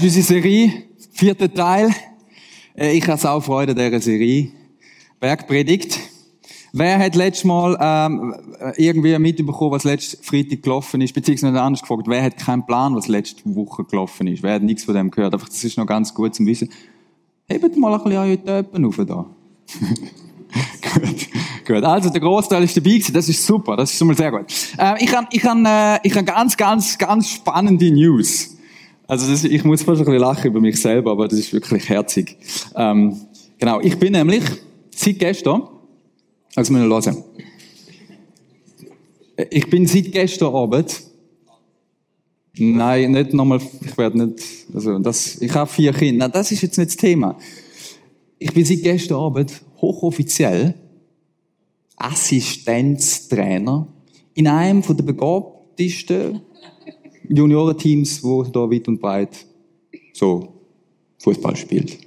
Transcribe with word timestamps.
Das 0.00 0.06
ist 0.06 0.16
unsere 0.16 0.42
Serie, 0.42 0.72
vierter 1.10 1.52
Teil. 1.52 1.90
Äh, 2.76 2.96
Ich 2.96 3.08
habe 3.08 3.30
auch 3.30 3.42
Freude 3.42 3.72
an 3.72 3.78
dieser 3.78 4.00
Serie. 4.00 4.52
Bergpredigt. 5.18 5.98
Wer 6.72 7.00
hat 7.00 7.16
letztes 7.16 7.42
Mal 7.42 7.76
ähm, 7.80 8.32
irgendwie 8.76 9.18
mitbekommen, 9.18 9.72
was 9.72 9.82
letzte 9.82 10.18
Freitag 10.22 10.62
gelaufen 10.62 11.00
ist, 11.00 11.14
beziehungsweise 11.14 11.60
anders 11.60 11.80
gefragt, 11.80 12.04
wer 12.06 12.22
hat 12.22 12.36
keinen 12.36 12.64
Plan, 12.64 12.94
was 12.94 13.08
letzte 13.08 13.42
Woche 13.56 13.82
gelaufen 13.82 14.28
ist? 14.28 14.44
Wer 14.44 14.54
hat 14.54 14.62
nichts 14.62 14.84
von 14.84 14.94
dem 14.94 15.10
gehört? 15.10 15.34
Einfach, 15.34 15.48
das 15.48 15.64
ist 15.64 15.76
noch 15.76 15.86
ganz 15.86 16.14
gut 16.14 16.32
zum 16.32 16.46
Wissen. 16.46 16.70
Hebt 17.48 17.76
mal 17.76 17.92
ein 17.92 18.04
bisschen 18.04 18.18
eure 18.18 18.44
Töpen 18.44 18.84
auf 18.84 18.96
da. 18.98 19.04
gut, 20.94 21.26
gut. 21.66 21.82
Also 21.82 22.10
der 22.10 22.20
Großteil 22.20 22.62
ist 22.62 22.76
dabei 22.76 22.90
gewesen. 22.90 23.14
Das 23.14 23.28
ist 23.28 23.44
super. 23.44 23.76
Das 23.76 23.90
ist 23.90 23.98
schon 23.98 24.06
mal 24.06 24.16
sehr 24.16 24.30
gut. 24.30 24.46
Äh, 24.78 25.04
ich 25.04 25.12
habe 25.12 25.26
ich 25.32 25.44
hab, 25.44 25.58
äh, 25.58 26.08
hab 26.08 26.24
ganz, 26.24 26.56
ganz, 26.56 26.96
ganz 26.96 27.28
spannende 27.28 27.90
News. 27.90 28.57
Also 29.08 29.28
das, 29.28 29.42
ich 29.42 29.64
muss 29.64 29.82
fast 29.82 30.00
ein 30.00 30.04
bisschen 30.04 30.20
lachen 30.20 30.46
über 30.46 30.60
mich 30.60 30.80
selber, 30.80 31.10
aber 31.12 31.26
das 31.26 31.38
ist 31.38 31.52
wirklich 31.52 31.88
herzig. 31.88 32.36
Ähm, 32.76 33.16
genau. 33.58 33.80
Ich 33.80 33.98
bin 33.98 34.12
nämlich 34.12 34.44
seit 34.94 35.18
gestern, 35.18 35.62
also 36.54 36.72
müssen 36.72 36.88
wir 36.88 36.94
hören. 36.94 37.24
Ich 39.50 39.68
bin 39.70 39.86
seit 39.86 40.12
gestern 40.12 40.54
Abend 40.54 41.08
Nein, 42.60 43.12
nicht 43.12 43.34
nochmal, 43.34 43.60
ich 43.84 43.96
werde 43.96 44.26
nicht, 44.26 44.44
also 44.74 44.98
das, 44.98 45.40
ich 45.40 45.54
habe 45.54 45.70
vier 45.70 45.92
Kinder. 45.92 46.24
Nein, 46.24 46.32
das 46.32 46.50
ist 46.50 46.62
jetzt 46.62 46.76
nicht 46.76 46.90
das 46.90 46.96
Thema. 46.96 47.38
Ich 48.38 48.52
bin 48.52 48.64
seit 48.64 48.82
gestern 48.82 49.18
Abend 49.18 49.62
hochoffiziell 49.80 50.74
Assistenztrainer 51.96 53.86
in 54.34 54.48
einem 54.48 54.82
von 54.82 54.96
der 54.96 55.04
begabtesten 55.04 56.40
Juniorenteams, 57.28 58.22
wo 58.22 58.42
da 58.42 58.60
weit 58.70 58.88
und 58.88 59.00
breit 59.00 59.46
so 60.12 60.54
Fußball 61.18 61.56
spielt. 61.56 61.98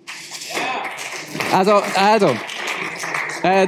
Also, 1.52 1.73
also, 1.95 2.30
äh, 3.44 3.67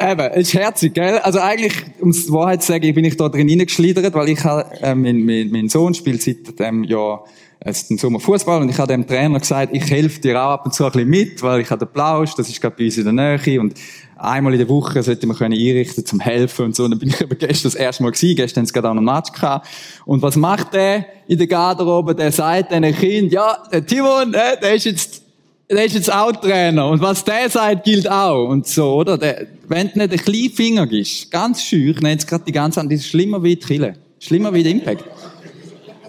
Eben, 0.00 0.32
ist 0.34 0.54
herzig, 0.54 0.94
gell? 0.94 1.18
Also 1.18 1.40
eigentlich, 1.40 1.72
um 2.00 2.12
die 2.12 2.30
Wahrheit 2.30 2.62
zu 2.62 2.68
sagen, 2.68 2.94
bin 2.94 3.04
ich 3.04 3.16
da 3.16 3.28
drin 3.28 3.48
hineingeschlittert, 3.48 4.14
weil 4.14 4.28
ich 4.28 4.44
habe, 4.44 4.70
äh, 4.80 4.94
mein, 4.94 5.24
mein, 5.24 5.50
mein 5.50 5.68
Sohn 5.68 5.92
spielt 5.92 6.22
seit 6.22 6.58
dem 6.58 6.84
Jahr 6.84 7.24
jetzt 7.64 7.90
im 7.90 7.98
Sommer 7.98 8.20
Fußball 8.20 8.62
und 8.62 8.68
ich 8.68 8.78
habe 8.78 8.92
dem 8.92 9.06
Trainer 9.06 9.40
gesagt, 9.40 9.74
ich 9.74 9.90
helfe 9.90 10.20
dir 10.20 10.40
auch 10.40 10.50
ab 10.50 10.66
und 10.66 10.74
zu 10.74 10.84
ein 10.84 10.92
bisschen 10.92 11.08
mit, 11.08 11.42
weil 11.42 11.60
ich 11.60 11.70
habe 11.70 11.84
den 11.84 11.92
Plausch, 11.92 12.34
das 12.36 12.48
ist 12.48 12.60
gerade 12.60 12.76
bei 12.76 12.84
uns 12.84 12.96
in 12.96 13.04
der 13.04 13.12
Nähe 13.12 13.60
und 13.60 13.74
einmal 14.18 14.52
in 14.52 14.58
der 14.58 14.68
Woche 14.68 15.02
sollte 15.02 15.26
man 15.26 15.36
können 15.36 15.58
einrichten 15.58 16.04
zum 16.04 16.20
helfen 16.20 16.66
und 16.66 16.76
so. 16.76 16.84
Und 16.84 16.92
dann 16.92 16.98
bin 16.98 17.08
ich 17.08 17.20
eben 17.20 17.38
gestern 17.38 17.70
das 17.70 17.74
erste 17.74 18.02
Mal 18.02 18.12
gewesen, 18.12 18.36
gestern 18.36 18.60
haben 18.60 18.66
sie 18.66 18.72
gerade 18.72 18.90
auch 18.90 18.94
noch 18.94 19.00
einen 19.00 19.16
Match 19.16 19.32
gehabt. 19.32 19.68
Und 20.04 20.22
was 20.22 20.36
macht 20.36 20.74
der 20.74 21.06
in 21.26 21.38
der 21.38 21.46
Garderobe? 21.46 22.14
Der 22.14 22.32
sagt 22.32 22.70
diesen 22.70 22.94
Kind, 22.96 23.32
ja, 23.32 23.58
der 23.72 23.84
Timon, 23.84 24.34
äh, 24.34 24.58
der 24.60 24.74
ist 24.74 24.84
jetzt 24.84 25.22
der 25.70 25.84
ist 25.84 25.94
jetzt 25.94 26.12
auch 26.12 26.32
Trainer. 26.32 26.88
Und 26.88 27.02
was 27.02 27.24
der 27.24 27.50
sagt, 27.50 27.84
gilt 27.84 28.10
auch. 28.10 28.48
Und 28.48 28.66
so, 28.66 28.94
oder? 28.94 29.18
Der, 29.18 29.46
wenn 29.68 29.90
du 29.92 29.98
nicht 29.98 30.10
einen 30.10 30.18
kleinen 30.18 30.50
Finger 30.50 30.86
gibst, 30.86 31.30
ganz 31.30 31.62
schüch, 31.62 32.00
nennt 32.00 32.22
es 32.22 32.26
gerade 32.26 32.44
die 32.44 32.52
ganze 32.52 32.80
Zeit, 32.80 32.90
das 32.90 33.00
ist 33.00 33.08
schlimmer 33.08 33.42
wie 33.42 33.56
die 33.56 33.66
Kille. 33.66 33.94
Schlimmer 34.18 34.52
wie 34.52 34.62
der 34.62 34.72
Impact. 34.72 35.04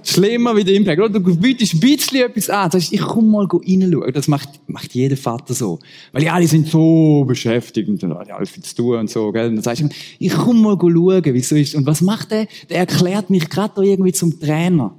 Schlimmer 0.04 0.56
wie 0.56 0.64
der 0.64 0.76
Impact. 0.76 1.00
Oder? 1.00 1.20
Du 1.20 1.36
bietest 1.36 1.74
ein 1.74 1.80
bisschen 1.80 2.22
etwas 2.22 2.50
an. 2.50 2.72
Sagst, 2.72 2.94
ich 2.94 3.02
komm 3.02 3.32
mal 3.32 3.46
reinschauen. 3.46 4.14
Das 4.14 4.28
macht, 4.28 4.50
macht 4.68 4.94
jeder 4.94 5.18
Vater 5.18 5.54
so. 5.54 5.80
Weil 6.12 6.24
ja, 6.24 6.34
alle 6.34 6.48
sind 6.48 6.68
so 6.68 7.26
beschäftigt 7.28 7.90
und 7.90 8.02
dann 8.02 8.12
ja 8.28 8.36
alles 8.36 8.50
viel 8.50 8.64
zu 8.64 8.76
tun 8.76 9.00
und 9.00 9.10
so, 9.10 9.32
gell? 9.32 9.48
Und 9.48 9.56
dann 9.56 9.64
sagst 9.64 9.84
du, 9.84 9.90
ich 10.20 10.34
komm 10.34 10.62
mal 10.62 10.78
schauen, 10.80 11.24
wie 11.26 11.40
es 11.40 11.50
so 11.50 11.56
ist. 11.56 11.76
Und 11.76 11.86
was 11.86 12.02
macht 12.02 12.32
der? 12.32 12.48
Der 12.70 12.78
erklärt 12.78 13.30
mich 13.30 13.50
gerade 13.50 13.84
irgendwie 13.84 14.14
zum 14.14 14.40
Trainer. 14.40 14.96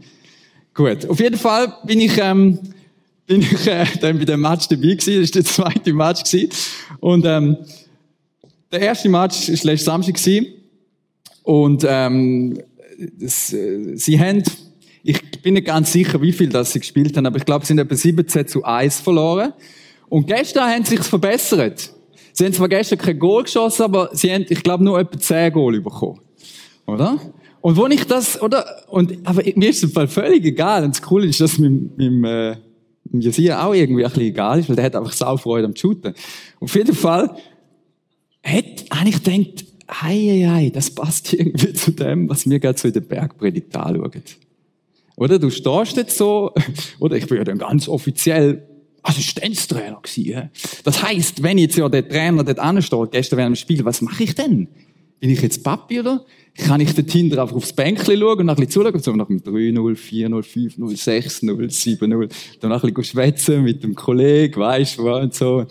Gut. 0.75 1.09
Auf 1.09 1.21
jeden 1.21 1.37
Fall 1.37 1.75
bin 1.85 2.01
ich, 2.01 2.17
ähm, 2.19 2.59
bin 3.27 3.43
ich 3.43 3.67
äh, 3.67 3.85
dann 4.01 4.19
bei 4.19 4.25
dem 4.25 4.41
Match 4.41 4.69
dabei 4.69 4.95
gewesen. 4.95 5.21
Das 5.21 5.35
war 5.35 5.43
der 5.43 5.45
zweite 5.45 5.93
Match 5.93 6.25
gewesen. 6.25 6.51
Und 7.01 7.25
ähm, 7.27 7.57
der 8.73 8.81
erste 8.81 9.09
Match 9.09 9.49
war 9.49 9.57
letzten 9.65 9.85
Samstag 9.85 10.15
gewesen. 10.15 10.47
Und 11.43 11.85
ähm, 11.89 12.59
das, 13.19 13.53
äh, 13.53 13.97
sie 13.97 14.19
haben, 14.21 14.43
ich 15.03 15.43
bin 15.43 15.55
nicht 15.55 15.67
ganz 15.67 15.93
sicher, 15.93 16.21
wie 16.21 16.33
viel 16.33 16.49
das 16.49 16.73
sie 16.73 16.81
gespielt 16.81 17.17
haben, 17.17 17.27
aber 17.27 17.39
ich 17.39 17.45
glaube, 17.45 17.65
sie 17.65 17.69
sind 17.69 17.79
etwa 17.79 17.95
17 17.95 18.47
zu 18.47 18.65
1 18.65 19.01
verloren. 19.01 19.53
Und 20.09 20.27
gestern 20.27 20.69
haben 20.69 20.85
sie 20.85 20.97
sich 20.97 21.07
verbessert. 21.07 21.93
Sie 22.33 22.45
haben 22.45 22.53
zwar 22.53 22.69
gestern 22.69 22.99
kein 22.99 23.19
Goal 23.19 23.45
geschossen, 23.45 23.83
aber 23.83 24.11
sie 24.13 24.33
haben, 24.33 24.45
ich 24.49 24.63
glaube, 24.63 24.85
nur 24.85 24.99
etwa 24.99 25.19
10 25.19 25.53
Goal 25.53 25.81
bekommen. 25.81 26.21
Oder? 26.87 27.19
Und 27.61 27.77
wo 27.77 27.87
ich 27.87 28.05
das, 28.05 28.41
oder? 28.41 28.65
Und, 28.89 29.19
aber 29.25 29.43
mir 29.55 29.71
ist 29.71 29.85
es 29.85 29.93
Fall 29.93 30.09
völlig 30.09 30.45
egal. 30.45 30.85
Und 30.85 30.95
das 30.95 31.03
Coole 31.03 31.27
ist, 31.27 31.41
dass 31.41 31.59
mit, 31.59 31.97
mit, 31.97 32.25
äh, 32.25 32.57
Jesia 33.13 33.65
auch 33.65 33.75
irgendwie 33.75 34.05
ein 34.05 34.11
bisschen 34.11 34.29
egal 34.29 34.61
ist, 34.61 34.69
weil 34.69 34.77
der 34.77 34.85
hat 34.87 34.97
einfach 34.97 35.13
Saufreude 35.13 35.67
am 35.67 35.77
Shooten. 35.77 36.15
Auf 36.61 36.75
jeden 36.75 36.95
Fall 36.95 37.37
hat, 38.43 38.85
habe 38.93 39.09
ich 39.09 39.23
gedacht, 39.23 39.65
hei, 39.91 40.15
hei, 40.15 40.49
hei, 40.49 40.71
das 40.71 40.91
passt 40.91 41.33
irgendwie 41.35 41.73
zu 41.73 41.91
dem, 41.91 42.29
was 42.29 42.49
wir 42.49 42.59
gerade 42.59 42.79
so 42.79 42.89
in 42.89 42.95
der 42.95 43.01
Bergpredigt 43.01 43.75
anschauen. 43.77 44.23
Oder 45.21 45.39
du 45.39 45.51
stehst 45.51 45.99
jetzt 45.99 46.17
so, 46.17 46.51
oder 46.99 47.17
ich 47.17 47.27
bin 47.27 47.37
ja 47.37 47.45
dann 47.45 47.59
ganz 47.59 47.87
offiziell 47.89 48.67
Assistenztrainer 49.03 50.01
gewesen. 50.03 50.51
Das 50.83 51.03
heißt, 51.03 51.43
wenn 51.43 51.59
jetzt 51.59 51.77
ja 51.77 51.91
der 51.91 52.09
Trainer 52.09 52.43
dort 52.43 52.59
ansteht, 52.59 53.13
gestern 53.13 53.37
während 53.37 53.55
dem 53.55 53.61
Spiel, 53.61 53.85
was 53.85 54.01
mache 54.01 54.25
ich 54.25 54.35
denn? 54.35 54.69
Bin 55.21 55.29
ich 55.29 55.43
jetzt 55.43 55.63
Papi, 55.63 56.01
oder? 56.01 56.25
Kann 56.57 56.81
ich 56.81 56.95
dort 56.95 57.11
hinten 57.11 57.39
einfach 57.39 57.55
aufs 57.55 57.75
Bänkchen 57.75 58.19
schauen 58.19 58.41
und 58.41 58.49
ein 58.49 58.57
bisschen 58.57 58.71
zuschauen, 58.71 58.99
so 58.99 59.13
nach 59.13 59.27
dem 59.27 59.43
3-0, 59.43 59.95
4-0, 59.95 60.79
5-0, 60.79 60.79
6-0, 60.79 61.99
7-0, 61.99 62.31
dann 62.61 62.73
ein 62.73 62.81
bisschen 62.81 63.05
schwätzen 63.05 63.63
mit 63.63 63.83
dem 63.83 63.95
Kollegen, 63.95 64.59
weisst 64.59 64.99
du, 64.99 65.11
und 65.11 65.35
so. 65.35 65.67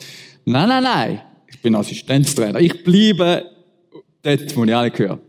Nein, 0.45 0.69
nein, 0.69 0.83
nein. 0.83 1.21
Ich 1.47 1.59
bin 1.59 1.73
Assistenztrainer. 1.73 2.59
Ich 2.59 2.83
bleibe 2.83 3.45
dort, 4.21 4.55
wo 4.55 4.63
ich 4.63 4.75
alle 4.75 4.91
gehöre. 4.91 5.19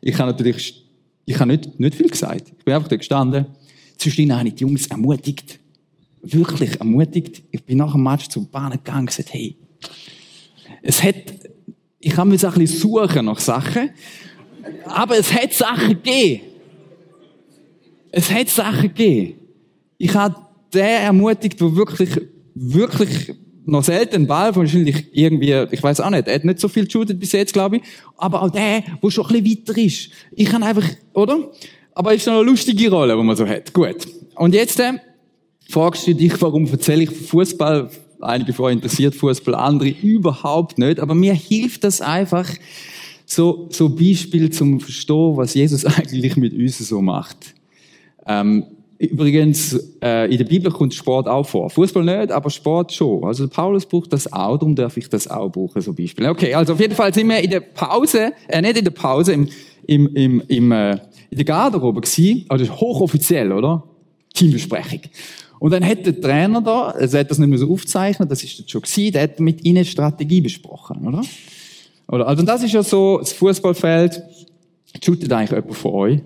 Ich 0.00 0.18
habe 0.18 0.32
natürlich, 0.32 0.84
ich 1.26 1.38
habe 1.38 1.52
nicht, 1.52 1.78
nicht 1.78 1.94
viel 1.94 2.08
gesagt. 2.08 2.52
Ich 2.58 2.64
bin 2.64 2.74
einfach 2.74 2.88
da 2.88 2.96
gestanden. 2.96 3.46
Zwischendurch 3.98 4.38
habe 4.38 4.48
ich 4.48 4.54
die 4.54 4.62
Jungs 4.62 4.86
ermutigt. 4.86 5.58
Wirklich 6.22 6.78
ermutigt. 6.78 7.42
Ich 7.50 7.62
bin 7.62 7.78
nach 7.78 7.92
dem 7.92 8.02
Match 8.02 8.28
zum 8.28 8.48
Bahn 8.48 8.72
gegangen 8.72 9.00
und 9.00 9.06
gesagt, 9.06 9.32
hey, 9.32 9.56
es 10.82 11.02
hat, 11.02 11.16
ich 12.00 12.16
habe 12.16 12.30
mich 12.30 12.44
ein 12.44 12.52
bisschen 12.54 12.78
suchen 12.78 13.26
nach 13.26 13.40
Sachen. 13.40 13.90
Aber 14.84 15.18
es 15.18 15.32
hat 15.32 15.52
Sachen 15.52 15.88
gegeben. 16.02 16.42
Es 18.10 18.30
hat 18.30 18.48
Sachen 18.48 18.94
gegeben. 18.94 19.34
Ich 19.98 20.14
habe 20.14 20.36
den 20.72 20.84
ermutigt, 20.84 21.60
der 21.60 21.74
wirklich, 21.74 22.10
wirklich 22.54 23.34
noch 23.64 23.84
selten 23.84 24.26
Ball, 24.26 24.54
wahrscheinlich 24.56 25.06
irgendwie, 25.12 25.52
ich 25.70 25.82
weiß 25.82 26.00
auch 26.00 26.10
nicht, 26.10 26.26
er 26.26 26.36
hat 26.36 26.44
nicht 26.44 26.58
so 26.58 26.68
viel 26.68 26.86
geshootet 26.86 27.20
bis 27.20 27.32
jetzt, 27.32 27.52
glaube 27.52 27.76
ich, 27.76 27.82
aber 28.16 28.42
auch 28.42 28.50
der, 28.50 28.82
der 29.02 29.10
schon 29.10 29.26
ein 29.26 29.42
bisschen 29.42 29.66
weiter 29.66 29.78
ist. 29.78 30.10
Ich 30.32 30.48
kann 30.48 30.62
einfach, 30.62 30.88
oder? 31.12 31.50
Aber 31.98 32.14
es 32.14 32.20
ist 32.20 32.26
noch 32.26 32.34
eine 32.34 32.44
lustige 32.44 32.92
Rolle, 32.92 33.16
die 33.16 33.22
man 33.24 33.34
so 33.34 33.44
hat. 33.44 33.72
Gut. 33.72 34.06
Und 34.36 34.54
jetzt 34.54 34.78
äh, 34.78 34.92
fragst 35.68 36.06
du 36.06 36.14
dich, 36.14 36.40
warum 36.40 36.64
erzähle 36.68 37.02
ich 37.02 37.10
Fußball? 37.10 37.90
Einige 38.20 38.52
von 38.52 38.66
euch 38.66 38.74
interessiert 38.74 39.16
Fußball, 39.16 39.56
andere 39.56 39.88
überhaupt 39.88 40.78
nicht. 40.78 41.00
Aber 41.00 41.16
mir 41.16 41.34
hilft 41.34 41.82
das 41.82 42.00
einfach, 42.00 42.48
so, 43.26 43.66
so 43.72 43.88
Beispiel 43.88 44.48
zum 44.50 44.78
Verstehen, 44.78 45.36
was 45.36 45.54
Jesus 45.54 45.84
eigentlich 45.96 46.36
mit 46.36 46.52
uns 46.52 46.78
so 46.78 47.02
macht. 47.02 47.52
Ähm, 48.28 48.66
übrigens, 48.98 49.72
äh, 50.00 50.30
in 50.30 50.38
der 50.38 50.44
Bibel 50.44 50.70
kommt 50.70 50.94
Sport 50.94 51.26
auch 51.26 51.48
vor. 51.48 51.68
Fußball 51.68 52.04
nicht, 52.04 52.30
aber 52.30 52.48
Sport 52.48 52.92
schon. 52.92 53.24
Also 53.24 53.48
Paulus 53.48 53.84
braucht 53.84 54.12
das 54.12 54.32
auch, 54.32 54.56
darum 54.56 54.76
darf 54.76 54.96
ich 54.96 55.08
das 55.08 55.26
auch 55.26 55.50
brauchen, 55.50 55.82
so 55.82 55.92
Beispiel. 55.92 56.28
Okay, 56.28 56.54
also 56.54 56.74
auf 56.74 56.80
jeden 56.80 56.94
Fall 56.94 57.12
sind 57.12 57.28
wir 57.28 57.40
in 57.40 57.50
der 57.50 57.58
Pause, 57.58 58.34
äh, 58.46 58.62
nicht 58.62 58.76
in 58.76 58.84
der 58.84 58.92
Pause, 58.92 59.32
im, 59.32 59.48
im, 59.88 60.14
im, 60.14 60.42
im, 60.46 60.70
äh, 60.70 60.98
in 61.30 61.36
der 61.36 61.44
Garderobe 61.44 62.00
gewesen, 62.00 62.44
also 62.48 62.64
hochoffiziell, 62.68 63.52
oder? 63.52 63.84
Teambesprechung. 64.34 65.00
Und 65.58 65.72
dann 65.72 65.84
hat 65.84 66.06
der 66.06 66.20
Trainer 66.20 66.60
da, 66.60 66.88
also 66.90 67.16
er 67.16 67.20
hat 67.20 67.30
das 67.30 67.38
nicht 67.38 67.48
mehr 67.48 67.58
so 67.58 67.70
aufgezeichnet, 67.70 68.30
das 68.30 68.44
ist 68.44 68.58
jetzt 68.58 68.70
schon 68.70 68.82
gewesen, 68.82 69.12
der 69.12 69.22
hat 69.22 69.40
mit 69.40 69.64
ihnen 69.64 69.84
Strategie 69.84 70.40
besprochen, 70.40 71.06
oder? 71.06 71.22
Oder, 72.08 72.26
also 72.26 72.42
das 72.42 72.62
ist 72.62 72.72
ja 72.72 72.82
so, 72.82 73.18
das 73.18 73.32
Fußballfeld. 73.32 74.22
Shootet 75.02 75.30
eigentlich 75.32 75.50
jemand 75.50 75.76
von 75.76 75.92
euch? 75.92 76.20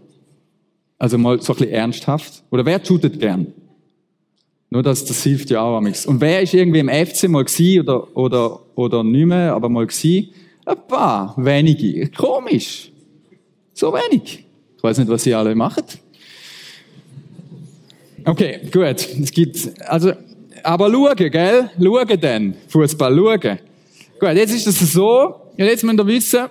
Also 0.99 1.19
mal 1.19 1.41
so 1.43 1.53
ein 1.53 1.59
bisschen 1.59 1.75
ernsthaft. 1.75 2.45
Oder 2.51 2.65
wer 2.65 2.85
shootet 2.85 3.19
gern? 3.19 3.49
Nur 4.71 4.83
das, 4.83 5.05
das 5.05 5.23
hilft 5.23 5.51
ja 5.51 5.61
auch 5.61 5.77
amigs. 5.77 6.07
Und 6.07 6.21
wer 6.21 6.41
ist 6.41 6.55
irgendwie 6.55 6.79
im 6.79 6.89
FC 6.89 7.29
mal 7.29 7.45
gsi 7.45 7.81
oder, 7.81 8.17
oder, 8.17 8.61
oder 8.77 9.03
nicht 9.03 9.27
mehr, 9.27 9.55
aber 9.55 9.69
mal 9.69 9.87
gsi? 9.87 10.33
Ein 10.65 10.77
paar, 10.87 11.35
wenige. 11.37 12.09
Komisch. 12.11 12.93
So 13.75 13.93
wenig. 13.93 14.47
Ich 14.83 14.85
weiß 14.85 14.99
nicht, 14.99 15.09
was 15.09 15.23
sie 15.23 15.33
alle 15.33 15.55
machen. 15.55 15.85
Okay, 18.25 18.63
gut. 18.73 19.09
Es 19.23 19.31
gibt, 19.31 19.71
also, 19.89 20.13
aber 20.65 20.91
schauen, 20.91 21.31
gell? 21.31 21.71
Schauen 21.81 22.21
denn. 22.21 22.55
Fußball, 22.67 23.15
schauen. 23.15 23.59
Gut, 24.19 24.33
jetzt 24.35 24.53
ist 24.53 24.67
es 24.67 24.93
so, 24.93 25.37
ja, 25.57 25.67
jetzt 25.67 25.85
müsst 25.85 26.01
ihr 26.01 26.07
wissen, 26.09 26.49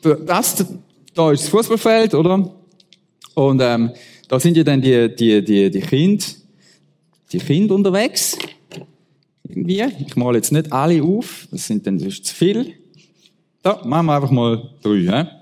das 0.00 0.64
da 1.12 1.32
ist 1.32 1.42
das 1.42 1.48
Fußballfeld, 1.48 2.14
oder? 2.14 2.54
Und 3.34 3.60
ähm, 3.60 3.90
da 4.28 4.38
sind 4.38 4.56
ja 4.56 4.62
dann 4.62 4.80
die, 4.80 5.12
die, 5.12 5.44
die, 5.44 5.68
die 5.72 5.80
Kinder, 5.80 6.24
die 7.32 7.38
Kinder 7.38 7.74
unterwegs. 7.74 8.38
Irgendwie. 9.42 9.82
Ich 10.06 10.14
male 10.14 10.36
jetzt 10.36 10.52
nicht 10.52 10.72
alle 10.72 11.02
auf, 11.02 11.48
das 11.50 11.66
sind 11.66 11.84
dann 11.84 11.98
sonst 11.98 12.26
zu 12.26 12.32
viel. 12.32 12.74
Da, 13.60 13.82
machen 13.84 14.06
wir 14.06 14.14
einfach 14.14 14.30
mal 14.30 14.70
drei, 14.84 15.24
hä? 15.24 15.37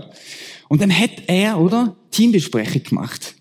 So. 0.00 0.08
Und 0.68 0.80
dann 0.80 0.96
hat 0.96 1.10
er, 1.26 1.60
oder, 1.60 1.96
Teambesprechung 2.10 2.82
gemacht. 2.82 3.34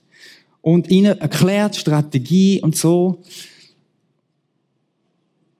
Und 0.62 0.90
ihnen 0.90 1.18
erklärt 1.20 1.76
Strategie 1.76 2.62
und 2.62 2.76
so. 2.76 3.22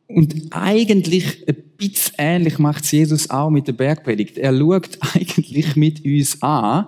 Und 0.08 0.36
eigentlich 0.52 1.48
ein 1.48 1.56
bisschen 1.78 2.14
ähnlich 2.18 2.60
macht 2.60 2.92
Jesus 2.92 3.30
auch 3.30 3.50
mit 3.50 3.68
der 3.68 3.74
Bergpredigt. 3.74 4.38
Er 4.38 4.58
schaut 4.58 4.98
eigentlich 5.14 5.76
mit 5.76 6.04
uns 6.06 6.42
an. 6.42 6.88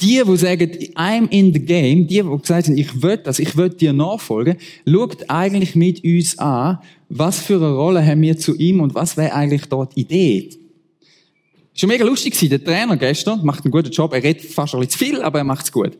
Die, 0.00 0.22
die 0.24 0.36
sagen, 0.36 0.70
I'm 0.94 1.28
in 1.28 1.52
the 1.52 1.60
game, 1.60 2.06
die, 2.06 2.22
die 2.22 2.38
gesagt 2.38 2.68
haben, 2.68 2.78
ich 2.78 3.02
will 3.02 3.18
das, 3.18 3.38
ich 3.38 3.54
will 3.58 3.68
dir 3.68 3.92
nachfolgen, 3.92 4.56
schaut 4.86 5.28
eigentlich 5.28 5.74
mit 5.74 6.02
uns 6.02 6.38
an, 6.38 6.78
was 7.10 7.40
für 7.40 7.56
eine 7.56 7.72
Rolle 7.74 8.06
haben 8.06 8.22
wir 8.22 8.38
zu 8.38 8.56
ihm 8.56 8.80
und 8.80 8.94
was 8.94 9.18
wäre 9.18 9.34
eigentlich 9.34 9.66
dort 9.66 9.94
die 9.96 10.00
Idee. 10.00 10.50
Schon 11.80 11.88
mega 11.88 12.04
lustig 12.04 12.34
gewesen. 12.34 12.50
Der 12.50 12.62
Trainer 12.62 12.94
gestern 12.98 13.42
macht 13.42 13.64
einen 13.64 13.72
guten 13.72 13.90
Job. 13.90 14.12
Er 14.12 14.22
redet 14.22 14.44
fast 14.44 14.74
ein 14.74 14.80
bisschen 14.80 14.90
zu 14.90 14.98
viel, 14.98 15.22
aber 15.22 15.38
er 15.38 15.44
macht's 15.44 15.72
gut. 15.72 15.92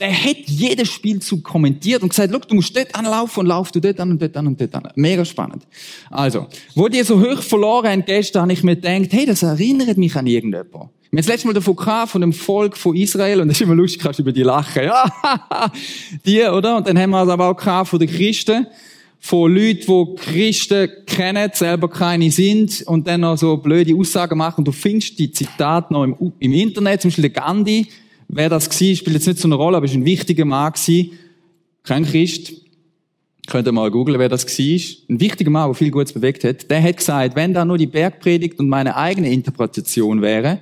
Der 0.00 0.12
hat 0.12 0.36
jedes 0.48 0.88
Spielzug 0.88 1.44
kommentiert 1.44 2.02
und 2.02 2.08
gesagt, 2.08 2.32
look, 2.32 2.48
du 2.48 2.56
musst 2.56 2.76
dort 2.76 2.92
anlaufen 2.92 3.38
und 3.38 3.46
lauf 3.46 3.70
du 3.70 3.78
dort 3.78 4.00
an 4.00 4.10
und 4.10 4.20
dort 4.20 4.36
an 4.36 4.48
und 4.48 4.60
dort 4.60 4.74
an. 4.74 4.88
Mega 4.96 5.24
spannend. 5.24 5.62
Also, 6.10 6.48
wo 6.74 6.88
die 6.88 7.04
so 7.04 7.20
hoch 7.20 7.40
verloren 7.40 7.88
haben 7.88 8.04
gestern, 8.04 8.42
habe 8.42 8.52
ich 8.52 8.64
mir 8.64 8.74
gedacht, 8.74 9.12
hey, 9.12 9.24
das 9.24 9.44
erinnert 9.44 9.96
mich 9.96 10.16
an 10.16 10.26
irgendjemanden. 10.26 10.72
Wir 10.72 10.80
haben 10.80 11.16
das 11.18 11.26
letzte 11.28 11.46
Mal 11.46 11.52
davon 11.52 11.76
gehabt, 11.76 12.10
von 12.10 12.20
dem 12.20 12.32
Volk 12.32 12.76
von 12.76 12.96
Israel, 12.96 13.42
und 13.42 13.46
das 13.46 13.58
ist 13.58 13.60
immer 13.60 13.76
lustig, 13.76 14.02
kannst 14.02 14.18
du 14.18 14.24
über 14.24 14.32
die 14.32 14.42
lachen. 14.42 14.82
Ja, 14.82 15.70
die, 16.26 16.42
oder? 16.42 16.78
Und 16.78 16.88
dann 16.88 16.98
haben 16.98 17.10
wir 17.10 17.22
es 17.22 17.28
aber 17.28 17.46
auch 17.46 17.56
gehabt 17.56 17.90
von 17.90 18.00
den 18.00 18.08
Christen 18.08 18.66
von 19.24 19.54
Leuten, 19.54 19.86
die 19.86 20.14
Christen 20.16 20.90
kennen, 21.06 21.50
selber 21.54 21.88
keine 21.88 22.30
sind 22.32 22.82
und 22.82 23.06
dann 23.06 23.20
noch 23.20 23.38
so 23.38 23.56
blöde 23.56 23.94
Aussagen 23.94 24.36
machen. 24.36 24.64
Du 24.64 24.72
findest 24.72 25.16
die 25.16 25.30
Zitate 25.30 25.92
noch 25.92 26.02
im, 26.02 26.16
im 26.40 26.52
Internet, 26.52 27.00
zum 27.00 27.10
Beispiel 27.10 27.30
der 27.30 27.42
Gandhi. 27.42 27.86
Wer 28.26 28.48
das 28.48 28.68
war, 28.68 28.96
spielt 28.96 29.14
jetzt 29.14 29.28
nicht 29.28 29.38
so 29.38 29.46
eine 29.46 29.54
Rolle, 29.54 29.76
aber 29.76 29.86
ist 29.86 29.94
ein 29.94 30.04
wichtiger 30.04 30.44
Mann 30.44 30.72
gewesen. 30.72 31.12
Kein 31.84 32.04
Christ. 32.04 32.52
Könnt 33.46 33.68
ihr 33.68 33.72
mal 33.72 33.92
googeln, 33.92 34.18
wer 34.18 34.28
das 34.28 34.44
war. 34.44 35.14
Ein 35.14 35.20
wichtiger 35.20 35.50
Mann, 35.50 35.68
der 35.68 35.74
viel 35.74 35.92
Gutes 35.92 36.12
bewegt 36.12 36.42
hat. 36.42 36.68
Der 36.68 36.82
hat 36.82 36.96
gesagt, 36.96 37.36
wenn 37.36 37.54
da 37.54 37.64
nur 37.64 37.78
die 37.78 37.86
Bergpredigt 37.86 38.58
und 38.58 38.68
meine 38.68 38.96
eigene 38.96 39.30
Interpretation 39.32 40.20
wäre, 40.20 40.58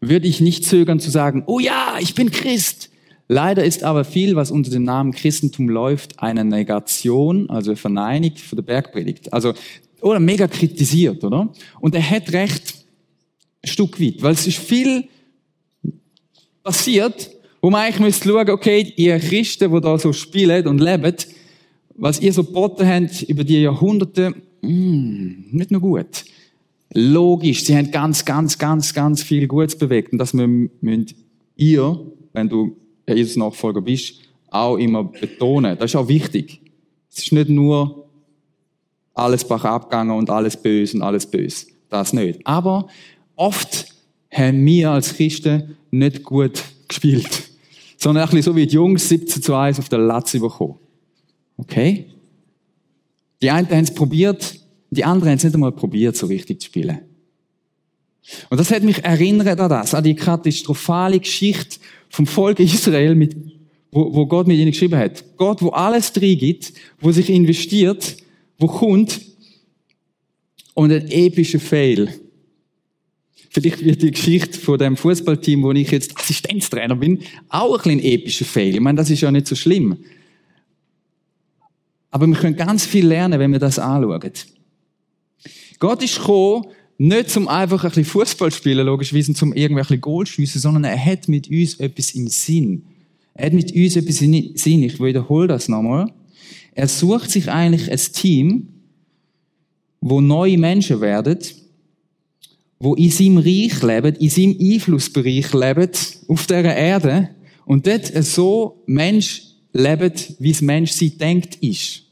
würde 0.00 0.28
ich 0.28 0.40
nicht 0.40 0.64
zögern 0.64 1.00
zu 1.00 1.10
sagen, 1.10 1.42
oh 1.46 1.58
ja, 1.58 1.96
ich 1.98 2.14
bin 2.14 2.30
Christ. 2.30 2.90
Leider 3.32 3.62
ist 3.62 3.84
aber 3.84 4.02
viel, 4.02 4.34
was 4.34 4.50
unter 4.50 4.72
dem 4.72 4.82
Namen 4.82 5.12
Christentum 5.12 5.68
läuft, 5.68 6.20
eine 6.20 6.44
Negation, 6.44 7.48
also 7.48 7.70
eine 7.70 7.76
Verneinung 7.76 8.34
von 8.34 8.56
der 8.56 8.64
Bergpredigt. 8.64 9.32
Also, 9.32 9.54
oder 10.00 10.18
mega 10.18 10.48
kritisiert, 10.48 11.22
oder? 11.22 11.48
Und 11.80 11.94
er 11.94 12.10
hat 12.10 12.32
recht, 12.32 12.74
ein 13.62 13.68
Stück 13.68 14.00
weit, 14.00 14.20
weil 14.20 14.32
es 14.32 14.48
ist 14.48 14.58
viel 14.58 15.04
passiert, 16.64 17.30
wo 17.62 17.70
man 17.70 17.82
eigentlich 17.82 18.00
müsste 18.00 18.28
schauen, 18.30 18.50
okay, 18.50 18.92
ihr 18.96 19.20
Christen, 19.20 19.72
die 19.72 19.80
da 19.80 19.96
so 19.96 20.12
spielen 20.12 20.66
und 20.66 20.80
leben, 20.80 21.14
was 21.94 22.18
ihr 22.18 22.32
so 22.32 22.42
geboten 22.42 22.84
habt 22.84 23.22
über 23.22 23.44
die 23.44 23.62
Jahrhunderte, 23.62 24.34
mm, 24.62 25.52
nicht 25.52 25.70
nur 25.70 25.82
gut. 25.82 26.24
Logisch, 26.92 27.62
sie 27.62 27.76
haben 27.76 27.92
ganz, 27.92 28.24
ganz, 28.24 28.58
ganz, 28.58 28.92
ganz 28.92 29.22
viel 29.22 29.46
Gutes 29.46 29.78
bewegt. 29.78 30.10
Und 30.10 30.18
das 30.18 30.34
müsst 30.34 31.14
ihr, 31.54 32.00
wenn 32.32 32.48
du 32.48 32.79
der 33.10 33.18
Jesus 33.18 33.36
Nachfolger 33.36 33.80
bist, 33.80 34.14
auch 34.50 34.76
immer 34.76 35.04
betonen. 35.04 35.76
Das 35.78 35.90
ist 35.90 35.96
auch 35.96 36.08
wichtig. 36.08 36.60
Es 37.10 37.18
ist 37.24 37.32
nicht 37.32 37.48
nur 37.48 38.08
alles 39.14 39.44
Bach 39.44 39.64
abgegangen 39.64 40.16
und 40.16 40.30
alles 40.30 40.56
böse 40.56 40.96
und 40.96 41.02
alles 41.02 41.26
böse. 41.26 41.66
Das 41.88 42.12
nicht. 42.12 42.46
Aber 42.46 42.88
oft 43.36 43.86
haben 44.30 44.64
wir 44.64 44.90
als 44.90 45.14
Christen 45.14 45.76
nicht 45.90 46.22
gut 46.22 46.62
gespielt. 46.88 47.50
Sondern 47.96 48.24
ein 48.24 48.30
bisschen 48.30 48.52
so 48.52 48.56
wie 48.56 48.66
die 48.66 48.74
Jungs 48.74 49.08
17 49.08 49.42
zu 49.42 49.54
1 49.54 49.78
auf 49.78 49.88
der 49.88 49.98
Latz 49.98 50.32
bekommen. 50.32 50.78
Okay? 51.56 52.06
Die 53.42 53.50
einen 53.50 53.68
haben 53.68 53.84
es 53.84 53.94
probiert, 53.94 54.58
die 54.90 55.04
anderen 55.04 55.30
haben 55.30 55.36
es 55.38 55.44
nicht 55.44 55.54
einmal 55.54 55.72
probiert, 55.72 56.16
so 56.16 56.26
richtig 56.26 56.60
zu 56.60 56.66
spielen. 56.66 57.00
Und 58.48 58.58
das 58.58 58.70
hat 58.70 58.82
mich 58.82 59.04
erinnert 59.04 59.60
an 59.60 59.68
das, 59.68 59.94
an 59.94 60.04
die 60.04 60.14
katastrophale 60.14 61.18
Geschichte 61.18 61.80
vom 62.10 62.26
Volk 62.26 62.60
Israel, 62.60 63.14
mit, 63.14 63.34
wo, 63.90 64.14
wo 64.14 64.26
Gott 64.26 64.46
mit 64.46 64.58
ihnen 64.58 64.72
geschrieben 64.72 64.98
hat. 64.98 65.24
Gott, 65.36 65.62
wo 65.62 65.70
alles 65.70 66.12
drin 66.12 66.38
gibt, 66.38 66.72
wo 67.00 67.10
sich 67.10 67.30
investiert, 67.30 68.16
wo 68.58 68.66
kommt 68.66 69.20
und 70.74 70.92
ein 70.92 71.10
epischer 71.10 71.60
Fail. 71.60 72.12
Vielleicht 73.48 73.84
wird 73.84 74.02
die 74.02 74.10
Geschichte 74.12 74.58
von 74.58 74.78
dem 74.78 74.96
Fußballteam, 74.96 75.62
wo 75.62 75.72
ich 75.72 75.90
jetzt 75.90 76.16
Assistenztrainer 76.16 76.94
bin, 76.94 77.20
auch 77.48 77.84
ein 77.84 77.92
ein 77.92 78.00
epischer 78.00 78.44
Fail. 78.44 78.74
Ich 78.74 78.80
meine, 78.80 78.96
das 78.96 79.10
ist 79.10 79.20
ja 79.20 79.30
nicht 79.30 79.46
so 79.46 79.56
schlimm. 79.56 79.96
Aber 82.12 82.26
wir 82.26 82.36
können 82.36 82.56
ganz 82.56 82.86
viel 82.86 83.06
lernen, 83.06 83.38
wenn 83.38 83.52
wir 83.52 83.58
das 83.58 83.78
anschauen. 83.78 84.32
Gott 85.78 86.02
ist 86.02 86.18
gekommen, 86.18 86.66
nicht 87.00 87.30
zum 87.30 87.48
einfach 87.48 87.82
ein 87.82 87.88
bisschen 87.88 88.04
Fußball 88.04 88.52
spielen, 88.52 88.84
logischerweise, 88.84 89.32
zum 89.32 89.54
irgendwelche 89.54 89.98
Goal 89.98 90.26
sondern 90.26 90.84
er 90.84 91.02
hat 91.02 91.28
mit 91.28 91.48
uns 91.48 91.80
etwas 91.80 92.10
im 92.10 92.28
Sinn. 92.28 92.84
Er 93.32 93.46
hat 93.46 93.54
mit 93.54 93.74
uns 93.74 93.96
etwas 93.96 94.20
im 94.20 94.54
Sinn. 94.54 94.82
Ich 94.82 95.00
wiederhole 95.00 95.48
das 95.48 95.68
nochmal. 95.68 96.12
Er 96.74 96.88
sucht 96.88 97.30
sich 97.30 97.50
eigentlich 97.50 97.90
ein 97.90 98.12
Team, 98.12 98.68
wo 100.02 100.20
neue 100.20 100.58
Menschen 100.58 101.00
werden, 101.00 101.38
wo 102.78 102.94
in 102.94 103.10
seinem 103.10 103.38
Reich 103.38 103.82
leben, 103.82 104.16
in 104.16 104.28
seinem 104.28 104.58
Einflussbereich 104.60 105.54
leben, 105.54 105.90
auf 106.28 106.46
dieser 106.46 106.76
Erde, 106.76 107.30
und 107.64 107.86
dort 107.86 108.12
so 108.24 108.82
Mensch 108.84 109.44
lebt, 109.72 110.34
wie 110.38 110.50
es 110.50 110.60
Mensch 110.60 110.90
sie 110.90 111.16
denkt 111.16 111.56
ist. 111.62 112.02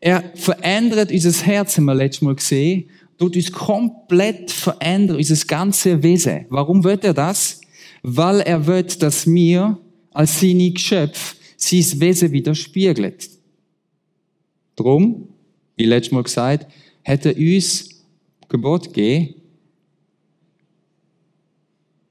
Er 0.00 0.24
verändert 0.34 1.12
unser 1.12 1.46
Herz, 1.46 1.76
haben 1.76 1.84
wir 1.84 1.94
letztes 1.94 2.22
Mal 2.22 2.34
gesehen, 2.34 2.88
tut 3.22 3.36
uns 3.36 3.52
komplett 3.52 4.50
verändern, 4.50 5.16
unser 5.16 5.46
ganzes 5.46 6.02
Wesen. 6.02 6.46
Warum 6.48 6.82
wird 6.82 7.04
er 7.04 7.14
das? 7.14 7.60
Weil 8.02 8.40
er 8.40 8.66
will, 8.66 8.82
dass 8.82 9.28
wir 9.28 9.78
als 10.10 10.40
seine 10.40 10.72
Geschöpfe 10.72 11.36
sein 11.56 12.00
Wesen 12.00 12.32
widerspiegeln. 12.32 13.14
Drum, 14.74 15.28
wie 15.76 15.84
letztes 15.84 16.10
Mal 16.10 16.24
gesagt, 16.24 16.66
hat 17.04 17.24
er 17.24 17.36
uns 17.36 17.90
Gebot 18.48 18.92
gegeben, 18.92 19.36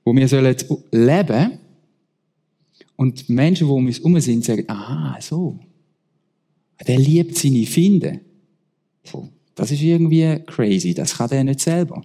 wo 0.06 0.16
wir 0.16 0.30
sollen 0.30 0.56
leben 0.92 1.60
und 2.96 3.28
Menschen, 3.28 3.68
die 3.68 3.74
um 3.74 3.86
uns 3.86 3.98
herum 3.98 4.18
sind, 4.22 4.46
sagen, 4.46 4.64
aha, 4.70 5.20
so, 5.20 5.60
der 6.88 6.98
liebt 6.98 7.38
seine 7.38 7.66
Finde. 7.66 8.22
So. 9.04 9.28
Das 9.56 9.72
ist 9.72 9.82
irgendwie 9.82 10.40
crazy. 10.46 10.94
Das 10.94 11.18
kann 11.18 11.32
er 11.32 11.44
nicht 11.44 11.60
selber. 11.60 12.04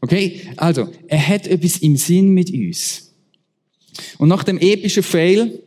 Okay? 0.00 0.42
Also, 0.56 0.88
er 1.06 1.26
hat 1.26 1.46
etwas 1.46 1.78
im 1.78 1.96
Sinn 1.96 2.30
mit 2.30 2.52
uns. 2.52 3.12
Und 4.18 4.28
nach 4.28 4.44
dem 4.44 4.58
epischen 4.58 5.02
Fail 5.02 5.62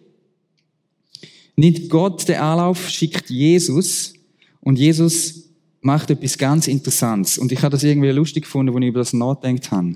nimmt 1.56 1.90
Gott 1.90 2.28
den 2.28 2.38
Anlauf, 2.38 2.90
schickt 2.90 3.30
Jesus 3.30 4.14
und 4.62 4.78
Jesus 4.78 5.50
macht 5.82 6.10
etwas 6.10 6.38
ganz 6.38 6.68
Interessantes. 6.68 7.38
Und 7.38 7.52
ich 7.52 7.62
habe 7.62 7.72
das 7.72 7.84
irgendwie 7.84 8.10
lustig 8.10 8.44
gefunden, 8.44 8.74
als 8.74 8.84
ich 8.84 8.90
über 8.90 9.00
das 9.00 9.14
nachgedacht 9.14 9.72
habe. 9.72 9.96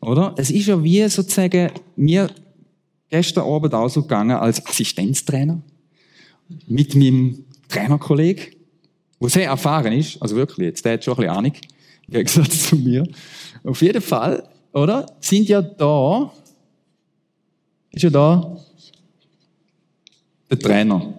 Oder? 0.00 0.34
Es 0.36 0.50
ist 0.50 0.66
ja 0.66 0.82
wie 0.82 1.08
sozusagen 1.08 1.70
mir 1.94 2.30
gestern 3.08 3.44
Abend 3.44 3.72
auch 3.72 3.88
so 3.88 4.02
gegangen 4.02 4.36
als 4.36 4.64
Assistenztrainer 4.66 5.62
mit 6.66 6.94
meinem 6.94 7.44
Trainerkollegen 7.68 8.55
wo 9.18 9.28
sehr 9.28 9.48
erfahren 9.48 9.92
ist, 9.92 10.20
also 10.20 10.36
wirklich, 10.36 10.66
jetzt, 10.66 10.84
der 10.84 10.94
hat 10.94 11.04
schon 11.04 11.14
ein 11.14 11.16
bisschen 11.18 11.36
Ahnung, 11.36 11.52
im 12.06 12.12
Gegensatz 12.12 12.68
zu 12.68 12.76
mir. 12.76 13.06
Auf 13.64 13.82
jeden 13.82 14.02
Fall, 14.02 14.48
oder? 14.72 15.06
Sind 15.20 15.48
ja 15.48 15.62
da, 15.62 16.32
ist 17.90 18.02
ja 18.02 18.10
da 18.10 18.56
der 20.50 20.58
Trainer. 20.58 21.14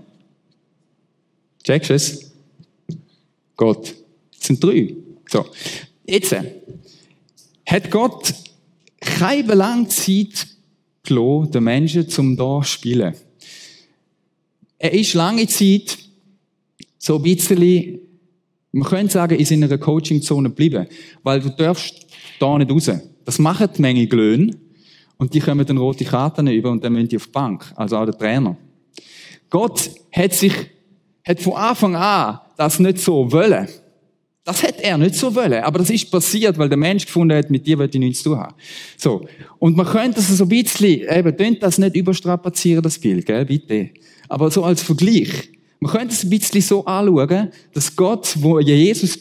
Checkst 1.63 1.89
du 1.89 1.93
es? 1.93 2.31
Gott. 3.55 3.93
Es 4.39 4.47
sind 4.47 4.63
drei. 4.63 4.95
So. 5.29 5.45
Jetzt 6.05 6.35
hat 7.65 7.91
Gott 7.91 8.33
keine 8.99 9.53
lange 9.53 9.87
Zeit 9.89 10.47
gelassen, 11.03 11.51
den 11.51 11.63
Menschen 11.63 12.07
zum 12.07 12.37
da 12.37 12.63
spielen. 12.63 13.13
Er 14.77 14.93
ist 14.93 15.13
lange 15.13 15.47
Zeit 15.47 15.97
so 16.97 17.17
ein 17.17 17.21
bisschen, 17.23 17.99
man 18.71 18.87
könnte 18.87 19.13
sagen, 19.13 19.37
in 19.37 19.45
seiner 19.45 19.77
Coaching-Zone 19.77 20.49
bleiben. 20.49 20.87
Weil 21.23 21.39
du 21.41 21.49
darfst 21.49 22.07
da 22.39 22.57
nicht 22.57 22.71
raus. 22.71 22.91
Das 23.25 23.39
machen 23.39 23.69
die 23.75 23.81
Menge 23.81 24.07
Glöhn. 24.07 24.55
Und 25.17 25.33
die 25.33 25.39
kommen 25.39 25.65
dann 25.65 25.77
rote 25.77 26.05
Karten 26.05 26.47
über 26.47 26.69
und 26.69 26.83
dann 26.83 26.93
müssen 26.93 27.09
die 27.09 27.17
auf 27.17 27.25
die 27.25 27.31
Bank. 27.31 27.71
Also 27.75 27.97
auch 27.97 28.05
der 28.05 28.17
Trainer. 28.17 28.55
Gott 29.49 29.89
hat 30.11 30.33
sich, 30.33 30.53
hat 31.25 31.41
von 31.41 31.53
Anfang 31.53 31.95
an 31.95 32.39
das 32.55 32.79
nicht 32.79 32.99
so 32.99 33.31
wollen. 33.31 33.67
Das 34.43 34.63
hätte 34.63 34.83
er 34.83 34.97
nicht 34.97 35.15
so 35.15 35.35
wollen. 35.35 35.61
Aber 35.63 35.79
das 35.79 35.89
ist 35.89 36.09
passiert, 36.09 36.57
weil 36.57 36.69
der 36.69 36.77
Mensch 36.77 37.05
gefunden 37.05 37.35
hat, 37.35 37.49
mit 37.49 37.67
dir 37.67 37.77
wollte 37.77 37.97
ich 37.97 38.03
nichts 38.03 38.23
zu 38.23 38.29
tun 38.29 38.39
haben. 38.39 38.55
So. 38.95 39.27
Und 39.59 39.75
man 39.75 39.85
könnte 39.85 40.15
das 40.15 40.29
so 40.29 40.45
ein 40.45 40.49
bisschen, 40.49 41.01
eben, 41.09 41.35
tönt 41.35 41.61
das 41.61 41.77
nicht 41.77 41.95
überstrapazieren, 41.95 42.81
das 42.81 42.97
Bild, 42.97 43.25
gell, 43.25 43.43
bitte. 43.45 43.89
Aber 44.29 44.49
so 44.49 44.63
als 44.63 44.81
Vergleich. 44.81 45.49
Man 45.79 45.91
könnte 45.91 46.13
es 46.13 46.23
ein 46.23 46.29
bisschen 46.29 46.61
so 46.61 46.85
anschauen, 46.85 47.49
dass 47.73 47.95
Gott, 47.95 48.35
wo 48.39 48.59
Jesus, 48.59 49.17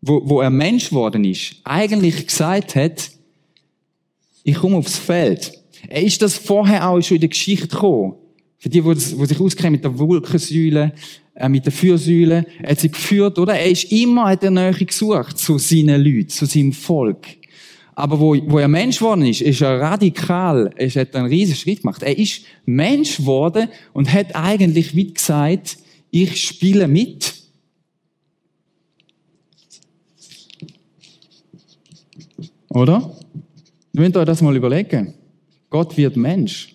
wo, 0.00 0.22
wo 0.24 0.40
er 0.40 0.50
Mensch 0.50 0.90
geworden 0.90 1.24
ist, 1.24 1.56
eigentlich 1.64 2.26
gesagt 2.26 2.74
hat, 2.76 3.10
ich 4.44 4.54
komme 4.54 4.76
aufs 4.76 4.96
Feld. 4.96 5.52
Er 5.88 6.02
ist 6.02 6.22
das 6.22 6.36
vorher 6.36 6.88
auch 6.88 7.00
schon 7.00 7.16
in 7.16 7.22
der 7.22 7.28
Geschichte 7.28 7.68
gekommen. 7.68 8.14
Für 8.58 8.68
die, 8.68 8.80
die, 8.80 8.94
sich 8.94 9.40
auskennen 9.40 9.72
mit 9.72 9.84
der 9.84 9.98
Wolkensäule, 9.98 10.92
äh, 11.34 11.48
mit 11.48 11.64
der 11.64 11.72
Fürsäule, 11.72 12.46
er 12.62 12.70
hat 12.70 12.80
sie 12.80 12.90
geführt, 12.90 13.38
oder? 13.38 13.54
Er 13.54 13.70
ist 13.70 13.90
immer, 13.90 14.26
hat 14.26 14.44
er 14.44 14.52
Nähe 14.52 14.72
gesucht 14.72 15.38
zu 15.38 15.58
seinen 15.58 16.00
Leuten, 16.00 16.28
zu 16.28 16.46
seinem 16.46 16.72
Volk. 16.72 17.26
Aber 17.94 18.18
wo, 18.18 18.36
wo 18.46 18.58
er 18.58 18.68
Mensch 18.68 18.98
geworden 18.98 19.26
ist, 19.26 19.42
ist 19.42 19.60
er 19.60 19.80
radikal, 19.80 20.72
er 20.76 20.88
hat 20.88 21.14
einen 21.14 21.26
riesen 21.26 21.54
Schritt 21.54 21.82
gemacht. 21.82 22.02
Er 22.02 22.16
ist 22.16 22.42
Mensch 22.64 23.18
geworden 23.18 23.68
und 23.92 24.12
hat 24.12 24.34
eigentlich 24.34 24.96
wie 24.96 25.12
gesagt, 25.12 25.76
ich 26.10 26.42
spiele 26.42 26.88
mit. 26.88 27.34
Oder? 32.70 33.14
Ihr 33.92 34.00
müsst 34.00 34.16
euch 34.16 34.24
das 34.24 34.40
mal 34.40 34.56
überlegen. 34.56 35.14
Gott 35.68 35.96
wird 35.96 36.16
Mensch. 36.16 36.74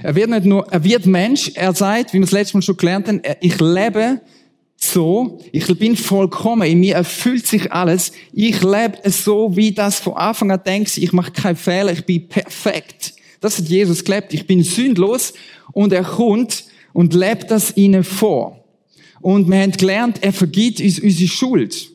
Er 0.00 0.14
wird 0.14 0.30
nicht 0.30 0.44
nur, 0.44 0.66
er 0.72 0.84
wird 0.84 1.06
Mensch, 1.06 1.50
er 1.56 1.74
sagt, 1.74 2.12
wie 2.12 2.18
wir 2.18 2.24
es 2.24 2.30
letztes 2.30 2.54
Mal 2.54 2.62
schon 2.62 2.76
gelernt 2.76 3.08
haben, 3.08 3.20
ich 3.40 3.58
lebe 3.60 4.20
so, 4.80 5.40
ich 5.50 5.66
bin 5.76 5.96
vollkommen, 5.96 6.62
in 6.68 6.78
mir 6.78 6.94
erfüllt 6.94 7.46
sich 7.46 7.72
alles, 7.72 8.12
ich 8.32 8.62
lebe 8.62 8.98
so, 9.10 9.56
wie 9.56 9.72
das 9.72 9.98
von 9.98 10.14
Anfang 10.14 10.52
an 10.52 10.60
denkt, 10.64 10.96
ich 10.96 11.12
mache 11.12 11.32
keinen 11.32 11.56
Fehler, 11.56 11.92
ich 11.92 12.06
bin 12.06 12.28
perfekt. 12.28 13.14
Das 13.40 13.58
hat 13.58 13.68
Jesus 13.68 14.04
gelebt, 14.04 14.32
ich 14.32 14.46
bin 14.46 14.62
sündlos 14.62 15.34
und 15.72 15.92
er 15.92 16.04
kommt 16.04 16.64
und 16.92 17.12
lebt 17.12 17.50
das 17.50 17.76
ihnen 17.76 18.04
vor. 18.04 18.64
Und 19.20 19.50
wir 19.50 19.58
haben 19.58 19.72
gelernt, 19.72 20.22
er 20.22 20.32
vergibt 20.32 20.80
uns 20.80 21.00
unsere 21.00 21.28
Schuld. 21.28 21.90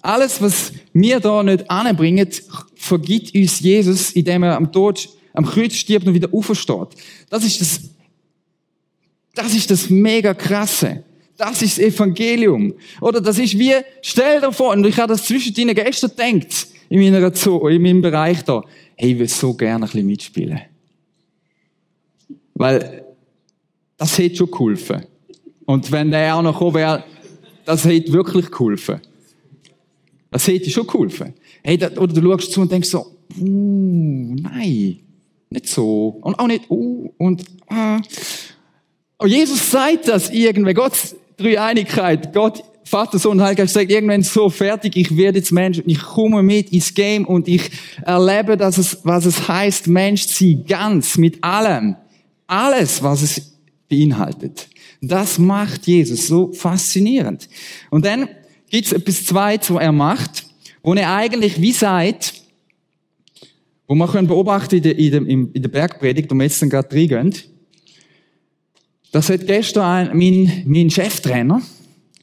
Alles, 0.00 0.40
was 0.40 0.72
wir 0.94 1.20
da 1.20 1.42
nicht 1.42 1.70
anbringen, 1.70 2.28
vergibt 2.74 3.34
uns 3.34 3.60
Jesus, 3.60 4.12
indem 4.12 4.44
er 4.44 4.56
am 4.56 4.72
Tod, 4.72 5.06
am 5.34 5.44
Kreuz 5.44 5.74
stirbt 5.74 6.06
und 6.06 6.14
wieder 6.14 6.32
aufersteht. 6.32 6.88
Das 7.28 7.44
ist 7.44 7.60
das, 7.60 7.80
das 9.34 9.54
ist 9.54 9.70
das 9.70 9.90
mega 9.90 10.32
krasse. 10.32 11.04
Das 11.42 11.60
ist 11.60 11.76
das 11.76 11.84
Evangelium. 11.84 12.72
Oder 13.00 13.20
das 13.20 13.36
ist 13.36 13.58
wie, 13.58 13.74
stell 14.00 14.40
dir 14.40 14.52
vor, 14.52 14.70
und 14.70 14.86
ich 14.86 14.96
habe 14.96 15.12
das 15.12 15.24
zwischen 15.24 15.52
zwischendrin 15.52 15.74
gestern 15.84 16.10
gedacht, 16.14 16.68
in 16.88 17.00
meiner 17.00 17.34
Zoo, 17.34 17.66
in 17.66 17.82
meinem 17.82 18.00
Bereich 18.00 18.44
da, 18.44 18.62
hey, 18.94 19.10
ich 19.10 19.18
will 19.18 19.26
so 19.26 19.52
gerne 19.52 19.84
ein 19.84 19.90
bisschen 19.90 20.06
mitspielen. 20.06 20.60
Weil, 22.54 23.04
das 23.96 24.16
hätte 24.18 24.36
schon 24.36 24.52
geholfen. 24.52 25.04
Und 25.64 25.90
wenn 25.90 26.12
der 26.12 26.36
auch 26.36 26.42
noch 26.42 26.52
gekommen 26.52 26.74
wäre, 26.74 27.02
das 27.64 27.86
hätte 27.86 28.12
wirklich 28.12 28.48
geholfen. 28.48 29.00
Das 30.30 30.46
hätte 30.46 30.70
schon 30.70 30.86
geholfen. 30.86 31.34
Hey, 31.64 31.76
das, 31.76 31.98
oder 31.98 32.12
du 32.12 32.22
schaust 32.22 32.52
zu 32.52 32.60
und 32.60 32.70
denkst 32.70 32.88
so, 32.88 33.16
uh, 33.36 34.36
nein, 34.36 35.00
nicht 35.50 35.66
so. 35.66 36.20
Und 36.20 36.38
auch 36.38 36.46
nicht, 36.46 36.70
uh, 36.70 37.12
und, 37.18 37.44
ah. 37.66 38.00
Und 39.18 39.28
Jesus 39.28 39.72
sagt 39.72 40.06
das 40.06 40.30
irgendwie. 40.30 40.74
Gott, 40.74 41.16
Dreieinigkeit, 41.42 42.32
Gott, 42.32 42.62
Vater, 42.84 43.18
Sohn, 43.18 43.40
Heiliger 43.40 43.66
sagt 43.66 43.90
irgendwann 43.90 44.22
so 44.22 44.50
fertig, 44.50 44.96
ich 44.96 45.16
werde 45.16 45.38
jetzt 45.38 45.52
Mensch, 45.52 45.82
ich 45.86 46.00
komme 46.00 46.42
mit 46.42 46.72
ins 46.72 46.92
Game 46.94 47.24
und 47.24 47.48
ich 47.48 47.70
erlebe, 48.04 48.56
dass 48.56 48.78
es, 48.78 48.98
was 49.04 49.24
es 49.24 49.48
heißt, 49.48 49.86
Mensch 49.86 50.26
zu 50.26 50.44
sein, 50.44 50.64
ganz, 50.66 51.16
mit 51.16 51.42
allem. 51.42 51.96
Alles, 52.46 53.02
was 53.02 53.22
es 53.22 53.58
beinhaltet. 53.88 54.68
Das 55.00 55.38
macht 55.38 55.86
Jesus 55.86 56.26
so 56.26 56.52
faszinierend. 56.52 57.48
Und 57.90 58.04
dann 58.04 58.28
gibt 58.70 58.86
es 58.86 58.92
etwas 58.92 59.24
Zweites, 59.26 59.72
was 59.72 59.82
er 59.82 59.92
macht, 59.92 60.44
wo 60.82 60.94
er 60.94 61.14
eigentlich 61.14 61.60
wie 61.60 61.72
sagt, 61.72 62.34
wo 63.86 63.94
man 63.94 64.08
können 64.08 64.28
beobachten 64.28 64.76
in 64.76 64.82
der, 64.82 64.98
in 64.98 65.10
der, 65.10 65.22
in 65.26 65.62
der 65.62 65.68
Bergpredigt, 65.68 66.30
wir 66.32 66.42
jetzt 66.42 66.62
dann 66.62 66.70
gerade 66.70 66.94
reingehen, 66.94 67.34
das 69.12 69.30
hat 69.30 69.46
gestern 69.46 69.84
ein, 69.84 70.18
mein, 70.18 70.64
mein 70.66 70.90
Cheftrainer 70.90 71.62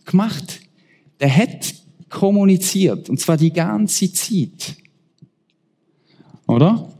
gemacht. 0.06 0.60
Der 1.20 1.36
hat 1.36 1.74
kommuniziert, 2.10 3.10
und 3.10 3.20
zwar 3.20 3.38
die 3.38 3.54
ganze 3.54 4.12
Zeit. 4.12 4.76
Oder? 6.48 6.92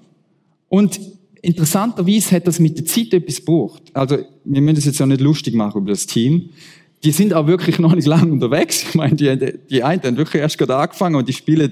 Und 0.70 1.00
interessanterweise 1.42 2.36
hat 2.36 2.48
das 2.48 2.60
mit 2.60 2.78
der 2.78 2.86
Zeit 2.86 3.14
etwas 3.14 3.38
gebraucht. 3.38 3.84
Also, 3.94 4.20
wir 4.46 4.62
müssen 4.62 4.78
es 4.78 4.86
jetzt 4.86 5.00
ja 5.00 5.06
nicht 5.06 5.22
lustig 5.22 5.56
machen 5.56 5.82
über 5.82 5.92
das 5.92 6.06
Team 6.06 6.52
die 7.04 7.12
sind 7.12 7.34
auch 7.34 7.48
wirklich 7.48 7.80
noch 7.80 7.96
nicht 7.96 8.08
lange 8.08 8.32
unterwegs. 8.32 8.84
Ich 8.84 8.96
meine, 8.96 9.16
die, 9.16 9.60
die 9.70 9.84
einen 9.84 10.02
haben 10.04 10.18
wirklich 10.18 10.42
erst 10.42 10.58
gerade 10.58 10.76
angefangen 10.76 11.16
und 11.16 11.28
die 11.28 11.34
spielen 11.34 11.72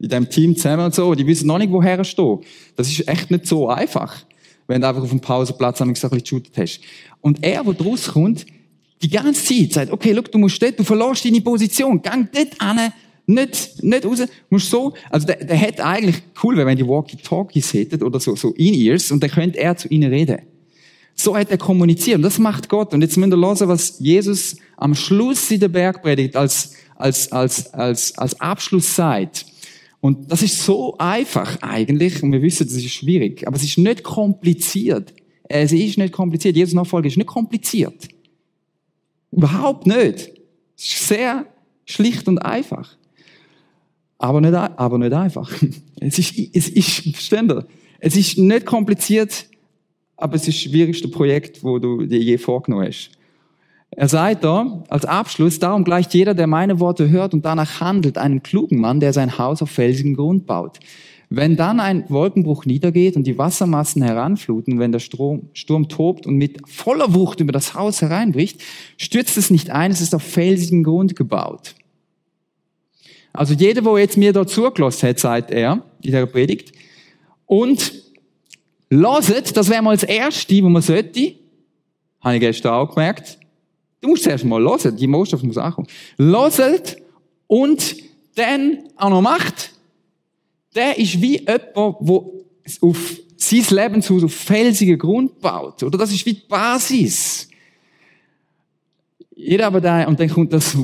in 0.00 0.08
dem 0.08 0.28
Team 0.28 0.56
zusammen 0.56 0.86
und 0.86 0.94
so. 0.94 1.14
Die 1.14 1.26
wissen 1.26 1.46
noch 1.46 1.58
nicht, 1.58 1.72
woher 1.72 2.02
stehen. 2.04 2.40
Das 2.76 2.88
ist 2.88 3.06
echt 3.06 3.30
nicht 3.30 3.46
so 3.46 3.68
einfach, 3.68 4.16
wenn 4.66 4.80
du 4.80 4.88
einfach 4.88 5.02
auf 5.02 5.10
dem 5.10 5.20
Pausenplatz 5.20 5.80
ein 5.82 5.92
bisschen 5.92 6.10
geshootet 6.10 6.56
hast. 6.56 6.80
Und 7.22 7.42
er, 7.42 7.64
der 7.64 7.72
draus 7.72 8.08
kommt, 8.08 8.44
die 9.00 9.08
ganze 9.08 9.42
Zeit 9.42 9.72
sagt, 9.72 9.92
okay, 9.92 10.12
look, 10.12 10.30
du 10.30 10.38
musst 10.38 10.62
dort, 10.62 10.78
du 10.78 10.84
verlorst 10.84 11.24
deine 11.24 11.40
Position, 11.40 12.02
gang 12.02 12.28
dort 12.32 12.60
an, 12.60 12.92
nicht, 13.26 13.82
nicht 13.82 14.04
raus, 14.04 14.22
musst 14.50 14.70
so, 14.70 14.94
also 15.10 15.26
der, 15.26 15.36
der 15.36 15.56
hätte 15.56 15.84
eigentlich 15.84 16.22
cool, 16.42 16.56
wenn 16.56 16.76
die 16.76 16.86
Walkie-Talkies 16.86 17.72
hätten 17.72 18.02
oder 18.02 18.20
so, 18.20 18.36
so 18.36 18.52
In-Ears 18.52 19.10
und 19.10 19.22
dann 19.22 19.30
könnte 19.30 19.58
er 19.58 19.76
zu 19.76 19.88
ihnen 19.88 20.12
reden. 20.12 20.38
So 21.14 21.36
hat 21.36 21.50
er 21.50 21.58
kommuniziert. 21.58 22.16
Und 22.16 22.22
das 22.22 22.38
macht 22.38 22.68
Gott. 22.68 22.94
Und 22.94 23.02
jetzt 23.02 23.16
müsst 23.16 23.32
ihr 23.32 23.36
hören, 23.36 23.68
was 23.68 23.98
Jesus 23.98 24.56
am 24.76 24.94
Schluss 24.94 25.50
in 25.50 25.60
der 25.60 25.68
Bergpredigt 25.68 26.36
als, 26.36 26.72
als, 26.96 27.30
als, 27.30 27.72
als, 27.74 28.16
als 28.16 28.40
Abschluss 28.40 28.96
sagt. 28.96 29.46
Und 30.00 30.32
das 30.32 30.42
ist 30.42 30.64
so 30.64 30.96
einfach 30.98 31.60
eigentlich. 31.60 32.22
Und 32.22 32.32
wir 32.32 32.42
wissen, 32.42 32.66
das 32.66 32.76
ist 32.76 32.90
schwierig. 32.90 33.46
Aber 33.46 33.56
es 33.56 33.62
ist 33.62 33.78
nicht 33.78 34.02
kompliziert. 34.02 35.12
Es 35.54 35.70
ist 35.70 35.98
nicht 35.98 36.14
kompliziert. 36.14 36.56
Jesus 36.56 36.72
Nachfolge 36.72 37.08
ist 37.08 37.18
nicht 37.18 37.26
kompliziert. 37.26 38.08
Überhaupt 39.30 39.86
nicht. 39.86 40.32
Es 40.78 40.84
ist 40.84 41.08
sehr 41.08 41.46
schlicht 41.84 42.26
und 42.26 42.38
einfach. 42.38 42.96
Aber 44.16 44.40
nicht, 44.40 44.54
aber 44.54 44.98
nicht 44.98 45.12
einfach. 45.12 45.50
Es 46.04 46.18
ist, 46.18 46.36
es 46.52 46.68
ist, 46.68 47.30
ihr? 47.30 47.64
Es 48.00 48.16
ist 48.16 48.36
nicht 48.36 48.66
kompliziert, 48.66 49.46
aber 50.16 50.34
es 50.34 50.48
ist 50.48 50.48
das 50.48 50.72
schwierigste 50.72 51.06
Projekt, 51.06 51.62
wo 51.62 51.78
du 51.78 52.06
dir 52.06 52.18
je 52.18 52.38
vorgenommen 52.38 52.88
hast. 52.88 53.10
Er 53.92 54.08
sagt 54.08 54.42
da, 54.42 54.82
als 54.88 55.04
Abschluss, 55.04 55.60
darum 55.60 55.84
gleicht 55.84 56.12
jeder, 56.12 56.34
der 56.34 56.48
meine 56.48 56.80
Worte 56.80 57.08
hört 57.08 57.34
und 57.34 57.44
danach 57.44 57.80
handelt, 57.80 58.18
einen 58.18 58.42
klugen 58.42 58.80
Mann, 58.80 58.98
der 58.98 59.12
sein 59.12 59.38
Haus 59.38 59.62
auf 59.62 59.70
felsigen 59.70 60.16
Grund 60.16 60.44
baut. 60.44 60.80
Wenn 61.34 61.56
dann 61.56 61.80
ein 61.80 62.04
Wolkenbruch 62.10 62.66
niedergeht 62.66 63.16
und 63.16 63.26
die 63.26 63.38
Wassermassen 63.38 64.02
heranfluten, 64.02 64.78
wenn 64.78 64.92
der 64.92 64.98
Strom, 64.98 65.48
Sturm 65.54 65.88
tobt 65.88 66.26
und 66.26 66.36
mit 66.36 66.60
voller 66.68 67.14
Wucht 67.14 67.40
über 67.40 67.52
das 67.52 67.72
Haus 67.72 68.02
hereinbricht, 68.02 68.60
stürzt 68.98 69.38
es 69.38 69.48
nicht 69.48 69.70
ein, 69.70 69.90
es 69.90 70.02
ist 70.02 70.14
auf 70.14 70.22
felsigen 70.22 70.84
Grund 70.84 71.16
gebaut. 71.16 71.74
Also 73.32 73.54
jeder, 73.54 73.82
wo 73.86 73.96
jetzt 73.96 74.18
mir 74.18 74.34
da 74.34 74.46
zugelassen 74.46 75.08
hat, 75.08 75.18
sagt 75.18 75.50
er, 75.50 75.82
in 76.02 76.12
der 76.12 76.26
Predigt, 76.26 76.72
und 77.46 77.94
Loset, 78.90 79.56
das 79.56 79.70
wäre 79.70 79.80
mal 79.80 79.96
das 79.96 80.04
Erste, 80.04 80.62
wo 80.62 80.68
man 80.68 80.82
sollte. 80.82 81.32
Habe 82.20 82.34
ich 82.34 82.40
gestern 82.40 82.74
auch 82.74 82.94
gemerkt. 82.94 83.38
Du 84.02 84.08
musst 84.08 84.24
zuerst 84.24 84.44
mal 84.44 84.60
loset, 84.60 85.00
die 85.00 85.06
Morschaft 85.06 85.44
muss 85.44 85.56
ankommen. 85.56 85.86
Loset 86.18 86.98
und 87.46 87.96
dann 88.34 88.80
auch 88.96 89.08
noch 89.08 89.22
macht. 89.22 89.72
Der 90.74 90.98
ist 90.98 91.20
wie 91.20 91.38
jemand, 91.38 91.62
wo 91.74 92.44
auf 92.80 93.20
sein 93.36 93.64
Lebenshaus 93.70 94.24
auf 94.24 94.32
felsigen 94.32 94.98
Grund 94.98 95.40
baut. 95.40 95.82
Oder 95.82 95.98
das 95.98 96.12
ist 96.12 96.24
wie 96.24 96.34
die 96.34 96.42
Basis. 96.48 97.48
Jeder 99.34 99.66
aber 99.66 99.80
da, 99.80 100.06
und 100.06 100.20
dann 100.20 100.28
kommt 100.28 100.52
das, 100.52 100.76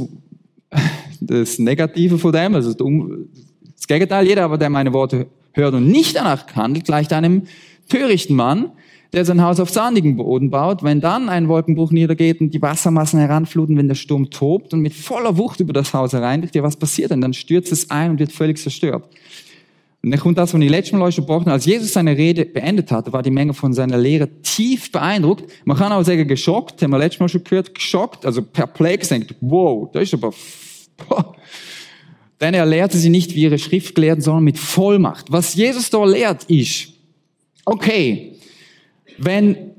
das 1.20 1.58
Negative 1.58 2.18
von 2.18 2.32
dem, 2.32 2.54
also 2.54 2.72
das 2.72 3.86
Gegenteil, 3.86 4.26
jeder 4.26 4.44
aber, 4.44 4.58
der 4.58 4.70
meine 4.70 4.92
Worte 4.92 5.26
hört 5.52 5.74
und 5.74 5.88
nicht 5.88 6.16
danach 6.16 6.46
handelt, 6.54 6.84
gleicht 6.84 7.12
einem 7.12 7.42
törichten 7.88 8.34
Mann, 8.34 8.72
der 9.12 9.24
sein 9.24 9.40
Haus 9.40 9.60
auf 9.60 9.70
sandigen 9.70 10.16
Boden 10.16 10.50
baut, 10.50 10.82
wenn 10.82 11.00
dann 11.00 11.28
ein 11.28 11.48
Wolkenbruch 11.48 11.92
niedergeht 11.92 12.40
und 12.40 12.52
die 12.52 12.60
Wassermassen 12.60 13.20
heranfluten, 13.20 13.76
wenn 13.76 13.88
der 13.88 13.94
Sturm 13.94 14.30
tobt 14.30 14.74
und 14.74 14.80
mit 14.80 14.92
voller 14.92 15.38
Wucht 15.38 15.60
über 15.60 15.72
das 15.72 15.94
Haus 15.94 16.12
hereinbricht, 16.12 16.54
ja, 16.54 16.62
was 16.62 16.76
passiert 16.76 17.10
denn? 17.10 17.20
Dann 17.20 17.32
stürzt 17.32 17.72
es 17.72 17.90
ein 17.90 18.10
und 18.10 18.18
wird 18.18 18.32
völlig 18.32 18.58
zerstört. 18.58 19.08
Und 20.02 20.12
dann 20.12 20.20
kommt 20.20 20.38
das, 20.38 20.54
was 20.54 20.60
ich 20.60 20.70
letztes 20.70 20.92
Mal 20.92 21.02
euch 21.06 21.16
gesprochen 21.16 21.46
habe. 21.46 21.52
Als 21.52 21.66
Jesus 21.66 21.92
seine 21.92 22.16
Rede 22.16 22.44
beendet 22.44 22.92
hatte, 22.92 23.12
war 23.12 23.22
die 23.22 23.32
Menge 23.32 23.52
von 23.52 23.72
seiner 23.72 23.98
Lehre 23.98 24.28
tief 24.42 24.92
beeindruckt. 24.92 25.50
Man 25.64 25.76
kann 25.76 25.90
auch 25.90 26.04
sagen, 26.04 26.28
geschockt, 26.28 26.80
haben 26.82 26.92
wir 26.92 26.98
letztes 26.98 27.20
Mal 27.20 27.28
schon 27.28 27.42
gehört, 27.42 27.74
geschockt, 27.74 28.24
also 28.24 28.42
perplex, 28.42 29.08
denkt, 29.08 29.34
wow, 29.40 29.90
das 29.92 30.04
ist 30.04 30.14
aber, 30.14 30.32
boah. 30.96 31.34
Denn 32.40 32.54
er 32.54 32.64
lehrte 32.64 32.96
sie 32.96 33.10
nicht 33.10 33.34
wie 33.34 33.42
ihre 33.42 33.58
Schriftgelehrten, 33.58 34.22
sondern 34.22 34.44
mit 34.44 34.58
Vollmacht. 34.58 35.32
Was 35.32 35.54
Jesus 35.54 35.90
da 35.90 36.04
lehrt, 36.04 36.44
ist, 36.44 36.92
okay, 37.64 38.36
wenn 39.18 39.72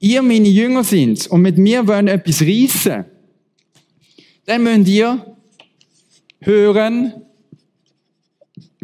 ihr 0.00 0.22
meine 0.22 0.48
Jünger 0.48 0.84
sind 0.84 1.26
und 1.26 1.42
mit 1.42 1.58
mir 1.58 1.86
wollen 1.86 2.08
etwas 2.08 2.40
reissen, 2.40 3.04
dann 4.46 4.62
müsst 4.62 4.88
ihr 4.88 5.36
hören, 6.40 7.23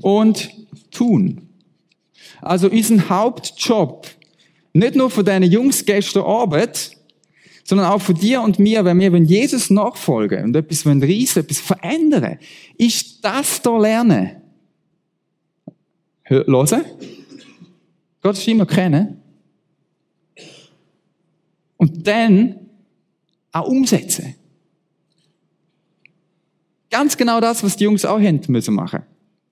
und 0.02 0.50
tun. 0.90 1.48
Also 2.40 2.68
unseren 2.70 3.08
Hauptjob, 3.08 4.06
nicht 4.72 4.94
nur 4.94 5.10
für 5.10 5.24
deine 5.24 5.46
Jungs 5.46 5.84
gestern 5.84 6.24
Abend, 6.24 6.96
sondern 7.64 7.86
auch 7.86 8.00
für 8.00 8.14
dir 8.14 8.42
und 8.42 8.58
mir, 8.58 8.84
wenn 8.84 8.98
wir 8.98 9.16
Jesus 9.18 9.70
nachfolgen 9.70 10.44
und 10.44 10.56
etwas 10.56 10.84
wenn 10.86 11.02
reissen, 11.02 11.40
etwas 11.40 11.58
verändern, 11.58 12.38
ist 12.76 13.24
das 13.24 13.62
da 13.62 13.76
lernen. 13.76 14.42
Hören, 16.24 16.84
Gottes 18.22 18.42
Stimme 18.42 18.66
kennen 18.66 19.20
und 21.76 22.06
dann 22.06 22.56
auch 23.52 23.66
umsetzen. 23.66 24.34
Ganz 26.90 27.16
genau 27.16 27.40
das, 27.40 27.62
was 27.62 27.76
die 27.76 27.84
Jungs 27.84 28.04
auch 28.04 28.20
haben 28.20 28.40
müssen 28.48 28.74
machen. 28.74 29.02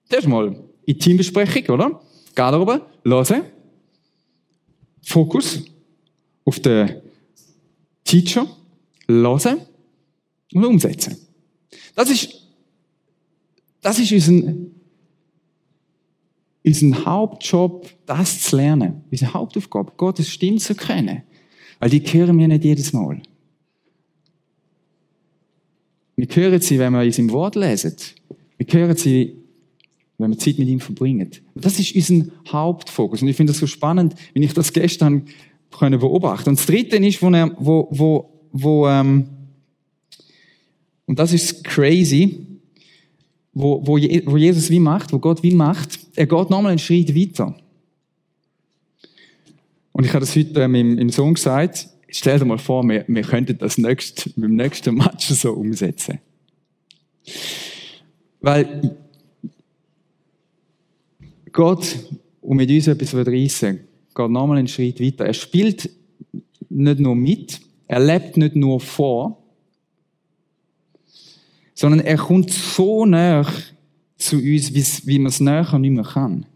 Das 0.09 0.21
ist 0.21 0.29
mal 0.29 0.57
in 0.87 0.99
Teambesprechung, 0.99 1.75
oder? 1.75 2.01
Garderobe, 2.35 2.87
hören. 3.05 3.43
Fokus 5.03 5.65
auf 6.45 6.61
den 6.61 7.03
Teacher, 8.05 8.47
hören 9.07 9.61
und 10.55 10.65
umsetzen. 10.65 11.17
Das 11.95 12.11
ist, 12.11 12.35
das 13.81 13.99
ist 13.99 14.13
unser, 14.13 14.55
unser 16.65 17.05
Hauptjob, 17.05 17.89
das 18.07 18.43
zu 18.43 18.57
lernen. 18.57 19.05
Unsere 19.11 19.35
Hauptaufgabe, 19.35 19.93
Gottes 19.97 20.29
Stimme 20.31 20.59
zu 20.59 20.75
kennen. 20.75 21.23
Weil 21.79 21.91
die 21.91 22.01
hören 22.01 22.39
wir 22.39 22.49
nicht 22.49 22.65
jedes 22.65 22.93
Mal. 22.93 23.21
Wir 26.17 26.27
hören 26.27 26.61
sie, 26.61 26.79
wenn 26.79 26.93
wir 26.93 27.03
uns 27.03 27.19
im 27.19 27.31
Wort 27.31 27.55
lesen. 27.55 27.95
Wir 28.57 28.67
hören 28.73 28.97
sie 28.97 29.38
wenn 30.19 30.31
wir 30.31 30.39
Zeit 30.39 30.59
mit 30.59 30.69
ihm 30.69 30.81
verbringen. 30.81 31.31
Das 31.55 31.79
ist 31.79 31.95
unser 31.95 32.27
Hauptfokus. 32.49 33.23
Und 33.23 33.29
ich 33.29 33.37
finde 33.37 33.53
das 33.53 33.61
so 33.61 33.67
spannend, 33.67 34.15
wenn 34.35 34.43
ich 34.43 34.53
das 34.53 34.73
gestern 34.73 35.27
können 35.71 36.01
beobachten. 36.01 36.51
Und 36.51 36.59
das 36.59 36.67
Dritte 36.67 36.97
ist, 36.97 37.23
wo, 37.23 37.31
er, 37.31 37.55
wo, 37.59 37.89
wo, 37.91 38.31
wo 38.53 38.89
ähm, 38.89 39.29
und 41.07 41.19
das 41.19 41.33
ist 41.33 41.65
crazy, 41.65 42.47
wo, 43.53 43.81
wo, 43.87 43.93
wo 43.97 44.37
Jesus 44.37 44.71
wie 44.71 44.81
macht, 44.81 45.13
wo 45.13 45.19
Gott 45.19 45.43
wie 45.43 45.55
macht, 45.55 45.99
er 46.17 46.27
geht 46.27 46.51
nochmal 46.51 46.73
einen 46.73 46.79
Schritt 46.79 47.15
weiter. 47.15 47.57
Und 49.93 50.05
ich 50.05 50.11
habe 50.11 50.21
das 50.21 50.37
heute 50.37 50.61
ähm, 50.61 50.75
im, 50.75 50.99
im 50.99 51.11
Sohn 51.11 51.35
gesagt, 51.35 51.89
stell 52.09 52.39
dir 52.39 52.45
mal 52.45 52.59
vor, 52.59 52.85
wir, 52.85 53.05
wir 53.09 53.23
könnten 53.23 53.57
das 53.59 53.79
nächst, 53.79 54.31
beim 54.37 54.55
nächsten 54.55 54.95
Match 54.95 55.27
so 55.29 55.53
umsetzen. 55.53 56.19
Weil 58.41 58.98
Gott, 61.53 61.99
um 62.41 62.57
mit 62.57 62.71
uns 62.71 62.87
etwas 62.87 63.15
reissen, 63.15 63.81
geht 64.15 64.31
nochmal 64.31 64.59
einen 64.59 64.69
Schritt 64.69 65.01
weiter. 65.01 65.27
Er 65.27 65.35
spielt 65.35 65.91
nicht 66.69 67.01
nur 67.01 67.15
mit, 67.15 67.61
er 67.87 68.01
lebt 68.01 68.37
nicht 68.37 68.57
nur 68.57 68.81
vor, 68.81 69.43
sondern 71.75 72.01
er 72.01 72.17
kommt 72.17 72.51
so 72.51 73.07
näher 73.07 73.47
zu 74.17 74.37
uns, 74.37 74.75
wie 75.07 75.19
man 75.19 75.29
es 75.29 75.41
näher 75.41 75.79
nicht 75.79 75.93
mehr 75.93 76.05
kann. 76.05 76.47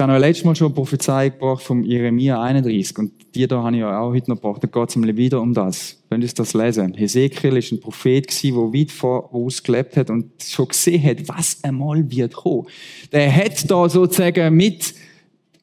Ich 0.00 0.02
habe 0.02 0.16
letztes 0.16 0.46
Mal 0.46 0.56
schon 0.56 0.68
eine 0.68 0.74
Prophezeiung 0.74 1.32
gebracht 1.32 1.62
vom 1.62 1.82
Jeremia 1.82 2.40
31 2.40 2.96
und 2.96 3.12
die 3.34 3.46
da 3.46 3.62
habe 3.62 3.76
ich 3.76 3.84
euch 3.84 3.92
auch 3.92 4.14
heute 4.14 4.30
noch 4.30 4.40
gebracht. 4.40 4.64
Da 4.64 4.66
geht 4.66 4.88
es 4.88 4.96
wieder 4.96 5.42
um 5.42 5.52
das. 5.52 5.98
Wenn 6.08 6.22
ihr 6.22 6.28
das 6.34 6.54
lesen. 6.54 6.94
Hesekiel 6.94 7.58
ist 7.58 7.70
ein 7.70 7.80
Prophet 7.80 8.26
gewesen, 8.26 8.54
der 8.54 8.80
weit 8.80 8.90
voraus 8.92 9.62
gelebt 9.62 9.98
hat 9.98 10.08
und 10.08 10.30
schon 10.42 10.68
gesehen 10.68 11.02
hat, 11.02 11.28
was 11.28 11.62
einmal 11.62 12.10
wird 12.10 12.32
kommen. 12.32 12.66
Der 13.12 13.30
hat 13.30 13.70
da 13.70 13.90
sozusagen 13.90 14.56
mit 14.56 14.94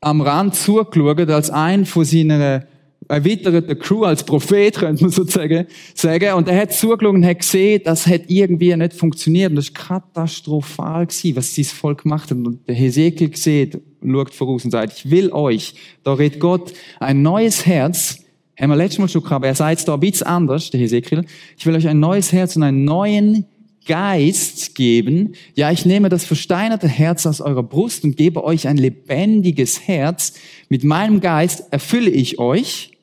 am 0.02 0.22
Rand 0.22 0.54
zugeschaut, 0.54 1.32
als 1.32 1.50
ein 1.50 1.88
von 1.88 2.06
seiner 2.06 2.68
erweiterten 3.08 3.80
Crew 3.80 4.04
als 4.04 4.24
Prophet, 4.24 4.76
könnte 4.80 5.04
man 5.04 5.12
sozusagen 5.12 5.68
sagen. 5.94 6.34
Und 6.34 6.48
er 6.48 6.62
hat 6.62 6.74
zugeschaut 6.74 7.14
und 7.16 7.26
hat 7.26 7.40
gesehen, 7.40 7.82
das 7.84 8.08
hat 8.08 8.24
irgendwie 8.28 8.76
nicht 8.76 8.94
funktioniert. 8.94 9.52
Und 9.52 9.58
das 9.58 9.74
war 9.74 10.02
katastrophal 10.02 11.06
gewesen, 11.06 11.36
was 11.36 11.54
dieses 11.54 11.74
Volk 11.74 12.04
gemacht 12.04 12.30
hat. 12.30 12.38
Und 12.38 12.68
der 12.68 12.76
Hesekiel 12.76 13.30
gesehen, 13.30 13.82
schaut 14.06 14.34
voraus 14.34 14.66
und 14.66 14.72
sagt, 14.72 14.94
ich 14.98 15.10
will 15.10 15.32
euch, 15.32 15.76
da 16.04 16.14
redet 16.14 16.40
Gott, 16.40 16.74
ein 17.00 17.22
neues 17.22 17.66
Herz, 17.66 18.20
haben 18.60 18.70
wir 18.70 18.76
letztes 18.76 19.00
Mal 19.00 19.08
schon 19.08 19.24
gehabt, 19.24 19.46
er 19.46 19.56
sagt 19.56 19.80
es 19.80 19.86
da 19.86 19.94
ein 19.94 20.00
bisschen 20.00 20.28
anders, 20.28 20.72
der 20.72 20.80
Hesekiel, 20.80 21.26
ich 21.58 21.66
will 21.66 21.76
euch 21.76 21.88
ein 21.88 22.00
neues 22.00 22.32
Herz 22.32 22.56
und 22.56 22.64
einen 22.64 22.86
neuen 22.86 23.46
Geist 23.88 24.76
geben. 24.76 25.34
Ja, 25.56 25.72
ich 25.72 25.86
nehme 25.86 26.10
das 26.10 26.26
versteinerte 26.26 26.88
Herz 26.88 27.26
aus 27.26 27.42
eurer 27.42 27.64
Brust 27.64 28.04
und 28.04 28.18
gebe 28.18 28.44
euch 28.44 28.68
ein 28.68 28.78
lebendiges 28.78 29.88
Herz. 29.88 30.34
Mit 30.70 30.84
meinem 30.84 31.22
Geist 31.22 31.66
erfülle 31.72 32.10
ich 32.10 32.38
euch, 32.38 32.97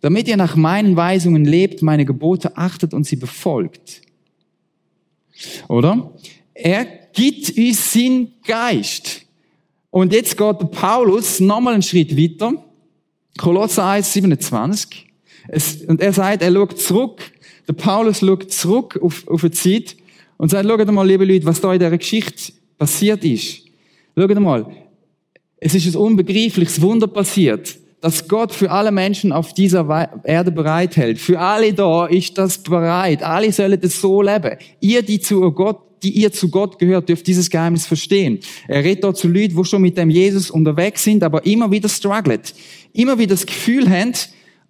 damit 0.00 0.28
ihr 0.28 0.36
nach 0.36 0.56
meinen 0.56 0.96
Weisungen 0.96 1.44
lebt, 1.44 1.82
meine 1.82 2.04
Gebote 2.04 2.56
achtet 2.56 2.94
und 2.94 3.04
sie 3.04 3.16
befolgt. 3.16 4.02
Oder? 5.68 6.12
Er 6.54 6.84
gibt 7.12 7.56
uns 7.56 7.92
seinen 7.92 8.32
Geist. 8.46 9.22
Und 9.90 10.12
jetzt 10.12 10.36
geht 10.36 10.70
Paulus 10.70 11.40
nochmal 11.40 11.74
einen 11.74 11.82
Schritt 11.82 12.16
weiter. 12.16 12.52
Kolosser 13.38 13.86
1, 13.86 14.12
27. 14.12 15.06
Es, 15.48 15.82
und 15.82 16.00
er 16.00 16.12
sagt, 16.12 16.42
er 16.42 16.52
schaut 16.52 16.78
zurück. 16.78 17.22
Der 17.68 17.72
Paulus 17.72 18.20
schaut 18.20 18.50
zurück 18.52 18.98
auf, 19.02 19.26
auf 19.28 19.42
eine 19.42 19.50
Zeit 19.52 19.96
und 20.36 20.50
sagt, 20.50 20.68
schaut 20.68 20.92
mal, 20.92 21.06
liebe 21.06 21.24
Leute, 21.24 21.46
was 21.46 21.60
da 21.60 21.72
in 21.72 21.78
dieser 21.78 21.96
Geschichte 21.96 22.52
passiert 22.78 23.24
ist. 23.24 23.62
Schaut 24.16 24.40
mal. 24.40 24.66
Es 25.58 25.74
ist 25.74 25.86
ein 25.86 25.96
unbegreifliches 25.96 26.80
Wunder 26.80 27.06
passiert, 27.06 27.76
dass 28.06 28.28
Gott 28.28 28.54
für 28.54 28.70
alle 28.70 28.92
Menschen 28.92 29.32
auf 29.32 29.52
dieser 29.52 30.08
Erde 30.22 30.52
bereithält. 30.52 31.18
Für 31.18 31.40
alle 31.40 31.74
da 31.74 32.06
ist 32.06 32.38
das 32.38 32.58
bereit. 32.58 33.20
Alle 33.24 33.50
sollen 33.50 33.80
das 33.80 34.00
so 34.00 34.22
leben. 34.22 34.58
Ihr, 34.78 35.02
die 35.02 35.18
zu 35.18 35.40
Gott 35.50 35.80
die 36.02 36.10
ihr 36.10 36.30
zu 36.30 36.50
Gott 36.50 36.78
gehört, 36.78 37.08
dürft 37.08 37.26
dieses 37.26 37.50
Geheimnis 37.50 37.86
verstehen. 37.86 38.38
Er 38.68 38.84
redet 38.84 39.02
dort 39.02 39.16
zu 39.16 39.26
Leuten, 39.26 39.56
die 39.56 39.64
schon 39.64 39.82
mit 39.82 39.96
dem 39.96 40.10
Jesus 40.10 40.50
unterwegs 40.50 41.02
sind, 41.02 41.24
aber 41.24 41.44
immer 41.46 41.70
wieder 41.70 41.88
strugglen. 41.88 42.42
Immer 42.92 43.18
wieder 43.18 43.34
das 43.34 43.46
Gefühl 43.46 43.88
haben, 43.90 44.12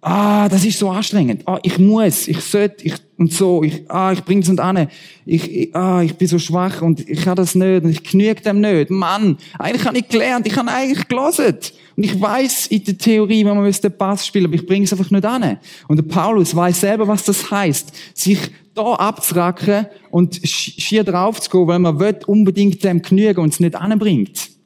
ah, 0.01 0.47
das 0.49 0.65
ist 0.65 0.79
so 0.79 0.89
anstrengend. 0.89 1.43
Ah, 1.47 1.59
ich 1.63 1.79
muss, 1.79 2.27
ich 2.27 2.39
sollte, 2.41 2.85
ich, 2.85 2.93
und 3.17 3.33
so, 3.33 3.63
ich, 3.63 3.89
ah, 3.89 4.11
ich 4.11 4.23
bring's 4.23 4.47
nicht 4.47 4.59
an. 4.59 4.87
Ich, 5.25 5.51
ich, 5.51 5.75
ah, 5.75 6.01
ich 6.01 6.15
bin 6.15 6.27
so 6.27 6.39
schwach 6.39 6.81
und 6.81 7.07
ich 7.07 7.21
kann 7.21 7.35
das 7.35 7.55
nicht 7.55 7.83
und 7.83 7.89
ich 7.89 8.03
genüge 8.03 8.41
dem 8.41 8.61
nicht. 8.61 8.89
Mann, 8.89 9.37
eigentlich 9.57 9.85
habe 9.85 9.97
ich 9.97 10.07
gelernt, 10.07 10.47
ich 10.47 10.55
habe 10.55 10.71
eigentlich 10.71 11.07
gelesen. 11.07 11.57
Und 11.95 12.03
ich 12.03 12.21
weiß 12.21 12.67
in 12.67 12.83
der 12.83 12.97
Theorie, 12.97 13.43
wenn 13.43 13.57
man 13.57 13.71
den 13.71 13.97
Pass 13.97 14.25
spielen, 14.25 14.45
aber 14.45 14.55
ich 14.55 14.67
bringe 14.67 14.85
es 14.85 14.93
einfach 14.93 15.09
nicht 15.09 15.25
an. 15.25 15.57
Und 15.87 15.97
der 15.97 16.03
Paulus 16.03 16.55
weiß 16.55 16.81
selber, 16.81 17.07
was 17.07 17.23
das 17.23 17.49
heißt, 17.49 17.91
sich 18.13 18.39
da 18.75 18.93
abzuracken 18.93 19.87
und 20.11 20.39
schier 20.43 21.03
drauf 21.03 21.41
zu 21.41 21.49
gehen, 21.49 21.67
weil 21.67 21.79
man 21.79 21.99
will 21.99 22.19
unbedingt 22.27 22.83
dem 22.83 23.01
genügen 23.01 23.39
und 23.39 23.53
es 23.53 23.59
nicht 23.59 23.75
anbringt. 23.75 24.56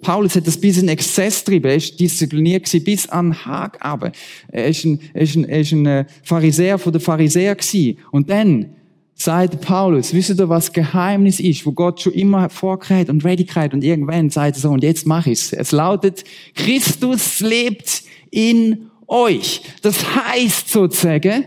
Paulus 0.00 0.36
hat 0.36 0.46
das 0.46 0.58
bis 0.58 0.78
in 0.78 0.88
Exzess 0.88 1.44
getrieben. 1.44 1.66
Er 1.66 1.76
ist 1.76 1.98
diszipliniert 1.98 2.70
bis 2.84 3.08
an 3.08 3.44
Haag 3.44 3.78
aber. 3.80 4.12
Er 4.48 4.68
ist 4.68 4.84
ein, 4.84 5.00
er 5.12 5.22
ist 5.22 5.36
ein, 5.36 5.44
er 5.44 5.60
ist 5.60 5.72
ein 5.72 5.86
äh, 5.86 6.04
Pharisäer 6.22 6.78
von 6.78 6.92
der 6.92 7.00
Pharisäer 7.00 7.54
gewesen. 7.54 7.98
Und 8.10 8.30
dann 8.30 8.70
sagt 9.14 9.60
Paulus, 9.60 10.12
wisst 10.12 10.30
ihr, 10.30 10.48
was 10.48 10.72
Geheimnis 10.72 11.40
ist, 11.40 11.64
wo 11.64 11.72
Gott 11.72 12.00
schon 12.00 12.12
immer 12.12 12.48
vorgereiht 12.48 13.08
und 13.08 13.24
ready 13.24 13.46
und 13.72 13.84
irgendwann 13.84 14.30
sagt 14.30 14.56
er 14.56 14.60
so, 14.60 14.70
und 14.70 14.82
jetzt 14.82 15.06
mach 15.06 15.26
ich's. 15.26 15.52
Es 15.52 15.72
lautet, 15.72 16.24
Christus 16.54 17.40
lebt 17.40 18.02
in 18.30 18.90
euch. 19.06 19.62
Das 19.82 20.04
heißt 20.16 20.68
sozusagen, 20.68 21.46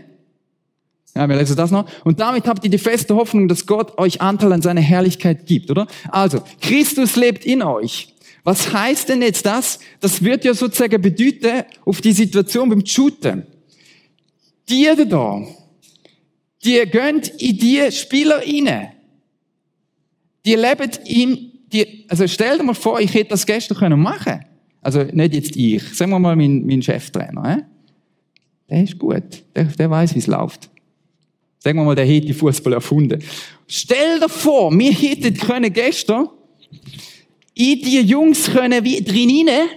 ja, 1.14 1.28
wir 1.28 1.36
lesen 1.36 1.56
das 1.56 1.70
noch. 1.70 1.86
Und 2.04 2.20
damit 2.20 2.46
habt 2.46 2.64
ihr 2.64 2.70
die 2.70 2.78
feste 2.78 3.14
Hoffnung, 3.16 3.48
dass 3.48 3.66
Gott 3.66 3.98
euch 3.98 4.20
Anteil 4.20 4.52
an 4.52 4.62
seiner 4.62 4.80
Herrlichkeit 4.80 5.46
gibt, 5.46 5.70
oder? 5.70 5.88
Also, 6.10 6.42
Christus 6.60 7.16
lebt 7.16 7.44
in 7.44 7.62
euch. 7.62 8.14
Was 8.48 8.72
heißt 8.72 9.10
denn 9.10 9.20
jetzt 9.20 9.44
das? 9.44 9.78
Das 10.00 10.24
wird 10.24 10.42
ja 10.42 10.54
sozusagen 10.54 11.02
bedeuten 11.02 11.64
auf 11.84 12.00
die 12.00 12.12
Situation 12.12 12.70
beim 12.70 12.86
Shooten. 12.86 13.46
die 14.66 14.86
da, 15.06 15.46
die 16.64 16.82
gehen 16.90 17.20
in 17.36 17.58
die 17.58 17.92
Spieler 17.92 18.38
rein. 18.38 18.92
Die 20.46 20.54
leben 20.54 20.90
in, 21.04 21.52
die, 21.70 22.06
also 22.08 22.26
stell 22.26 22.56
dir 22.56 22.64
mal 22.64 22.72
vor, 22.72 22.98
ich 23.00 23.12
hätte 23.12 23.28
das 23.28 23.44
gestern 23.44 23.76
können 23.76 24.00
machen 24.00 24.42
Also 24.80 25.02
nicht 25.02 25.34
jetzt 25.34 25.54
ich, 25.54 25.82
sagen 25.94 26.10
wir 26.12 26.18
mal 26.18 26.34
mein, 26.34 26.64
mein 26.64 26.80
Cheftrainer. 26.80 27.58
Äh? 27.58 27.62
Der 28.70 28.82
ist 28.82 28.98
gut, 28.98 29.44
der, 29.54 29.64
der 29.64 29.90
weiß, 29.90 30.14
wie 30.14 30.20
es 30.20 30.26
läuft. 30.26 30.70
Sagen 31.58 31.76
wir 31.76 31.84
mal, 31.84 31.94
der 31.94 32.06
hätte 32.06 32.32
Fußball 32.32 32.72
erfunden. 32.72 33.22
Stell 33.66 34.20
dir 34.20 34.30
vor, 34.30 34.72
wir 34.72 34.92
hätten 34.92 35.36
können 35.36 35.70
gestern 35.70 36.30
in 37.58 37.80
die 37.80 38.00
Jungs 38.00 38.50
können 38.52 38.84
wie 38.84 39.02
drin 39.02 39.48
rein, 39.48 39.68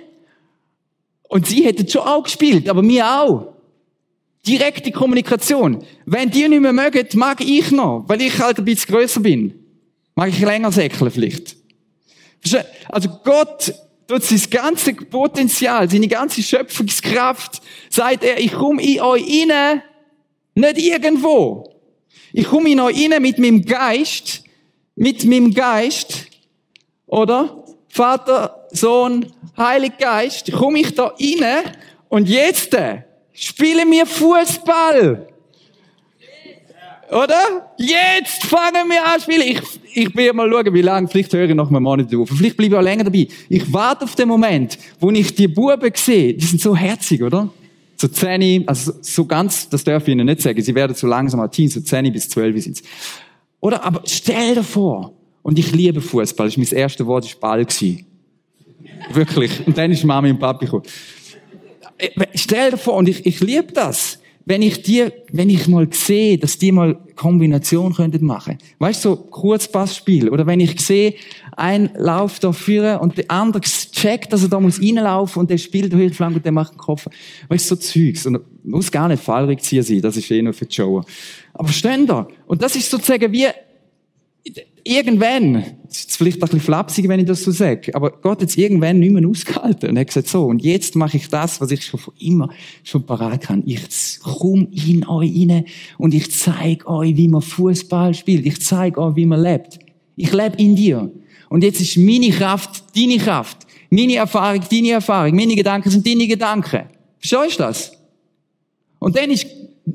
und 1.27 1.47
sie 1.47 1.63
hätten 1.63 1.87
schon 1.87 2.01
auch 2.01 2.23
gespielt, 2.23 2.67
aber 2.67 2.83
wir 2.83 3.09
auch. 3.09 3.53
Direkte 4.45 4.91
Kommunikation. 4.91 5.81
Wenn 6.05 6.29
die 6.29 6.47
nicht 6.47 6.59
mehr 6.59 6.73
mögen, 6.73 7.07
mag 7.13 7.39
ich 7.39 7.71
noch, 7.71 8.03
weil 8.07 8.21
ich 8.21 8.37
halt 8.37 8.59
ein 8.59 8.65
bisschen 8.65 8.93
grösser 8.93 9.21
bin. 9.21 9.57
Mag 10.13 10.29
ich 10.29 10.39
länger 10.41 10.71
säckeln 10.73 11.09
vielleicht. 11.09 11.55
Also 12.89 13.09
Gott 13.23 13.73
tut 14.07 14.23
sein 14.23 14.41
ganzes 14.49 14.95
Potenzial, 15.09 15.89
seine 15.89 16.09
ganze 16.09 16.43
Schöpfungskraft, 16.43 17.61
sagt 17.89 18.25
er, 18.25 18.37
ich 18.37 18.51
komme 18.51 18.83
in 18.83 18.99
euch 18.99 19.23
rein, 19.23 19.81
nicht 20.55 20.77
irgendwo. 20.79 21.71
Ich 22.33 22.45
komme 22.45 22.71
in 22.71 22.81
euch 22.81 23.09
rein 23.09 23.21
mit 23.21 23.39
meinem 23.39 23.63
Geist, 23.63 24.43
mit 24.95 25.23
meinem 25.23 25.53
Geist, 25.53 26.25
oder? 27.05 27.60
Vater, 27.91 28.67
Sohn, 28.71 29.25
Heiliger 29.57 29.97
Geist, 29.97 30.51
komme 30.51 30.79
ich 30.79 30.95
da 30.95 31.07
rein 31.07 31.63
und 32.09 32.29
jetzt 32.29 32.75
spielen 33.33 33.91
wir 33.91 34.05
Fußball. 34.05 35.27
Oder? 37.11 37.73
Jetzt 37.77 38.45
fangen 38.45 38.89
wir 38.89 39.05
an 39.05 39.19
zu 39.19 39.29
spielen. 39.29 39.41
Ich, 39.45 39.61
ich 40.05 40.13
bin 40.13 40.33
mal 40.33 40.49
schauen, 40.49 40.73
wie 40.73 40.81
lange. 40.81 41.09
Vielleicht 41.09 41.33
höre 41.33 41.49
ich 41.49 41.53
noch 41.53 41.69
einen 41.69 41.83
Monat 41.83 42.15
auf. 42.15 42.29
Vielleicht 42.29 42.55
bleibe 42.55 42.75
ich 42.75 42.79
auch 42.79 42.83
länger 42.83 43.03
dabei. 43.03 43.27
Ich 43.49 43.73
warte 43.73 44.05
auf 44.05 44.15
den 44.15 44.29
Moment, 44.29 44.77
wo 44.97 45.11
ich 45.11 45.35
die 45.35 45.49
Buben 45.49 45.91
sehe. 45.93 46.33
Die 46.33 46.45
sind 46.45 46.61
so 46.61 46.73
herzig, 46.73 47.21
oder? 47.21 47.49
So 47.97 48.07
10, 48.07 48.65
also 48.67 48.93
so 49.01 49.25
ganz, 49.25 49.67
das 49.67 49.83
darf 49.83 50.07
ich 50.07 50.13
Ihnen 50.13 50.25
nicht 50.25 50.41
sagen. 50.41 50.61
Sie 50.61 50.73
werden 50.73 50.95
so 50.95 51.05
langsam 51.05 51.41
ein 51.41 51.51
Team, 51.51 51.67
so 51.67 51.81
10 51.81 52.13
bis 52.13 52.29
12 52.29 52.63
sind 52.63 52.81
Oder? 53.59 53.83
Aber 53.83 54.01
stell 54.05 54.55
dir 54.55 54.63
vor. 54.63 55.13
Und 55.43 55.57
ich 55.57 55.71
liebe 55.71 56.01
Fußball. 56.01 56.47
Das 56.47 56.57
ist 56.57 56.71
mein 56.71 56.79
erstes 56.79 57.05
Wort, 57.05 57.41
war 57.41 57.57
Ball. 57.57 57.67
Wirklich. 59.13 59.65
Und 59.65 59.77
dann 59.77 59.91
ist 59.91 60.03
Mami 60.03 60.31
und 60.31 60.39
Papi 60.39 60.65
gekommen. 60.65 60.83
Äh, 61.97 62.09
stell 62.35 62.71
dir 62.71 62.77
vor, 62.77 62.95
und 62.95 63.09
ich, 63.09 63.25
ich 63.25 63.39
liebe 63.39 63.71
das, 63.73 64.19
wenn 64.45 64.61
ich 64.61 64.81
dir, 64.81 65.13
wenn 65.31 65.49
ich 65.49 65.67
mal 65.67 65.87
sehe, 65.91 66.37
dass 66.37 66.57
die 66.57 66.71
mal 66.71 66.97
Kombination 67.15 67.93
könnten 67.93 68.25
machen. 68.25 68.57
Weißt 68.79 69.05
du, 69.05 69.09
so 69.09 69.15
Kurzpassspiel. 69.15 70.29
Oder 70.29 70.47
wenn 70.47 70.59
ich 70.59 70.79
sehe, 70.81 71.13
ein 71.55 71.91
läuft 71.95 72.43
da 72.43 72.51
führen 72.51 72.99
und 72.99 73.17
der 73.17 73.29
andere 73.29 73.61
checkt, 73.61 74.33
dass 74.33 74.41
er 74.41 74.49
da 74.49 74.59
muss 74.59 74.81
reinlaufen 74.81 75.41
und 75.41 75.49
der 75.49 75.59
spielt 75.59 75.93
durch 75.93 76.09
die 76.09 76.13
Flanke 76.15 76.37
und 76.37 76.45
der 76.45 76.51
macht 76.51 76.73
den 76.73 76.79
Kopf. 76.79 77.07
Weißt 77.49 77.69
du, 77.69 77.75
so 77.75 77.81
Zeugs. 77.81 78.25
Und 78.25 78.39
muss 78.63 78.91
gar 78.91 79.07
nicht 79.07 79.21
Fallrückzieher 79.21 79.83
sein, 79.83 80.01
das 80.01 80.17
ist 80.17 80.29
eh 80.31 80.41
nur 80.41 80.53
für 80.53 80.65
die 80.65 80.75
Show. 80.75 81.03
Aber 81.53 81.67
verstehen 81.67 82.07
da? 82.07 82.27
Und 82.47 82.63
das 82.63 82.75
ist 82.75 82.89
sozusagen 82.89 83.31
wie, 83.31 83.47
irgendwann, 84.83 85.63
das 85.87 85.99
ist 85.99 86.17
vielleicht 86.17 86.37
ein 86.37 86.41
bisschen 86.41 86.59
flapsig, 86.59 87.07
wenn 87.07 87.19
ich 87.19 87.25
das 87.25 87.43
so 87.43 87.51
sage, 87.51 87.93
aber 87.95 88.11
Gott 88.11 88.41
hat 88.41 88.49
es 88.49 88.57
irgendwann 88.57 88.99
nicht 88.99 89.11
mehr 89.11 89.27
ausgehalten 89.27 89.89
und 89.89 89.99
hat 89.99 90.07
gesagt, 90.07 90.27
so, 90.27 90.45
und 90.45 90.63
jetzt 90.63 90.95
mache 90.95 91.17
ich 91.17 91.27
das, 91.27 91.59
was 91.61 91.71
ich 91.71 91.83
schon 91.83 91.99
von 91.99 92.13
immer 92.19 92.49
schon 92.83 93.05
parat 93.05 93.41
kann. 93.41 93.63
Ich 93.65 94.19
komme 94.21 94.67
in 94.71 95.07
euch 95.07 95.31
rein 95.35 95.65
und 95.97 96.13
ich 96.13 96.31
zeige 96.31 96.87
euch, 96.87 97.17
wie 97.17 97.27
man 97.27 97.41
Fußball 97.41 98.13
spielt. 98.13 98.45
Ich 98.45 98.61
zeige 98.61 99.01
euch, 99.01 99.15
wie 99.15 99.25
man 99.25 99.41
lebt. 99.41 99.79
Ich 100.15 100.31
lebe 100.31 100.55
in 100.57 100.75
dir. 100.75 101.11
Und 101.49 101.63
jetzt 101.63 101.81
ist 101.81 101.97
meine 101.97 102.29
Kraft 102.29 102.83
deine 102.95 103.17
Kraft. 103.17 103.57
Meine 103.89 104.15
Erfahrung 104.15 104.61
deine 104.71 104.91
Erfahrung. 104.91 105.35
Meine 105.35 105.55
Gedanken 105.55 105.89
sind 105.89 106.07
deine 106.07 106.27
Gedanken. 106.27 106.83
Verstehst 107.19 107.59
du 107.59 107.63
das? 107.63 107.91
Und 108.99 109.17
dann 109.17 109.31
ist, 109.31 109.45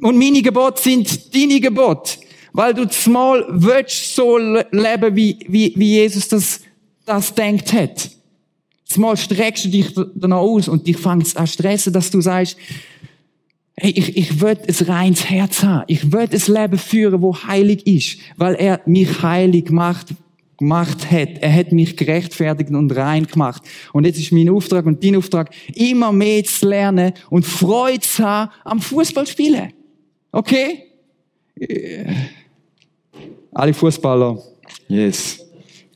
und 0.00 0.18
meine 0.18 0.42
Gebote 0.42 0.82
sind 0.82 1.34
deine 1.34 1.60
Gebote 1.60 2.18
weil 2.56 2.72
du 2.72 2.88
zumal 2.88 3.44
willst 3.50 4.16
so 4.16 4.38
leben, 4.38 5.14
wie, 5.14 5.38
wie, 5.46 5.74
wie 5.76 5.90
Jesus 5.90 6.26
das, 6.26 6.60
das 7.04 7.34
denkt 7.34 7.70
hat. 7.74 8.10
Zumal 8.86 9.18
streckst 9.18 9.66
du 9.66 9.68
dich 9.68 9.92
danach 10.14 10.38
aus 10.38 10.66
und 10.66 10.86
dich 10.86 10.96
fängst 10.96 11.36
an 11.36 11.46
stressen, 11.46 11.92
dass 11.92 12.10
du 12.10 12.22
sagst, 12.22 12.56
hey, 13.76 13.90
ich, 13.90 14.16
ich 14.16 14.40
will 14.40 14.56
ein 14.56 14.86
reines 14.86 15.28
Herz 15.28 15.62
haben. 15.62 15.84
Ich 15.86 16.10
will 16.10 16.28
ein 16.32 16.54
Leben 16.54 16.78
führen, 16.78 17.20
wo 17.20 17.36
heilig 17.36 17.86
ist, 17.86 18.18
weil 18.38 18.54
er 18.54 18.80
mich 18.86 19.20
heilig 19.20 19.68
macht, 19.70 20.14
gemacht 20.56 21.10
hat. 21.10 21.36
Er 21.42 21.54
hat 21.54 21.72
mich 21.72 21.94
gerechtfertigt 21.94 22.70
und 22.70 22.90
rein 22.96 23.26
gemacht. 23.26 23.62
Und 23.92 24.06
jetzt 24.06 24.18
ist 24.18 24.32
mein 24.32 24.48
Auftrag 24.48 24.86
und 24.86 25.04
dein 25.04 25.16
Auftrag, 25.16 25.50
immer 25.74 26.10
mehr 26.10 26.42
zu 26.44 26.66
lernen 26.66 27.12
und 27.28 27.44
Freude 27.44 28.00
zu 28.00 28.24
haben 28.24 28.50
am 28.64 28.80
Fußballspielen. 28.80 29.74
Okay? 30.32 30.84
Alle 33.56 33.72
Fußballer. 33.72 34.38
Yes. 34.86 35.38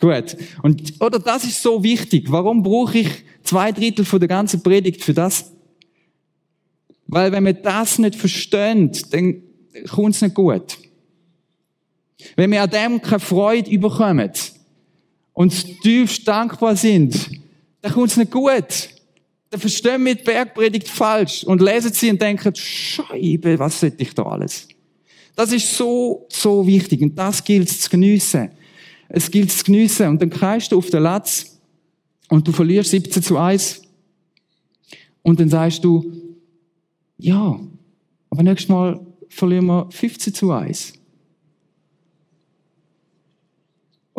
Gut. 0.01 0.35
Und, 0.63 0.95
oder 0.99 1.19
das 1.19 1.45
ist 1.45 1.63
so 1.63 1.83
wichtig. 1.83 2.33
Warum 2.33 2.63
brauche 2.63 3.01
ich 3.01 3.09
zwei 3.43 3.71
Drittel 3.71 4.07
von 4.07 4.19
der 4.19 4.31
ganzen 4.31 4.63
Predigt 4.63 5.05
für 5.05 5.13
das? 5.13 5.53
Weil 7.07 7.31
wenn 7.33 7.45
wir 7.45 7.53
das 7.53 7.99
nicht 7.99 8.17
verstehen, 8.17 8.91
dann 9.11 9.43
kommt 9.91 10.15
es 10.15 10.23
nicht 10.23 10.35
gut. 10.35 10.79
Wenn 12.35 12.51
wir 12.51 12.63
an 12.63 12.71
dem 12.71 13.03
keine 13.03 13.21
Freude 13.21 13.71
überkommen 13.71 14.31
und 15.35 15.83
tiefst 15.83 16.27
dankbar 16.27 16.77
sind, 16.77 17.31
dann 17.83 17.93
kommt 17.93 18.09
es 18.09 18.17
nicht 18.17 18.31
gut. 18.31 18.89
Dann 19.51 19.61
verstehen 19.61 20.03
wir 20.07 20.15
die 20.15 20.25
Bergpredigt 20.25 20.89
falsch 20.89 21.45
und 21.45 21.61
lesen 21.61 21.93
sie 21.93 22.09
und 22.09 22.23
denken, 22.23 22.55
Scheibe, 22.55 23.59
was 23.59 23.81
sollte 23.81 24.03
ich 24.03 24.15
da 24.15 24.23
alles? 24.23 24.67
Das 25.37 25.53
ist 25.53 25.77
so, 25.77 26.27
so 26.29 26.67
wichtig. 26.67 27.03
Und 27.03 27.19
das 27.19 27.43
gilt 27.45 27.69
es 27.69 27.81
zu 27.81 27.91
geniessen. 27.91 28.51
Es 29.09 29.31
gilt 29.31 29.51
es 29.51 29.59
zu 29.59 29.65
geniessen. 29.65 30.09
Und 30.09 30.23
dann 30.23 30.31
kreist 30.31 30.73
du 30.73 30.79
auf 30.79 30.91
den 30.91 31.03
Latz 31.03 31.59
und 32.29 32.47
du 32.47 32.53
verlierst 32.53 32.91
17 32.91 33.23
zu 33.23 33.37
1. 33.37 33.83
Und 35.23 35.41
dann 35.41 35.49
sagst 35.49 35.85
du, 35.85 36.13
ja, 37.19 37.61
aber 38.31 38.43
nächstes 38.43 38.69
Mal 38.69 39.01
verlieren 39.29 39.67
wir 39.67 39.89
15 39.91 40.35
zu 40.35 40.51
1. 40.53 40.95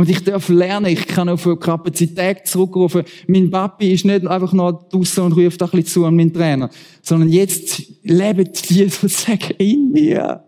Und 0.02 0.10
ich 0.10 0.24
darf 0.24 0.50
lernen, 0.50 0.88
ich 0.88 1.06
kann 1.06 1.30
auf 1.30 1.48
Kapazität 1.60 2.48
zurückrufen. 2.48 3.04
Mein 3.28 3.52
Papi 3.52 3.92
ist 3.92 4.04
nicht 4.04 4.26
einfach 4.26 4.52
noch 4.52 4.90
draußen 4.90 5.24
und 5.24 5.34
ruft 5.34 5.62
ein 5.62 5.70
bisschen 5.70 5.86
zu 5.86 6.06
an 6.06 6.16
meinen 6.16 6.34
Trainer, 6.34 6.72
sondern 7.04 7.30
jetzt 7.30 7.84
lebt 8.02 8.66
Jesus 8.72 9.26
in 9.60 9.92
mir. 9.92 10.44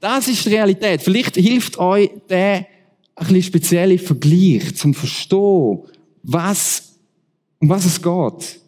Das 0.00 0.28
ist 0.28 0.44
die 0.44 0.50
Realität. 0.50 1.02
Vielleicht 1.02 1.36
hilft 1.36 1.78
euch 1.78 2.10
der 2.28 2.66
ein 3.14 3.26
bisschen 3.26 3.42
spezielle 3.42 3.98
Vergleich 3.98 4.76
zum 4.76 4.92
Verstehen, 4.94 5.80
was, 6.22 6.98
um 7.58 7.68
was 7.68 7.86
es 7.86 8.00
geht. 8.00 8.60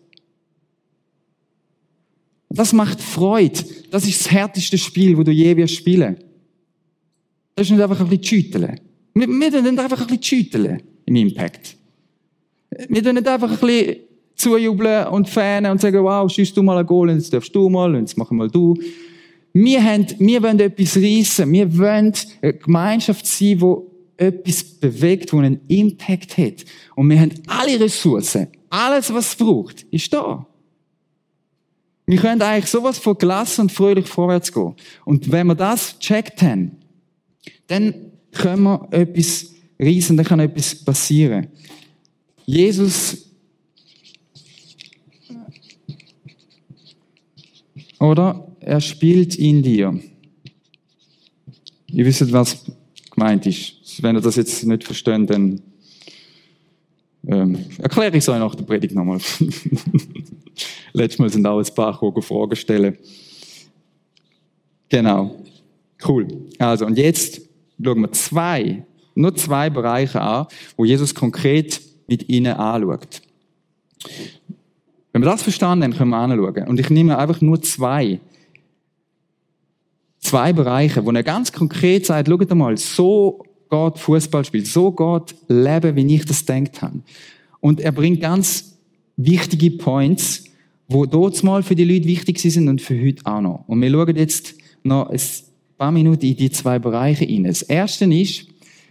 Das 2.48 2.72
macht 2.72 3.00
Freude. 3.00 3.62
Das 3.90 4.06
ist 4.06 4.20
das 4.20 4.30
härteste 4.30 4.78
Spiel, 4.78 5.16
wo 5.16 5.22
du 5.22 5.30
je 5.30 5.54
wirst 5.56 5.74
spielen. 5.74 6.16
Das 7.54 7.66
ist 7.66 7.72
nicht 7.72 7.82
einfach 7.82 8.00
ein 8.00 8.08
bisschen 8.08 8.24
schütteln. 8.24 8.80
Wir, 9.14 9.28
wir 9.28 9.62
nicht 9.62 9.78
einfach 9.78 10.00
ein 10.00 10.06
bisschen 10.06 10.22
schütteln 10.22 10.82
im 11.04 11.16
Impact. 11.16 11.76
Wir 12.88 13.02
tun 13.02 13.14
nicht 13.14 13.28
einfach 13.28 13.50
ein 13.50 13.58
bisschen 13.58 13.96
zujubeln 14.34 15.08
und 15.08 15.28
fanen 15.28 15.72
und 15.72 15.80
sagen, 15.80 16.02
wow, 16.02 16.30
schießt 16.30 16.56
du 16.56 16.62
mal 16.62 16.78
ein 16.78 16.86
Goal, 16.86 17.10
jetzt 17.10 17.32
darfst 17.32 17.54
du 17.54 17.68
mal, 17.68 17.94
jetzt 17.96 18.16
machen 18.16 18.36
mal 18.36 18.48
du. 18.48 18.78
Wir, 19.64 19.82
haben, 19.82 20.06
wir 20.18 20.42
wollen 20.42 20.60
etwas 20.60 20.96
reissen. 20.96 21.52
Wir 21.52 21.76
wollen 21.76 22.12
eine 22.42 22.54
Gemeinschaft 22.54 23.26
sein, 23.26 23.58
die 23.58 23.74
etwas 24.16 24.62
bewegt, 24.62 25.32
die 25.32 25.36
einen 25.36 25.60
Impact 25.66 26.38
hat. 26.38 26.64
Und 26.94 27.10
wir 27.10 27.20
haben 27.20 27.32
alle 27.46 27.80
Ressourcen. 27.80 28.48
Alles, 28.70 29.12
was 29.12 29.30
es 29.30 29.36
braucht, 29.36 29.82
ist 29.90 30.12
da. 30.12 30.46
Wir 32.06 32.18
können 32.18 32.40
eigentlich 32.40 32.70
sowas 32.70 32.98
von 32.98 33.18
gelassen 33.18 33.62
und 33.62 33.72
fröhlich 33.72 34.06
vorwärts 34.06 34.52
gehen. 34.52 34.74
Und 35.04 35.30
wenn 35.32 35.48
wir 35.48 35.54
das 35.54 35.98
gecheckt 35.98 36.40
haben, 36.40 36.76
dann 37.66 38.12
können 38.32 38.62
wir 38.62 38.88
etwas 38.92 39.54
reissen, 39.78 40.16
dann 40.16 40.26
kann 40.26 40.40
etwas 40.40 40.74
passieren. 40.84 41.48
Jesus 42.46 43.28
oder 47.98 48.47
er 48.60 48.80
spielt 48.80 49.36
in 49.36 49.62
dir. 49.62 49.98
Ihr 51.90 52.04
wisst, 52.04 52.32
was 52.32 52.64
gemeint 53.10 53.46
ist. 53.46 54.02
Wenn 54.02 54.16
ihr 54.16 54.20
das 54.20 54.36
jetzt 54.36 54.64
nicht 54.64 54.84
versteht, 54.84 55.30
dann 55.30 55.60
ähm, 57.26 57.64
erkläre 57.78 58.16
ich 58.16 58.22
es 58.22 58.28
euch 58.28 58.38
nach 58.38 58.54
der 58.54 58.64
Predigt 58.64 58.94
nochmal. 58.94 59.18
Letztes 60.92 61.18
Mal 61.18 61.30
sind 61.30 61.46
auch 61.46 61.58
ein 61.58 61.74
paar 61.74 62.22
Fragen 62.22 62.56
stellen. 62.56 62.96
Genau. 64.88 65.44
Cool. 66.06 66.28
Also, 66.58 66.86
und 66.86 66.96
jetzt 66.96 67.40
schauen 67.82 68.00
wir 68.00 68.12
zwei, 68.12 68.84
nur 69.14 69.34
zwei 69.34 69.68
Bereiche 69.68 70.20
an, 70.20 70.46
wo 70.76 70.84
Jesus 70.84 71.14
konkret 71.14 71.80
mit 72.06 72.28
ihnen 72.28 72.54
anschaut. 72.54 73.20
Wenn 75.12 75.22
wir 75.22 75.30
das 75.30 75.42
verstanden 75.42 75.84
haben, 75.84 75.94
können 75.94 76.10
wir 76.10 76.18
anschauen. 76.18 76.68
Und 76.68 76.80
ich 76.80 76.90
nehme 76.90 77.18
einfach 77.18 77.40
nur 77.40 77.60
zwei. 77.62 78.20
Zwei 80.28 80.52
Bereiche, 80.52 81.06
wo 81.06 81.10
er 81.10 81.22
ganz 81.22 81.52
konkret 81.52 82.04
sagt, 82.04 82.28
schaut 82.28 82.54
mal, 82.54 82.76
so 82.76 83.42
geht 83.70 83.98
Fußball 83.98 84.44
spielen, 84.44 84.66
so 84.66 84.92
geht 84.92 85.34
Leben, 85.48 85.96
wie 85.96 86.16
ich 86.16 86.26
das 86.26 86.44
denkt 86.44 86.82
habe. 86.82 87.00
Und 87.60 87.80
er 87.80 87.92
bringt 87.92 88.20
ganz 88.20 88.76
wichtige 89.16 89.70
Points, 89.70 90.44
wo 90.86 91.06
dort 91.06 91.42
mal 91.42 91.62
für 91.62 91.74
die 91.74 91.84
Leute 91.84 92.06
wichtig 92.06 92.38
sind 92.40 92.68
und 92.68 92.82
für 92.82 93.02
heute 93.02 93.24
auch 93.24 93.40
noch. 93.40 93.64
Und 93.68 93.80
wir 93.80 93.90
schauen 93.90 94.16
jetzt 94.16 94.54
noch 94.82 95.08
ein 95.08 95.20
paar 95.78 95.92
Minuten 95.92 96.26
in 96.26 96.36
die 96.36 96.50
zwei 96.50 96.78
Bereiche 96.78 97.24
rein. 97.26 97.44
Das 97.44 97.62
erste 97.62 98.04
ist, 98.04 98.48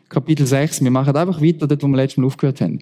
Kapitel 0.10 0.48
6, 0.48 0.84
wir 0.84 0.90
machen 0.90 1.16
einfach 1.16 1.40
weiter 1.40 1.68
dort, 1.68 1.84
wo 1.84 1.88
wir 1.88 1.98
letztes 1.98 2.18
Mal 2.18 2.26
aufgehört 2.26 2.62
haben. 2.62 2.80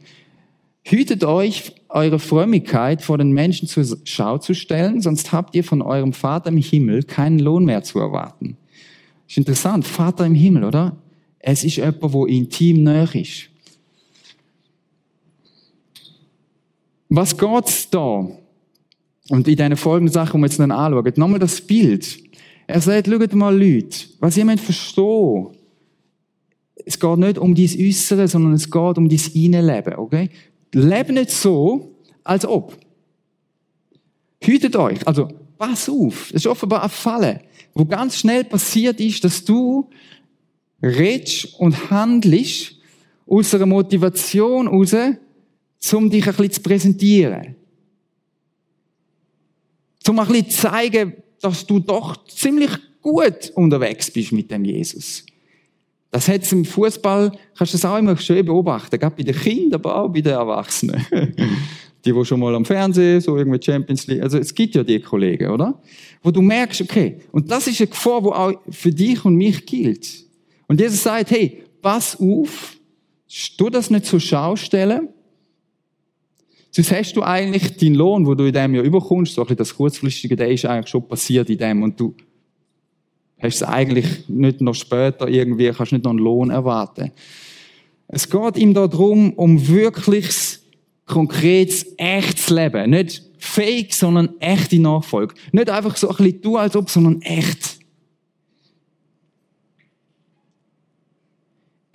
Hütet 0.87 1.23
euch, 1.23 1.73
eure 1.89 2.19
Frömmigkeit 2.19 3.01
vor 3.01 3.17
den 3.17 3.31
Menschen 3.31 3.67
zur 3.67 3.85
Schau 4.03 4.37
zu 4.37 4.53
stellen, 4.53 5.01
sonst 5.01 5.31
habt 5.31 5.55
ihr 5.55 5.63
von 5.63 5.81
eurem 5.81 6.13
Vater 6.13 6.49
im 6.49 6.57
Himmel 6.57 7.01
keinen 7.03 7.39
Lohn 7.39 7.65
mehr 7.65 7.81
zu 7.81 7.99
erwarten. 7.99 8.55
Ist 9.27 9.37
interessant, 9.37 9.87
Vater 9.87 10.27
im 10.27 10.35
Himmel, 10.35 10.63
oder? 10.63 10.95
Es 11.39 11.63
ist 11.63 11.77
jemand, 11.77 12.13
wo 12.13 12.27
intim 12.27 12.83
näher 12.83 13.13
ist. 13.15 13.49
Was 17.09 17.35
geht's 17.35 17.89
da? 17.89 18.27
Und 19.29 19.47
in 19.47 19.55
diesen 19.55 19.77
folgenden 19.77 20.13
Sachen, 20.13 20.39
wir 20.39 20.45
jetzt 20.45 20.59
dann 20.59 20.71
anschauen, 20.71 21.13
nochmal 21.15 21.39
das 21.39 21.61
Bild. 21.61 22.19
Er 22.67 22.79
sagt, 22.79 23.07
schaut 23.07 23.33
mal 23.33 23.57
Leute, 23.57 24.07
was 24.19 24.37
ihr 24.37 24.57
verstehen 24.57 25.47
es 26.85 26.99
geht 26.99 27.17
nicht 27.17 27.37
um 27.37 27.55
dein 27.55 27.65
Äußere, 27.65 28.27
sondern 28.27 28.53
es 28.53 28.69
geht 28.69 28.97
um 28.97 29.09
dein 29.09 29.21
Innenleben, 29.33 29.95
okay? 29.95 30.29
Lebe 30.75 31.13
nicht 31.13 31.31
so, 31.31 31.95
als 32.25 32.45
ob. 32.45 32.77
Hütet 34.41 34.75
euch, 34.75 35.07
also 35.07 35.29
pass 35.57 35.87
auf, 35.87 36.31
es 36.31 36.41
ist 36.41 36.47
offenbar 36.47 36.83
ein 36.83 36.89
Falle, 36.89 37.39
wo 37.73 37.85
ganz 37.85 38.19
schnell 38.19 38.43
passiert 38.43 38.99
ist, 38.99 39.23
dass 39.23 39.45
du 39.45 39.89
redest 40.83 41.57
und 41.59 41.89
handelst 41.89 42.75
aus 43.25 43.55
einer 43.55 43.65
Motivation 43.65 44.67
raus, 44.67 44.93
um 45.93 46.09
dich 46.09 46.27
ein 46.27 46.35
bisschen 46.35 46.51
zu 46.51 46.61
präsentieren. 46.61 47.55
Um 50.05 50.19
ein 50.19 50.27
bisschen 50.27 50.49
zu 50.49 50.57
zeigen, 50.57 51.13
dass 51.39 51.65
du 51.65 51.79
doch 51.79 52.27
ziemlich 52.27 52.71
gut 53.01 53.49
unterwegs 53.55 54.11
bist 54.11 54.33
mit 54.33 54.51
dem 54.51 54.65
Jesus. 54.65 55.25
Das 56.15 56.29
hat 56.29 56.49
im 56.53 56.63
Fußball, 56.63 57.29
kannst 57.57 57.73
du 57.73 57.77
das 57.77 57.83
auch 57.83 57.97
immer 57.97 58.15
schön 58.15 58.45
beobachten, 58.45 58.97
gerade 58.97 59.17
bei 59.17 59.23
den 59.23 59.35
Kindern, 59.35 59.81
aber 59.81 59.97
auch 59.97 60.07
bei 60.07 60.21
den 60.21 60.31
Erwachsenen. 60.31 61.05
die, 62.05 62.13
die 62.13 62.25
schon 62.25 62.39
mal 62.39 62.55
am 62.55 62.63
Fernsehen, 62.63 63.19
so 63.19 63.35
irgendwie 63.35 63.61
Champions 63.61 64.07
League, 64.07 64.23
also 64.23 64.37
es 64.37 64.55
gibt 64.55 64.75
ja 64.75 64.83
die 64.85 65.01
Kollegen, 65.01 65.49
oder? 65.49 65.77
Wo 66.23 66.31
du 66.31 66.41
merkst, 66.41 66.79
okay, 66.79 67.17
und 67.33 67.51
das 67.51 67.67
ist 67.67 67.81
eine 67.81 67.89
Gefahr, 67.89 68.21
die 68.21 68.27
auch 68.27 68.53
für 68.69 68.91
dich 68.91 69.25
und 69.25 69.35
mich 69.35 69.65
gilt. 69.65 70.07
Und 70.67 70.79
Jesus 70.79 71.03
sagt, 71.03 71.31
hey, 71.31 71.63
pass 71.81 72.17
auf, 72.17 72.77
du 73.57 73.69
das 73.69 73.89
nicht 73.89 74.05
zur 74.05 74.21
Schau 74.21 74.55
stellen, 74.55 75.09
Sonst 76.71 76.91
hast 76.91 77.13
du 77.17 77.23
eigentlich 77.23 77.75
deinen 77.75 77.95
Lohn, 77.95 78.25
wo 78.25 78.35
du 78.35 78.45
in 78.45 78.53
dem 78.53 78.75
Jahr 78.75 78.85
überkommst, 78.85 79.33
so 79.33 79.41
ein 79.41 79.47
bisschen 79.47 79.57
das 79.57 79.75
Kurzfristige, 79.75 80.37
der 80.37 80.49
ist 80.49 80.65
eigentlich 80.65 80.87
schon 80.87 81.05
passiert 81.05 81.49
in 81.49 81.57
dem 81.57 81.83
und 81.83 81.99
du 81.99 82.15
hast 83.45 83.55
es 83.55 83.63
eigentlich 83.63 84.27
nicht 84.27 84.61
noch 84.61 84.75
später 84.75 85.27
irgendwie, 85.27 85.71
kannst 85.71 85.91
nicht 85.91 86.03
noch 86.03 86.11
einen 86.11 86.19
Lohn 86.19 86.49
erwarten. 86.49 87.11
Es 88.07 88.29
geht 88.29 88.57
ihm 88.57 88.73
darum, 88.73 89.33
um 89.33 89.67
wirkliches, 89.67 90.63
konkretes, 91.05 91.85
echtes 91.97 92.49
Leben. 92.49 92.89
Nicht 92.91 93.23
fake, 93.37 93.93
sondern 93.93 94.29
echte 94.39 94.79
Nachfolge. 94.79 95.35
Nicht 95.51 95.69
einfach 95.69 95.95
so 95.97 96.09
ein 96.09 96.15
bisschen 96.15 96.41
tun, 96.41 96.57
als 96.57 96.75
ob, 96.75 96.89
sondern 96.89 97.21
echt. 97.21 97.79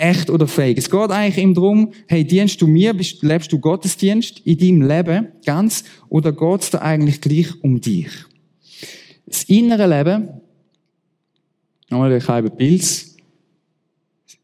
echt 0.01 0.31
oder 0.31 0.49
fake. 0.49 0.79
Es 0.79 0.91
geht 0.91 1.11
eigentlich 1.11 1.43
ihm 1.43 1.55
darum, 1.55 1.93
hey, 2.09 2.25
dienst 2.25 2.61
du 2.63 2.67
mir, 2.67 2.95
lebst 3.21 3.53
du 3.53 3.59
Gottesdienst 3.59 4.41
in 4.41 4.59
deinem 4.59 4.89
Leben 4.89 5.29
ganz, 5.45 5.85
oder 6.09 6.33
geht 6.33 6.63
es 6.63 6.71
da 6.71 6.79
eigentlich 6.79 7.21
gleich 7.21 7.49
um 7.63 7.81
dich? 7.81 8.09
Das 9.27 9.45
innere 9.45 9.87
Leben, 9.87 10.29
nochmal 11.91 12.13
ein 12.13 12.21
kleines 12.21 12.51
Bild, 12.53 12.83
das 12.83 13.17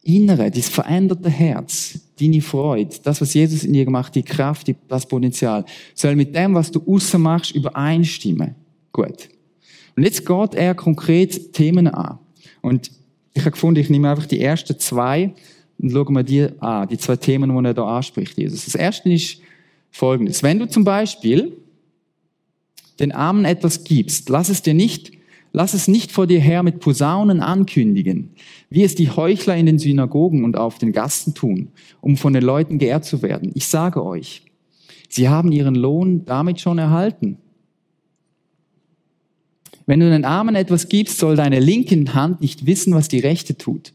Innere, 0.02 0.50
das 0.50 0.68
veränderte 0.68 1.30
Herz, 1.30 1.98
deine 2.20 2.40
Freude, 2.40 2.96
das, 3.02 3.20
was 3.20 3.34
Jesus 3.34 3.64
in 3.64 3.72
dir 3.72 3.84
gemacht, 3.84 4.14
die 4.14 4.22
Kraft, 4.22 4.72
das 4.88 5.06
Potenzial, 5.06 5.64
soll 5.94 6.16
mit 6.16 6.34
dem, 6.34 6.54
was 6.54 6.70
du 6.70 6.82
aussen 6.86 7.22
machst, 7.22 7.52
übereinstimmen. 7.52 8.54
Gut. 8.92 9.28
Und 9.96 10.02
jetzt 10.02 10.26
geht 10.26 10.54
er 10.54 10.74
konkret 10.74 11.52
Themen 11.52 11.88
an. 11.88 12.18
Und 12.62 12.90
ich 13.34 13.42
habe 13.42 13.52
gefunden, 13.52 13.80
ich 13.80 13.90
nehme 13.90 14.10
einfach 14.10 14.26
die 14.26 14.40
ersten 14.40 14.78
zwei 14.78 15.34
und 15.78 15.90
schaue 15.90 16.12
mir 16.12 16.24
die 16.24 16.48
an, 16.60 16.88
die 16.88 16.98
zwei 16.98 17.16
Themen, 17.16 17.50
die 17.50 17.68
er 17.68 17.74
da 17.74 17.84
anspricht, 17.96 18.38
Jesus. 18.38 18.64
Das 18.64 18.74
erste 18.74 19.12
ist 19.12 19.40
folgendes. 19.90 20.42
Wenn 20.42 20.58
du 20.58 20.68
zum 20.68 20.84
Beispiel 20.84 21.52
den 22.98 23.12
Armen 23.12 23.44
etwas 23.44 23.84
gibst, 23.84 24.28
lass 24.28 24.48
es 24.48 24.62
dir 24.62 24.74
nicht, 24.74 25.12
lass 25.56 25.72
es 25.72 25.88
nicht 25.88 26.12
vor 26.12 26.26
dir 26.26 26.38
her 26.38 26.62
mit 26.62 26.80
Posaunen 26.80 27.40
ankündigen, 27.40 28.28
wie 28.68 28.84
es 28.84 28.94
die 28.94 29.08
Heuchler 29.08 29.56
in 29.56 29.64
den 29.64 29.78
Synagogen 29.78 30.44
und 30.44 30.58
auf 30.58 30.76
den 30.76 30.92
Gassen 30.92 31.32
tun, 31.32 31.68
um 32.02 32.18
von 32.18 32.34
den 32.34 32.42
Leuten 32.42 32.76
geehrt 32.76 33.06
zu 33.06 33.22
werden. 33.22 33.52
Ich 33.54 33.66
sage 33.66 34.04
euch, 34.04 34.42
sie 35.08 35.30
haben 35.30 35.52
ihren 35.52 35.74
Lohn 35.74 36.26
damit 36.26 36.60
schon 36.60 36.76
erhalten. 36.76 37.38
Wenn 39.86 40.00
du 40.00 40.10
den 40.10 40.26
Armen 40.26 40.56
etwas 40.56 40.90
gibst, 40.90 41.16
soll 41.16 41.36
deine 41.36 41.58
linke 41.58 42.12
Hand 42.12 42.42
nicht 42.42 42.66
wissen, 42.66 42.92
was 42.92 43.08
die 43.08 43.20
rechte 43.20 43.56
tut. 43.56 43.94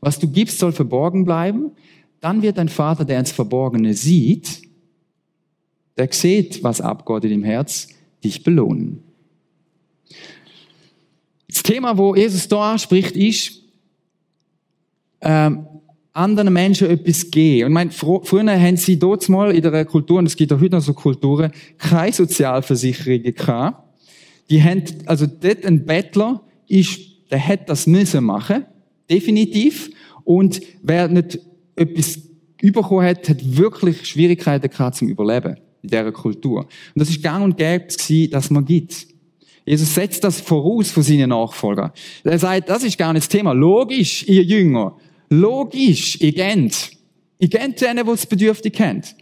Was 0.00 0.20
du 0.20 0.28
gibst, 0.28 0.60
soll 0.60 0.70
verborgen 0.70 1.24
bleiben. 1.24 1.72
Dann 2.20 2.40
wird 2.40 2.56
dein 2.56 2.68
Vater, 2.68 3.04
der 3.04 3.18
ins 3.18 3.32
Verborgene 3.32 3.94
sieht, 3.94 4.62
der 5.96 6.08
sieht, 6.12 6.62
was 6.62 6.78
in 7.24 7.30
dem 7.30 7.42
Herz, 7.42 7.88
dich 8.22 8.44
belohnen. 8.44 9.09
Das 11.62 11.72
Thema, 11.74 11.98
wo 11.98 12.14
Jesus 12.14 12.48
da 12.48 12.72
anspricht, 12.72 13.16
ist, 13.16 13.60
ähm, 15.20 15.66
anderen 16.12 16.52
Menschen 16.52 16.88
etwas 16.88 17.30
geben. 17.30 17.64
Und 17.64 17.70
ich 17.70 17.74
meine, 17.74 18.22
früher 18.24 18.60
haben 18.60 18.76
sie 18.76 18.98
dort 18.98 19.28
mal 19.28 19.54
in 19.54 19.62
der 19.62 19.84
Kultur, 19.84 20.18
und 20.18 20.26
es 20.26 20.36
gibt 20.36 20.52
auch 20.52 20.60
heute 20.60 20.76
noch 20.76 20.82
so 20.82 20.94
Kulturen, 20.94 21.52
keine 21.78 22.12
Sozialversicherungen 22.12 23.34
gehabt 23.34 23.90
die 24.50 24.62
haben, 24.62 24.82
also 25.06 25.26
dort 25.26 25.64
ein 25.64 25.86
Bettler 25.86 26.42
ist, 26.66 26.98
der 27.30 27.46
hat 27.46 27.68
das 27.68 27.86
müssen 27.86 28.24
machen, 28.24 28.66
definitiv. 29.08 29.90
Und 30.24 30.60
wer 30.82 31.06
nicht 31.06 31.38
etwas 31.76 32.18
überkommen 32.60 33.06
hat, 33.06 33.28
hat 33.28 33.56
wirklich 33.56 34.04
Schwierigkeiten 34.04 34.68
gehabt 34.68 34.96
zum 34.96 35.08
Überleben 35.08 35.56
in 35.82 35.88
dieser 35.88 36.10
Kultur. 36.10 36.62
Und 36.62 36.68
das 36.96 37.08
ist 37.08 37.22
gang 37.22 37.44
und 37.44 37.56
gäbe 37.56 37.86
dass 38.30 38.50
man 38.50 38.64
gibt. 38.64 39.06
Jesus 39.64 39.94
setzt 39.94 40.24
das 40.24 40.40
voraus 40.40 40.90
von 40.90 41.02
seinen 41.02 41.30
Nachfolgern. 41.30 41.92
Er 42.24 42.38
sagt, 42.38 42.68
das 42.68 42.82
ist 42.82 42.98
gar 42.98 43.12
nicht 43.12 43.24
das 43.24 43.28
Thema. 43.28 43.52
Logisch, 43.52 44.26
ihr 44.26 44.42
Jünger. 44.42 44.96
Logisch, 45.28 46.20
ihr 46.20 46.34
kennt. 46.34 46.90
Ihr 47.38 47.48
kennt 47.48 47.80
denen, 47.80 48.04
die 48.04 48.12
es 48.12 48.26
bedürftig 48.26 48.72
kennt. 48.72 49.14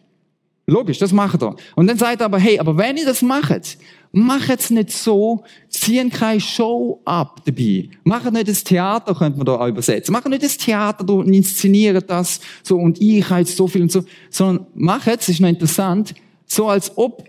Logisch, 0.67 0.99
das 0.99 1.13
macht 1.13 1.43
er. 1.43 1.57
Und 1.77 1.87
dann 1.87 1.97
sagt 1.97 2.21
er 2.21 2.27
aber, 2.27 2.39
hey, 2.39 2.59
aber 2.59 2.77
wenn 2.77 2.97
ihr 2.99 3.07
das 3.07 3.23
macht, 3.23 3.79
macht 4.13 4.61
es 4.61 4.71
nicht 4.71 4.91
so, 4.91 5.43
ziehen 5.69 6.11
keine 6.11 6.41
Show 6.41 7.01
ab 7.05 7.41
dabei. 7.45 7.89
Macht 8.05 8.31
nicht 8.33 8.49
das 8.49 8.65
Theater, 8.65 9.15
könnte 9.15 9.39
man 9.39 9.47
da 9.47 9.57
auch 9.57 9.67
übersetzen. 9.67 10.13
Macht 10.13 10.29
nicht 10.29 10.43
das 10.43 10.59
Theater 10.59 11.09
und 11.09 11.33
inszeniert 11.33 12.11
das 12.11 12.41
so 12.63 12.77
und 12.77 13.01
ich 13.01 13.29
habe 13.31 13.45
so 13.45 13.67
viel 13.67 13.83
und 13.83 13.93
so, 13.93 14.05
sondern 14.31 14.67
macht 14.75 15.09
es, 15.09 15.29
ist 15.29 15.41
noch 15.41 15.49
interessant, 15.49 16.15
so 16.47 16.69
als 16.69 16.97
ob, 16.97 17.25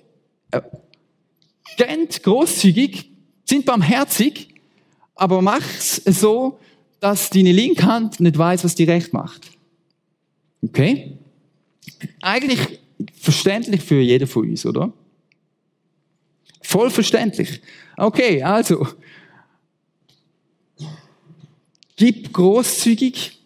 kennt, 1.80 2.22
großzügig, 2.24 3.10
sind 3.46 3.66
barmherzig, 3.66 4.50
aber 5.16 5.42
mach's 5.42 5.96
so, 6.06 6.60
dass 7.00 7.30
deine 7.30 7.52
linke 7.52 7.84
Hand 7.84 8.20
nicht 8.20 8.38
weiß, 8.38 8.64
was 8.64 8.76
die 8.76 8.84
recht 8.84 9.14
macht. 9.14 9.50
Okay? 10.62 11.18
Eigentlich 12.22 12.60
verständlich 13.14 13.82
für 13.82 14.02
jeden 14.02 14.28
von 14.28 14.50
uns, 14.50 14.66
oder? 14.66 14.92
Voll 16.62 16.90
verständlich. 16.90 17.62
Okay, 17.96 18.44
also, 18.44 18.88
gib 21.96 22.34
großzügig, 22.34 23.40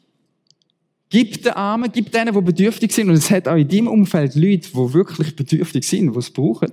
gib 1.10 1.44
den 1.44 1.54
Armen, 1.54 1.92
gib 1.92 2.12
denen, 2.12 2.34
die 2.34 2.42
bedürftig 2.42 2.92
sind. 2.92 3.10
Und 3.10 3.16
es 3.16 3.30
hat 3.30 3.48
auch 3.48 3.56
in 3.56 3.68
deinem 3.68 3.88
Umfeld 3.88 4.36
Leute, 4.36 4.70
die 4.70 4.94
wirklich 4.94 5.36
bedürftig 5.36 5.84
sind, 5.84 6.12
die 6.14 6.20
es 6.20 6.32
brauchen. 6.32 6.72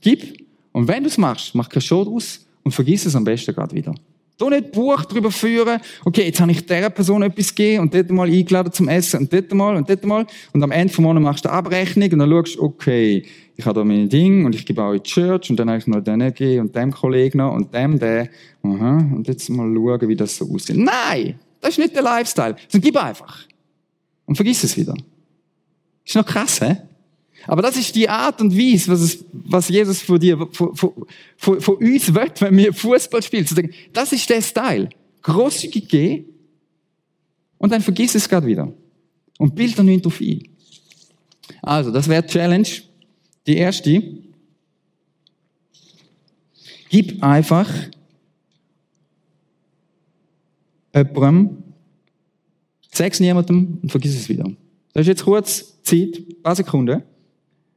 Gib. 0.00 0.41
Und 0.72 0.88
wenn 0.88 1.02
du 1.02 1.08
es 1.08 1.18
machst, 1.18 1.54
mach 1.54 1.68
kein 1.68 1.82
Show 1.82 2.04
draus 2.04 2.44
und 2.62 2.72
vergiss 2.72 3.06
es 3.06 3.14
am 3.14 3.24
besten 3.24 3.54
gerade 3.54 3.74
wieder. 3.74 3.94
Du 4.38 4.48
nicht 4.48 4.72
Buch 4.72 5.04
darüber 5.04 5.30
führen, 5.30 5.80
okay, 6.04 6.24
jetzt 6.24 6.40
habe 6.40 6.50
ich 6.50 6.66
dieser 6.66 6.90
Person 6.90 7.22
etwas 7.22 7.54
gegeben 7.54 7.82
und 7.82 7.94
dort 7.94 8.10
mal 8.10 8.28
eingeladen 8.28 8.72
zum 8.72 8.88
Essen 8.88 9.20
und 9.20 9.32
dort 9.32 9.52
mal 9.52 9.76
und 9.76 9.88
dort 9.88 10.04
mal. 10.04 10.26
Und 10.52 10.62
am 10.62 10.70
Ende 10.72 10.92
vom 10.92 11.04
Monat 11.04 11.22
machst 11.22 11.44
du 11.44 11.48
eine 11.48 11.58
Abrechnung 11.58 12.10
und 12.12 12.18
dann 12.18 12.30
schaust 12.30 12.58
okay, 12.58 13.24
ich 13.54 13.66
habe 13.66 13.78
da 13.78 13.84
meine 13.84 14.08
Dinge 14.08 14.46
und 14.46 14.54
ich 14.54 14.64
gebe 14.64 14.82
auch 14.82 14.92
in 14.92 15.02
die 15.02 15.08
Church 15.08 15.50
und 15.50 15.56
dann 15.58 15.68
habe 15.68 15.78
ich 15.78 15.86
noch 15.86 16.00
den 16.00 16.20
gegeben 16.20 16.62
und 16.62 16.74
dem 16.74 16.90
Kollegen 16.90 17.38
noch 17.38 17.52
und 17.52 17.72
dem, 17.72 17.98
der. 17.98 18.30
Aha, 18.62 18.96
und 19.14 19.28
jetzt 19.28 19.48
mal 19.50 19.72
schauen, 19.72 20.08
wie 20.08 20.16
das 20.16 20.36
so 20.36 20.52
aussieht. 20.52 20.76
Nein! 20.76 21.38
Das 21.60 21.70
ist 21.70 21.78
nicht 21.78 21.94
der 21.94 22.02
Lifestyle. 22.02 22.56
Sondern 22.68 22.84
gib 22.84 22.96
einfach. 22.96 23.44
Und 24.26 24.34
vergiss 24.34 24.64
es 24.64 24.76
wieder. 24.76 24.94
Ist 26.04 26.16
noch 26.16 26.26
krass, 26.26 26.60
hä? 26.60 26.78
Aber 27.46 27.62
das 27.62 27.76
ist 27.76 27.94
die 27.94 28.08
Art 28.08 28.40
und 28.40 28.56
Weise, 28.56 28.90
was, 28.90 29.00
es, 29.00 29.24
was 29.32 29.68
Jesus 29.68 30.02
von 30.02 30.20
dir, 30.20 30.36
von, 30.52 30.70
uns 31.76 32.14
will, 32.14 32.32
wenn 32.38 32.56
wir 32.56 32.72
Fußball 32.72 33.22
spielen. 33.22 33.46
Das 33.92 34.12
ist 34.12 34.28
der 34.28 34.42
Style. 34.42 34.88
Grosszügig 35.22 35.88
gehen 35.88 36.24
und 37.58 37.70
dann 37.70 37.80
vergiss 37.80 38.14
es 38.14 38.28
gerade 38.28 38.46
wieder. 38.46 38.72
Und 39.38 39.54
bild 39.54 39.78
dann 39.78 39.86
nicht 39.86 40.04
drauf 40.04 40.20
ein. 40.20 40.42
Also, 41.62 41.90
das 41.90 42.08
wäre 42.08 42.26
Challenge. 42.26 42.68
Die 43.46 43.56
erste. 43.56 44.02
Gib 46.88 47.22
einfach 47.22 47.68
jemandem, 50.94 51.62
sag's 52.92 53.20
niemandem 53.20 53.78
und 53.82 53.90
vergiss 53.90 54.14
es 54.14 54.28
wieder. 54.28 54.44
Das 54.92 55.02
ist 55.02 55.08
jetzt 55.08 55.24
kurz 55.24 55.82
Zeit, 55.82 56.18
ein 56.18 56.42
paar 56.42 56.54
Sekunden. 56.54 57.02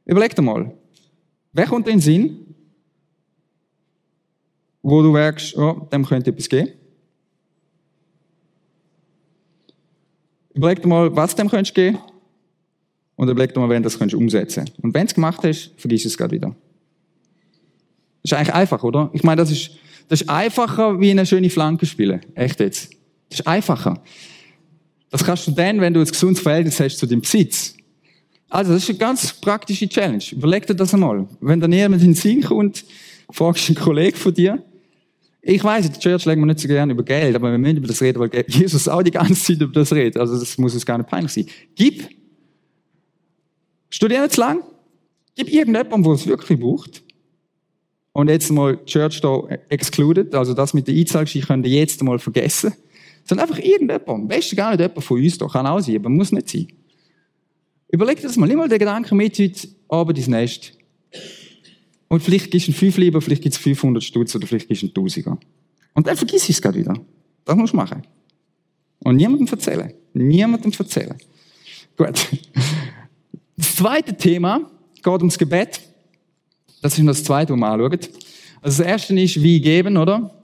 Überleg 0.06 0.34
dir 0.34 0.42
mal, 0.42 0.72
wer 1.52 1.66
kommt 1.66 1.86
in 1.88 1.94
den 1.94 2.00
Sinn, 2.00 2.54
wo 4.82 5.02
du 5.02 5.10
merkst, 5.10 5.56
oh, 5.58 5.88
dem 5.92 6.06
könnte 6.06 6.30
etwas 6.30 6.48
geben? 6.48 6.70
Überleg 10.54 10.80
dir 10.80 10.88
mal, 10.88 11.14
was 11.14 11.34
dem 11.34 11.50
könntest 11.50 11.74
geben 11.74 11.98
und 13.16 13.28
überleg 13.28 13.52
dir 13.52 13.60
mal, 13.60 13.68
wenn 13.68 13.82
du 13.82 13.88
das 13.88 13.98
könntest 13.98 14.18
umsetzen. 14.18 14.70
Und 14.80 14.94
wenn 14.94 15.02
du 15.02 15.08
es 15.08 15.14
gemacht 15.14 15.42
hast, 15.42 15.72
vergiss 15.76 16.04
es 16.04 16.16
gerade 16.16 16.36
wieder. 16.36 16.54
Das 18.22 18.32
ist 18.32 18.38
eigentlich 18.38 18.54
einfach, 18.54 18.82
oder? 18.84 19.10
Ich 19.12 19.24
meine, 19.24 19.40
das 19.40 19.50
ist, 19.50 19.72
das 20.08 20.22
ist 20.22 20.30
einfacher 20.30 21.00
wie 21.00 21.10
eine 21.10 21.26
schöne 21.26 21.50
Flanke 21.50 21.84
spielen. 21.84 22.20
Echt 22.34 22.60
jetzt. 22.60 22.92
Das 23.28 23.40
ist 23.40 23.46
einfacher. 23.46 24.02
Das 25.10 25.24
kannst 25.24 25.46
du 25.46 25.50
dann, 25.50 25.80
wenn 25.80 25.94
du 25.94 26.00
ein 26.00 26.06
gesundes 26.06 26.40
Verhältnis 26.40 26.78
hast 26.80 26.98
zu 26.98 27.06
dem 27.06 27.20
Besitz. 27.20 27.75
Also, 28.48 28.72
das 28.72 28.84
ist 28.84 28.90
eine 28.90 28.98
ganz 28.98 29.32
praktische 29.32 29.88
Challenge. 29.88 30.22
Überleg 30.32 30.66
dir 30.66 30.74
das 30.74 30.94
einmal. 30.94 31.26
Wenn 31.40 31.60
da 31.60 31.66
jemand 31.66 32.02
in 32.02 32.10
den 32.10 32.14
Sinn 32.14 32.42
kommt, 32.42 32.84
fragst 33.30 33.68
du 33.68 33.72
einen 33.72 33.84
Kollegen 33.84 34.16
von 34.16 34.32
dir. 34.32 34.62
Ich 35.42 35.62
weiß, 35.62 35.86
in 35.86 35.92
der 35.92 36.00
Church 36.00 36.24
legen 36.24 36.42
wir 36.42 36.46
nicht 36.46 36.60
so 36.60 36.68
gerne 36.68 36.92
über 36.92 37.04
Geld, 37.04 37.34
aber 37.34 37.50
wir 37.50 37.58
müssen 37.58 37.78
über 37.78 37.86
das 37.86 38.02
reden, 38.02 38.18
weil 38.18 38.30
Jesus 38.48 38.88
auch 38.88 39.02
die 39.02 39.10
ganze 39.10 39.34
Zeit 39.34 39.60
über 39.60 39.72
das 39.72 39.92
redet. 39.92 40.16
Also, 40.16 40.38
das 40.38 40.58
muss 40.58 40.74
uns 40.74 40.86
gar 40.86 40.98
nicht 40.98 41.10
peinlich 41.10 41.32
sein. 41.32 41.46
Gib. 41.74 42.08
Studier 43.90 44.22
nicht 44.22 44.34
zu 44.34 44.40
lang. 44.40 44.62
Gib 45.34 45.48
irgendjemandem, 45.48 46.02
der 46.02 46.12
es 46.12 46.26
wirklich 46.26 46.58
braucht. 46.58 47.02
Und 48.12 48.30
jetzt 48.30 48.50
mal 48.50 48.82
Church 48.86 49.20
da 49.20 49.42
excluded, 49.68 50.34
also 50.34 50.54
das 50.54 50.72
mit 50.72 50.88
der 50.88 50.94
Einzahlgeschichte 50.94 51.48
könnt 51.48 51.66
ihr 51.66 51.72
jetzt 51.80 52.02
mal 52.02 52.18
vergessen. 52.18 52.72
Sondern 53.24 53.48
einfach 53.48 53.62
irgendjemand. 53.62 54.08
Am 54.08 54.26
besten 54.26 54.56
gar 54.56 54.70
nicht 54.70 54.80
jemand 54.80 55.04
von 55.04 55.20
uns, 55.20 55.36
da 55.36 55.46
kann 55.46 55.66
auch 55.66 55.80
sein, 55.80 55.96
aber 55.96 56.08
muss 56.08 56.32
nicht 56.32 56.48
sein. 56.48 56.66
Überleg 57.88 58.16
dir 58.16 58.26
das 58.26 58.36
mal, 58.36 58.46
nimm 58.46 58.58
mal 58.58 58.68
den 58.68 58.78
Gedanken 58.78 59.16
mit 59.16 59.38
heute 59.38 59.68
Abend 59.88 60.18
ins 60.18 60.26
Nest. 60.26 60.72
Und 62.08 62.22
vielleicht 62.22 62.50
gibst 62.50 62.68
du 62.68 62.72
einen 62.72 62.78
5 62.78 62.96
lieber, 62.98 63.20
vielleicht 63.20 63.42
gibt 63.42 63.54
es 63.54 63.60
500 63.60 64.02
Stutz 64.02 64.34
oder 64.34 64.46
vielleicht 64.46 64.68
gibst 64.68 64.82
du 64.82 64.86
einen 64.86 64.94
Tausiger. 64.94 65.38
Und 65.94 66.06
dann 66.06 66.16
vergiss 66.16 66.48
es 66.48 66.60
gerade 66.60 66.78
wieder. 66.78 66.94
Das 67.44 67.56
musst 67.56 67.72
du 67.72 67.76
machen. 67.76 68.02
Und 69.00 69.16
niemandem 69.16 69.46
erzählen. 69.46 69.92
Niemandem 70.12 70.72
erzählen. 70.76 71.16
Gut. 71.96 72.28
Das 73.56 73.76
zweite 73.76 74.14
Thema 74.16 74.70
geht 74.94 75.06
ums 75.06 75.38
Gebet. 75.38 75.80
Das 76.82 76.92
ist 76.92 77.04
noch 77.04 77.12
das 77.12 77.24
zweite, 77.24 77.52
was 77.52 77.58
wir 77.58 77.66
anschauen. 77.66 77.98
Also 78.60 78.82
das 78.82 78.86
erste 78.86 79.18
ist, 79.18 79.42
wie 79.42 79.60
geben, 79.60 79.96
oder? 79.96 80.34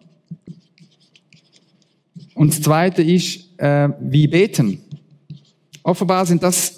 Und 2.34 2.52
das 2.52 2.62
zweite 2.62 3.02
ist, 3.02 3.58
äh, 3.58 3.88
wie 4.00 4.26
beten. 4.26 4.80
Offenbar 5.82 6.24
sind 6.24 6.42
das 6.42 6.71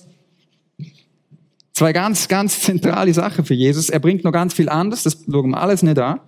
zwei 1.75 1.93
ganz, 1.93 2.29
ganz 2.29 2.61
zentrale 2.61 3.13
Sachen 3.13 3.45
für 3.45 3.55
Jesus. 3.55 3.91
Er 3.91 3.99
bringt 3.99 4.25
noch 4.25 4.33
ganz 4.33 4.55
viel 4.55 4.69
anderes, 4.69 5.03
das 5.03 5.19
schauen 5.31 5.51
wir 5.51 5.61
alles 5.61 5.83
nicht 5.83 5.99
an. 5.99 6.21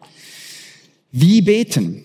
Wie 1.13 1.41
beten? 1.41 2.05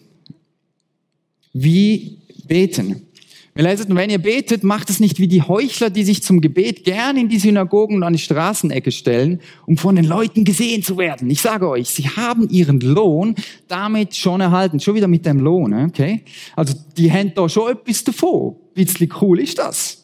Wie 1.51 2.19
beten? 2.45 3.08
Wir 3.54 3.65
lesen, 3.65 3.93
wenn 3.95 4.10
ihr 4.10 4.19
betet, 4.19 4.63
macht 4.63 4.89
es 4.89 5.01
nicht 5.01 5.19
wie 5.19 5.27
die 5.27 5.41
Heuchler, 5.41 5.89
die 5.89 6.06
sich 6.06 6.23
zum 6.23 6.39
Gebet 6.39 6.86
gern 6.86 7.17
in 7.17 7.27
die 7.27 7.38
Synagogen 7.38 7.97
und 7.97 8.04
an 8.04 8.13
die 8.13 8.19
Straßenecke 8.19 8.93
stellen, 8.93 9.41
um 9.65 9.75
von 9.75 9.97
den 9.97 10.06
Leuten 10.06 10.45
gesehen 10.45 10.84
zu 10.84 10.97
werden. 10.97 11.30
Ich 11.30 11.41
sage 11.41 11.67
euch, 11.67 11.89
sie 11.89 12.08
haben 12.08 12.47
ihren 12.49 12.80
Lohn 12.80 13.36
damit 13.67 14.15
schon 14.15 14.39
erhalten. 14.39 14.80
Schon 14.80 14.95
wieder 14.95 15.10
mit 15.10 15.25
dem 15.25 15.39
Lohn, 15.39 15.73
okay? 15.73 16.23
Also, 16.56 16.73
die 16.95 17.12
haben 17.12 17.34
da 17.36 17.49
schon 17.49 17.73
etwas 17.73 18.06
davon. 18.06 18.56
Ein 18.77 18.86
bisschen 18.86 19.13
cool 19.19 19.41
ist 19.41 19.58
das. 19.58 20.01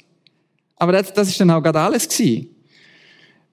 Aber 0.76 0.92
das, 0.92 1.14
das 1.14 1.30
ist 1.30 1.40
dann 1.40 1.50
auch 1.52 1.64
gerade 1.64 1.80
alles 1.80 2.10
gewesen. 2.10 2.50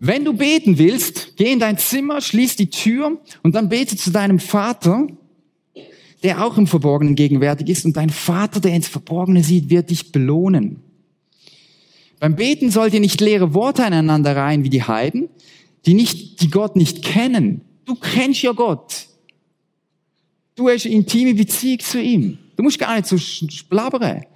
Wenn 0.07 0.27
du 0.27 0.35
beten 0.35 0.77
willst, 0.77 1.38
geh 1.38 1.51
in 1.51 1.61
dein 1.61 1.79
Zimmer, 1.79 2.21
schließ 2.21 2.57
die 2.57 2.69
Tür 2.69 3.19
und 3.43 3.55
dann 3.55 3.71
bete 3.71 3.97
zu 3.97 4.11
deinem 4.11 4.38
Vater, 4.38 5.07
der 6.23 6.45
auch 6.45 6.59
im 6.59 6.67
Verborgenen 6.67 7.14
gegenwärtig 7.14 7.71
ist 7.71 7.87
und 7.87 7.97
dein 7.97 8.11
Vater, 8.11 8.61
der 8.61 8.75
ins 8.75 8.87
Verborgene 8.87 9.43
sieht, 9.43 9.71
wird 9.71 9.88
dich 9.88 10.12
belohnen. 10.12 10.83
Beim 12.21 12.37
Beten 12.37 12.71
sollt 12.71 12.93
ihr 12.93 13.01
nicht 13.01 13.23
leere 13.23 13.55
Worte 13.55 13.83
aneinander 13.83 14.37
reihen 14.37 14.62
wie 14.62 14.69
die 14.69 14.83
Heiden, 14.83 15.31
die 15.87 15.95
nicht, 15.95 16.43
die 16.43 16.51
Gott 16.51 16.77
nicht 16.77 17.03
kennen. 17.03 17.62
Du 17.87 17.95
kennst 17.95 18.43
ja 18.43 18.53
Gott. 18.53 19.07
Du 20.55 20.69
hast 20.69 20.85
eine 20.85 20.97
intime 20.97 21.33
Beziehung 21.33 21.81
zu 21.81 21.99
ihm. 21.99 22.37
Du 22.57 22.62
musst 22.62 22.79
gar 22.79 22.95
nicht 22.95 23.07
so 23.07 23.17
blabbern. 23.71 24.27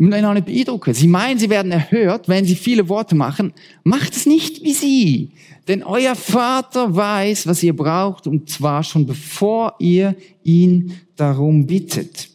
Auch 0.00 0.34
nicht 0.34 0.46
beeindrucken. 0.46 0.94
Sie 0.94 1.08
meinen, 1.08 1.38
sie 1.40 1.50
werden 1.50 1.72
erhört, 1.72 2.28
wenn 2.28 2.44
sie 2.44 2.54
viele 2.54 2.88
Worte 2.88 3.16
machen. 3.16 3.52
Macht 3.82 4.14
es 4.14 4.26
nicht 4.26 4.62
wie 4.62 4.72
sie. 4.72 5.32
Denn 5.66 5.82
euer 5.82 6.14
Vater 6.14 6.94
weiß, 6.94 7.46
was 7.48 7.62
ihr 7.62 7.74
braucht, 7.74 8.26
und 8.28 8.48
zwar 8.48 8.84
schon 8.84 9.06
bevor 9.06 9.74
ihr 9.80 10.14
ihn 10.44 10.92
darum 11.16 11.66
bittet. 11.66 12.30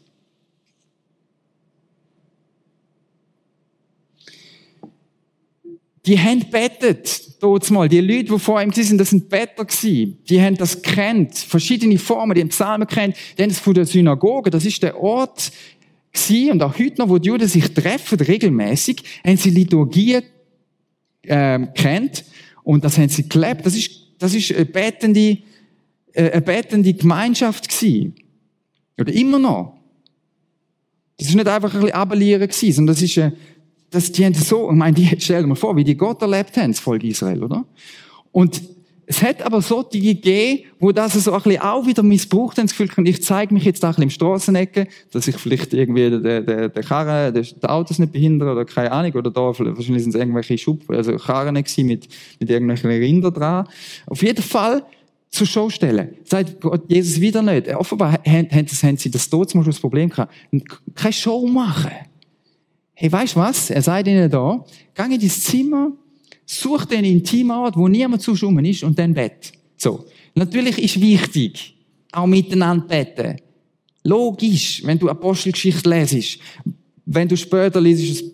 Die 6.06 6.20
haben 6.20 6.42
bettet, 6.52 7.42
dort 7.42 7.70
mal. 7.72 7.88
Die 7.88 8.02
Leute, 8.02 8.34
die 8.34 8.40
vor 8.40 8.62
ihm 8.62 8.74
sind, 8.74 8.98
das 8.98 9.12
sind 9.12 9.30
Better 9.30 9.64
gewesen. 9.64 10.18
Die 10.30 10.42
haben 10.42 10.58
das 10.58 10.82
kennt. 10.82 11.38
Verschiedene 11.38 11.98
Formen, 11.98 12.36
die 12.36 12.42
haben 12.42 12.50
Psalmen 12.50 12.88
kennt. 12.88 13.16
Die 13.38 13.42
haben 13.42 13.50
das 13.50 13.60
von 13.60 13.74
der 13.74 13.86
Synagoge. 13.86 14.50
Das 14.50 14.66
ist 14.66 14.84
der 14.84 15.02
Ort 15.02 15.52
und 16.52 16.62
auch 16.62 16.78
heute 16.78 17.02
noch, 17.02 17.10
wo 17.10 17.18
die 17.18 17.30
Juden 17.30 17.48
sich 17.48 17.74
treffen, 17.74 18.20
regelmäßig, 18.20 19.04
haben 19.26 19.38
sie 19.38 19.50
Liturgie, 19.50 20.20
ähm, 21.24 21.74
kennt. 21.74 22.24
Und 22.64 22.84
das 22.84 22.98
haben 22.98 23.10
sie 23.10 23.28
gelebt. 23.28 23.66
Das 23.66 23.76
ist, 23.76 23.92
das 24.20 24.34
ist 24.34 24.54
eine 24.54 24.66
betende, 24.66 25.38
äh, 26.14 26.32
eine 26.32 26.42
betende 26.42 26.94
Gemeinschaft 26.94 27.68
gewesen. 27.68 28.16
Oder 29.00 29.12
immer 29.14 29.40
noch. 29.40 29.78
Das 31.18 31.30
ist 31.30 31.36
nicht 31.36 31.48
einfach 31.48 31.74
ein 31.74 31.82
bisschen 31.82 31.96
abelieren 31.96 32.48
gewesen, 32.48 32.74
sondern 32.74 32.96
das 32.96 33.04
ist, 33.04 33.18
äh, 33.18 33.32
das, 33.90 34.12
die 34.12 34.26
haben 34.26 34.34
so, 34.34 34.70
ich 34.70 34.76
meine, 34.76 34.96
die, 34.96 35.16
stell 35.20 35.42
dir 35.42 35.48
mal 35.48 35.56
vor, 35.56 35.76
wie 35.76 35.84
die 35.84 35.96
Gott 35.96 36.22
erlebt 36.22 36.58
haben, 36.58 36.72
das 36.72 36.80
Volk 36.80 37.04
Israel, 37.04 37.44
oder? 37.44 37.66
Und 38.32 38.62
es 39.06 39.22
hat 39.22 39.42
aber 39.42 39.62
solche 39.62 40.00
gegeben, 40.00 40.64
wo 40.80 40.92
das 40.92 41.14
so 41.14 41.34
ein 41.34 41.42
bisschen 41.42 41.62
auch 41.62 41.86
wieder 41.86 42.04
missbraucht 42.04 42.58
haben, 42.58 42.68
das 42.68 42.78
Gefühl, 42.78 43.08
ich 43.08 43.22
zeige 43.22 43.54
mich 43.54 43.66
jetzt 43.66 43.84
da 43.84 43.88
ein 43.88 43.92
bisschen 43.92 44.04
im 44.04 44.10
Strassenecke, 44.10 44.88
dass 45.12 45.28
ich 45.28 45.36
vielleicht 45.38 45.74
irgendwie 45.74 46.10
der, 46.10 46.42
der, 46.42 46.70
der 46.70 46.84
Karre, 46.84 47.34
der, 47.34 47.44
der 47.44 47.72
Autos 47.72 48.00
nicht 48.00 48.14
behindere 48.14 48.52
oder 48.52 48.66
keine 48.66 48.92
Ahnung, 48.92 49.14
oder 49.14 49.30
da, 49.30 49.42
wahrscheinlich 49.42 50.04
sind 50.04 50.10
es 50.10 50.16
irgendwelche 50.16 50.58
Schub, 50.58 50.90
also 50.90 51.16
Karren 51.18 51.54
mit, 51.54 51.78
mit 51.78 52.50
irgendwelchen 52.50 52.90
Rindern 52.90 53.34
dran. 53.34 53.68
Auf 54.08 54.22
jeden 54.22 54.42
Fall 54.42 54.84
zur 55.30 55.48
Show 55.48 55.70
stellen. 55.70 56.16
Sagt 56.24 56.62
Gott, 56.62 56.84
Jesus 56.88 57.20
wieder 57.20 57.42
nicht. 57.42 57.74
Offenbar 57.76 58.20
haben, 58.26 58.50
haben 58.52 58.98
sie 58.98 59.10
das 59.10 59.30
dort 59.30 59.54
das 59.54 59.80
Problem 59.80 60.10
gehabt. 60.10 60.34
Keine 60.96 61.14
Show 61.14 61.48
machen. 61.48 61.92
Hey, 62.94 63.12
weißt 63.12 63.36
du 63.36 63.40
was? 63.40 63.72
Er 63.72 63.82
sagt 63.82 64.08
ihnen 64.08 64.30
da, 64.30 64.64
geh 64.94 65.04
in 65.04 65.20
dein 65.20 65.30
Zimmer, 65.30 65.92
Such 66.46 66.86
den 66.86 67.06
intimen 67.06 67.52
Ort, 67.58 67.78
wo 67.78 67.88
niemand 67.88 68.22
zu 68.22 68.36
schummen 68.36 68.66
ist 68.66 68.84
und 68.84 68.98
dann 69.00 69.14
Bett. 69.14 69.54
So. 69.78 70.06
Natürlich 70.36 70.80
ist 70.80 71.00
wichtig, 71.00 71.76
auch 72.12 72.26
miteinander 72.26 72.86
beten. 72.86 73.38
Logisch, 74.04 74.82
wenn 74.86 75.00
du 75.00 75.10
Apostelgeschichte 75.10 75.90
lesest, 75.90 76.40
wenn 77.06 77.28
du 77.28 77.38
später 77.38 77.80
lesest, 77.80 78.26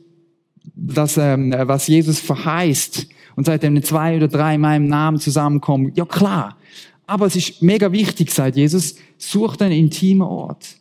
das, 0.75 1.17
ähm, 1.17 1.53
was 1.57 1.87
Jesus 1.87 2.19
verheißt 2.19 3.07
und 3.35 3.45
sagt, 3.45 3.63
wenn 3.63 3.83
zwei 3.83 4.17
oder 4.17 4.27
drei 4.27 4.55
in 4.55 4.61
meinem 4.61 4.87
Namen 4.87 5.19
zusammenkommen, 5.19 5.91
ja 5.95 6.05
klar. 6.05 6.57
Aber 7.05 7.25
es 7.25 7.35
ist 7.35 7.61
mega 7.61 7.91
wichtig, 7.91 8.31
sagt 8.31 8.55
Jesus, 8.55 8.95
such 9.17 9.57
den 9.57 9.71
intimen 9.71 10.27
Ort. 10.27 10.75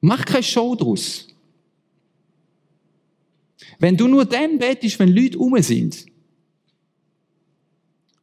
Mach 0.00 0.24
keine 0.24 0.42
Show 0.42 0.74
draus. 0.74 1.28
Wenn 3.78 3.96
du 3.96 4.08
nur 4.08 4.24
dann 4.24 4.58
betest, 4.58 4.98
wenn 4.98 5.08
Leute 5.08 5.38
um 5.38 5.60
sind, 5.62 6.04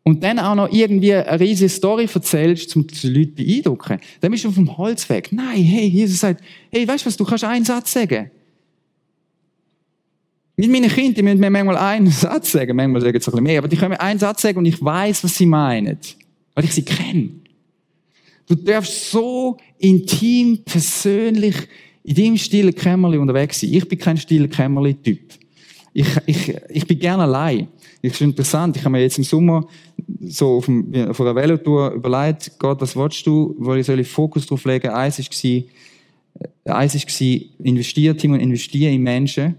und 0.07 0.23
dann 0.23 0.39
auch 0.39 0.55
noch 0.55 0.71
irgendwie 0.71 1.13
eine 1.13 1.37
riesige 1.37 1.67
Story 1.67 2.07
erzählst, 2.11 2.73
um 2.77 2.87
die 2.87 3.07
Leute 3.09 3.35
zu 3.35 3.43
beeindrucken, 3.43 3.99
dann 4.21 4.31
bist 4.31 4.45
du 4.45 4.47
auf 4.47 4.55
dem 4.55 4.77
Holzweg. 4.77 5.33
Nein, 5.33 5.61
hey, 5.61 5.85
Jesus 5.85 6.21
sagt, 6.21 6.41
hey, 6.71 6.87
weißt 6.87 7.03
du 7.03 7.07
was, 7.07 7.17
du 7.17 7.25
kannst 7.25 7.43
einen 7.43 7.65
Satz 7.65 7.91
sagen. 7.91 8.31
Mit 10.55 10.71
meinen 10.71 10.89
Kindern, 10.89 11.13
die 11.13 11.23
müssen 11.23 11.41
mir 11.41 11.49
manchmal 11.49 11.75
einen 11.75 12.07
Satz 12.07 12.53
sagen, 12.53 12.73
manchmal 12.77 13.01
sagen 13.01 13.19
sie 13.19 13.27
ein 13.29 13.31
bisschen 13.31 13.43
mehr, 13.43 13.57
aber 13.57 13.67
die 13.67 13.75
können 13.75 13.91
mir 13.91 13.99
einen 13.99 14.17
Satz 14.17 14.43
sagen 14.43 14.59
und 14.59 14.65
ich 14.65 14.81
weiß, 14.81 15.25
was 15.25 15.35
sie 15.35 15.45
meinen. 15.45 15.97
Weil 16.55 16.63
ich 16.63 16.71
sie 16.71 16.83
kenne. 16.83 17.31
Du 18.47 18.55
darfst 18.55 19.11
so 19.11 19.57
intim, 19.77 20.59
persönlich 20.63 21.55
in 22.05 22.15
deinem 22.15 22.37
stillen 22.37 22.73
Kämmerli 22.73 23.17
unterwegs 23.17 23.59
sein. 23.59 23.73
Ich 23.73 23.85
bin 23.85 23.99
kein 23.99 24.15
stiller 24.15 24.47
Kämmerli-Typ. 24.47 25.33
Ich, 25.97 26.07
ich, 26.27 26.55
ich 26.69 26.85
bin 26.85 26.99
gerne 26.99 27.23
allein. 27.23 27.69
Das 28.03 28.11
ist 28.11 28.21
interessant. 28.21 28.77
Ich 28.77 28.83
habe 28.83 28.91
mir 28.91 29.01
jetzt 29.01 29.17
im 29.17 29.23
Sommer 29.23 29.67
so 30.21 30.57
auf, 30.57 30.65
dem, 30.65 30.93
auf 31.09 31.19
einer 31.19 31.33
Velotour 31.33 31.89
überlegt, 31.89 32.51
Gott, 32.59 32.79
was 32.81 32.95
willst 32.95 33.25
du? 33.25 33.55
Weil 33.57 33.79
ich 33.79 33.87
soll 33.87 33.99
ich 33.99 34.07
Fokus 34.07 34.45
drauf 34.45 34.63
legen? 34.65 34.89
Eins 34.89 35.17
ist 35.17 35.31
gewesen, 35.31 35.69
äh, 36.65 36.69
eins 36.69 36.93
ist 36.93 37.07
gewesen, 37.07 37.49
investiere, 37.63 38.15
Timon, 38.15 38.39
investiere 38.39 38.93
in 38.93 39.01
Menschen. 39.01 39.55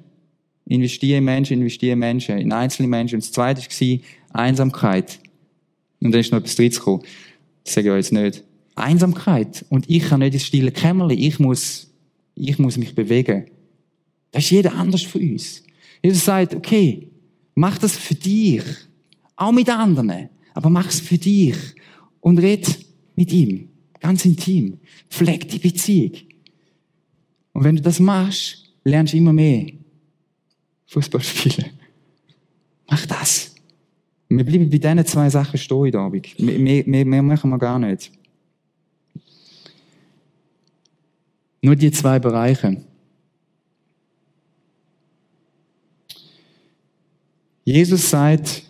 Investiere 0.66 1.18
in 1.18 1.24
Menschen, 1.24 1.54
investiere 1.54 1.94
in 1.94 1.98
Menschen, 1.98 2.38
in 2.38 2.52
einzelne 2.52 2.86
Menschen. 2.86 3.16
Und 3.16 3.24
das 3.24 3.32
zweite 3.32 3.60
gewesen, 3.60 4.04
Einsamkeit. 4.32 5.18
Und 6.00 6.12
dann 6.12 6.20
ist 6.20 6.30
noch 6.30 6.38
etwas 6.38 6.54
drittes 6.54 6.78
gekommen. 6.78 7.02
Das 7.64 7.74
sage 7.74 7.88
ich 7.88 7.92
euch 7.92 7.98
jetzt 7.98 8.12
nicht. 8.12 8.44
Einsamkeit. 8.76 9.64
Und 9.70 9.90
ich 9.90 10.04
kann 10.04 10.20
nicht 10.20 10.34
ins 10.34 10.44
stille 10.44 10.70
Kämmerchen. 10.70 11.18
Ich 11.18 11.40
muss, 11.40 11.90
ich 12.36 12.60
muss 12.60 12.76
mich 12.76 12.94
bewegen. 12.94 13.46
Das 14.30 14.44
ist 14.44 14.50
jeder 14.50 14.74
anders 14.74 15.02
für 15.02 15.18
uns. 15.18 15.64
Jesus 16.02 16.24
sagt, 16.24 16.54
okay, 16.54 17.10
mach 17.54 17.78
das 17.78 17.96
für 17.96 18.14
dich. 18.14 18.62
Auch 19.36 19.52
mit 19.52 19.68
anderen. 19.68 20.28
Aber 20.54 20.70
mach 20.70 20.88
es 20.88 21.00
für 21.00 21.18
dich. 21.18 21.56
Und 22.20 22.38
red 22.38 22.66
mit 23.14 23.32
ihm. 23.32 23.68
Ganz 24.00 24.24
intim. 24.24 24.78
Pfleg 25.10 25.48
die 25.48 25.58
Beziehung. 25.58 26.12
Und 27.52 27.64
wenn 27.64 27.76
du 27.76 27.82
das 27.82 27.98
machst, 27.98 28.72
lernst 28.84 29.12
du 29.12 29.16
immer 29.16 29.32
mehr. 29.32 29.66
Fußball 30.86 31.22
spielen. 31.22 31.70
Mach 32.88 33.04
das. 33.06 33.54
Wir 34.28 34.44
bleiben 34.44 34.70
bei 34.70 34.78
diesen 34.78 35.06
zwei 35.06 35.30
Sachen 35.30 35.58
stehen 35.58 35.76
heute 35.76 35.98
Abend. 35.98 36.38
Mehr, 36.38 36.84
mehr, 36.86 37.04
mehr 37.04 37.22
machen 37.22 37.50
wir 37.50 37.58
gar 37.58 37.78
nicht. 37.78 38.12
Nur 41.62 41.76
die 41.76 41.90
zwei 41.90 42.18
Bereiche. 42.18 42.82
Jesus 47.68 48.08
sagt, 48.08 48.62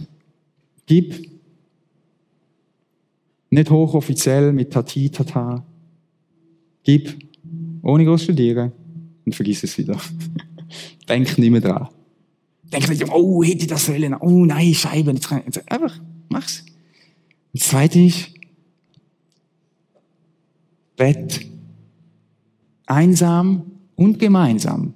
gib 0.85 1.31
nicht 3.49 3.71
hochoffiziell 3.71 4.53
mit 4.53 4.73
Tati, 4.73 5.09
Tata. 5.09 5.65
Gib 6.83 7.17
ohne 7.83 8.05
groß 8.05 8.25
studieren 8.25 8.73
und 9.25 9.37
vergiss 9.37 9.63
es 9.63 9.79
wieder. 9.79 10.01
Denk 11.09 11.39
nicht 11.39 11.51
mehr 11.51 11.61
dran. 11.61 11.91
Denk 12.65 12.89
nicht, 12.89 13.09
oh, 13.09 13.45
hätte 13.45 13.59
ich 13.59 13.67
das 13.69 13.87
sollen. 13.87 14.15
Oh 14.15 14.45
nein, 14.45 14.75
Scheibe. 14.75 15.11
Einfach, 15.11 16.01
mach's. 16.29 16.65
Und 17.53 17.63
das 17.63 17.69
zweite 17.69 18.01
ist, 18.01 18.31
Bett. 20.97 21.47
Einsam 22.87 23.63
und 23.95 24.19
gemeinsam. 24.19 24.93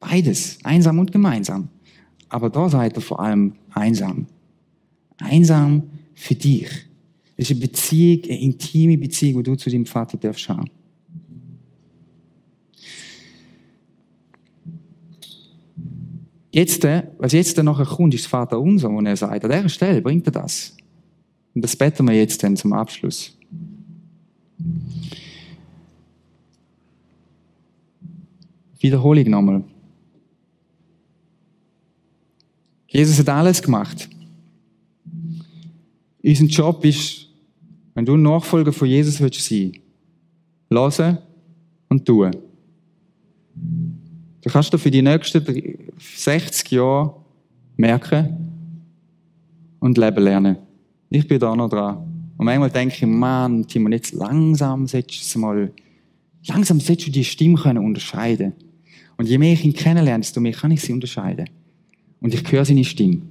Beides. 0.00 0.58
Einsam 0.64 0.98
und 0.98 1.12
gemeinsam. 1.12 1.68
Aber 2.28 2.50
da 2.50 2.68
seid 2.68 2.96
ihr 2.96 3.00
vor 3.00 3.20
allem 3.20 3.54
einsam. 3.72 4.26
Einsam 5.18 5.84
für 6.14 6.34
dich. 6.34 6.68
Das 7.36 7.50
ist 7.50 7.56
eine 7.56 7.60
Beziehung, 7.60 8.24
eine 8.24 8.40
intime 8.40 8.98
Beziehung, 8.98 9.42
die 9.42 9.50
du 9.50 9.56
zu 9.56 9.70
deinem 9.70 9.86
Vater 9.86 10.16
darfst 10.16 10.48
haben. 10.48 10.70
Jetzt, 16.54 16.84
äh, 16.84 17.02
was 17.18 17.32
jetzt 17.32 17.60
nachher 17.60 17.84
kommt, 17.84 18.14
ist 18.14 18.24
das 18.24 18.30
Vater 18.30 18.60
unser, 18.60 18.88
und 18.88 19.06
er 19.06 19.16
sagt, 19.16 19.44
an 19.44 19.50
dieser 19.50 19.68
Stelle 19.68 20.00
bringt 20.00 20.26
er 20.26 20.32
das. 20.32 20.76
Und 21.52 21.62
das 21.62 21.74
beten 21.74 22.06
wir 22.06 22.14
jetzt 22.14 22.40
dann 22.44 22.56
zum 22.56 22.72
Abschluss. 22.72 23.36
Wiederhole 28.78 29.22
ich 29.22 29.26
nochmal. 29.26 29.64
Jesus 32.94 33.18
hat 33.18 33.28
alles 33.28 33.60
gemacht. 33.60 34.08
Unser 36.22 36.44
Job 36.44 36.84
ist, 36.84 37.28
wenn 37.92 38.06
du 38.06 38.14
ein 38.14 38.22
Nachfolger 38.22 38.72
von 38.72 38.86
Jesus 38.86 39.20
willst 39.20 39.44
sein, 39.44 39.72
hören 40.70 41.18
und 41.88 42.06
tun. 42.06 42.30
Du 44.42 44.50
kannst 44.50 44.72
du 44.72 44.78
für 44.78 44.92
die 44.92 45.02
nächsten 45.02 45.44
60 45.98 46.70
Jahre 46.70 47.16
merken 47.76 48.28
und 49.80 49.98
leben 49.98 50.22
lernen. 50.22 50.58
Ich 51.10 51.26
bin 51.26 51.40
da 51.40 51.56
noch 51.56 51.68
dran. 51.68 51.96
Und 52.36 52.44
manchmal 52.44 52.70
denke 52.70 52.94
ich, 52.94 53.06
Mann, 53.06 53.66
Timon, 53.66 53.90
jetzt 53.90 54.12
langsam 54.12 54.86
solltest 54.86 55.34
du 55.34 55.40
mal, 55.40 55.72
langsam 56.46 56.78
solltest 56.78 57.08
du 57.08 57.12
die 57.12 57.24
Stimme 57.24 57.56
können 57.60 57.84
unterscheiden. 57.84 58.52
Und 59.16 59.28
je 59.28 59.38
mehr 59.38 59.52
ich 59.52 59.64
ihn 59.64 59.72
kennenlerne, 59.72 60.22
desto 60.22 60.40
mehr 60.40 60.52
kann 60.52 60.70
ich 60.70 60.80
sie 60.80 60.92
unterscheiden. 60.92 61.50
Und 62.20 62.34
ich 62.34 62.50
höre 62.50 62.64
seine 62.64 62.84
Stimme. 62.84 63.22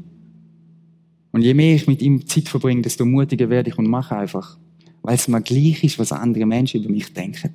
Und 1.32 1.42
je 1.42 1.54
mehr 1.54 1.76
ich 1.76 1.88
mit 1.88 2.02
ihm 2.02 2.26
Zeit 2.28 2.48
verbringe, 2.48 2.84
desto 2.84 3.06
mutiger 3.06 3.50
werde 3.50 3.72
ich 3.72 3.78
und 3.78 3.88
mache 3.88 4.16
einfach. 4.16 4.58
Weil 5.02 5.16
es 5.16 5.28
mir 5.28 5.42
gleich 5.42 5.84
ist, 5.84 6.00
was 6.00 6.12
andere 6.12 6.46
Menschen 6.46 6.82
über 6.82 6.92
mich 6.92 7.12
denken. 7.12 7.52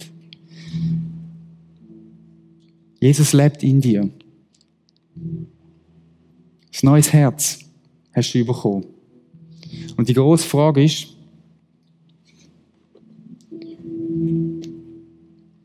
Jesus 3.01 3.33
lebt 3.33 3.63
in 3.63 3.81
dir. 3.81 4.11
Das 6.73 6.83
neues 6.83 7.13
Herz 7.13 7.61
hast 8.13 8.33
du 8.33 8.45
bekommen. 8.45 8.85
Und 9.97 10.09
die 10.09 10.15
große 10.15 10.47
Frage 10.47 10.85
ist, 10.85 11.09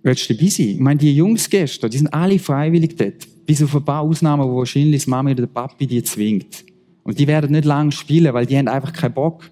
willst 0.04 0.30
du 0.30 0.34
dabei 0.34 0.50
sein? 0.50 0.70
Ich 0.70 0.80
meine, 0.80 1.00
die 1.00 1.16
Jungs 1.16 1.50
gestern, 1.50 1.90
die 1.90 1.98
sind 1.98 2.14
alle 2.14 2.38
freiwillig 2.38 2.96
dort. 2.96 3.28
Bis 3.46 3.62
auf 3.62 3.76
ein 3.76 3.84
paar 3.84 4.02
Ausnahmen, 4.02 4.48
wo 4.50 4.58
wahrscheinlich 4.58 5.04
die 5.04 5.10
Mama 5.10 5.32
oder 5.32 5.42
der 5.42 5.48
Papi 5.48 5.86
die 5.86 6.04
zwingt. 6.04 6.64
Und 7.04 7.20
die 7.20 7.28
werden 7.28 7.52
nicht 7.52 7.66
lange 7.66 7.92
spielen, 7.92 8.34
weil 8.34 8.46
die 8.46 8.58
haben 8.58 8.68
einfach 8.68 8.94
keinen 8.94 9.14
Bock 9.14 9.50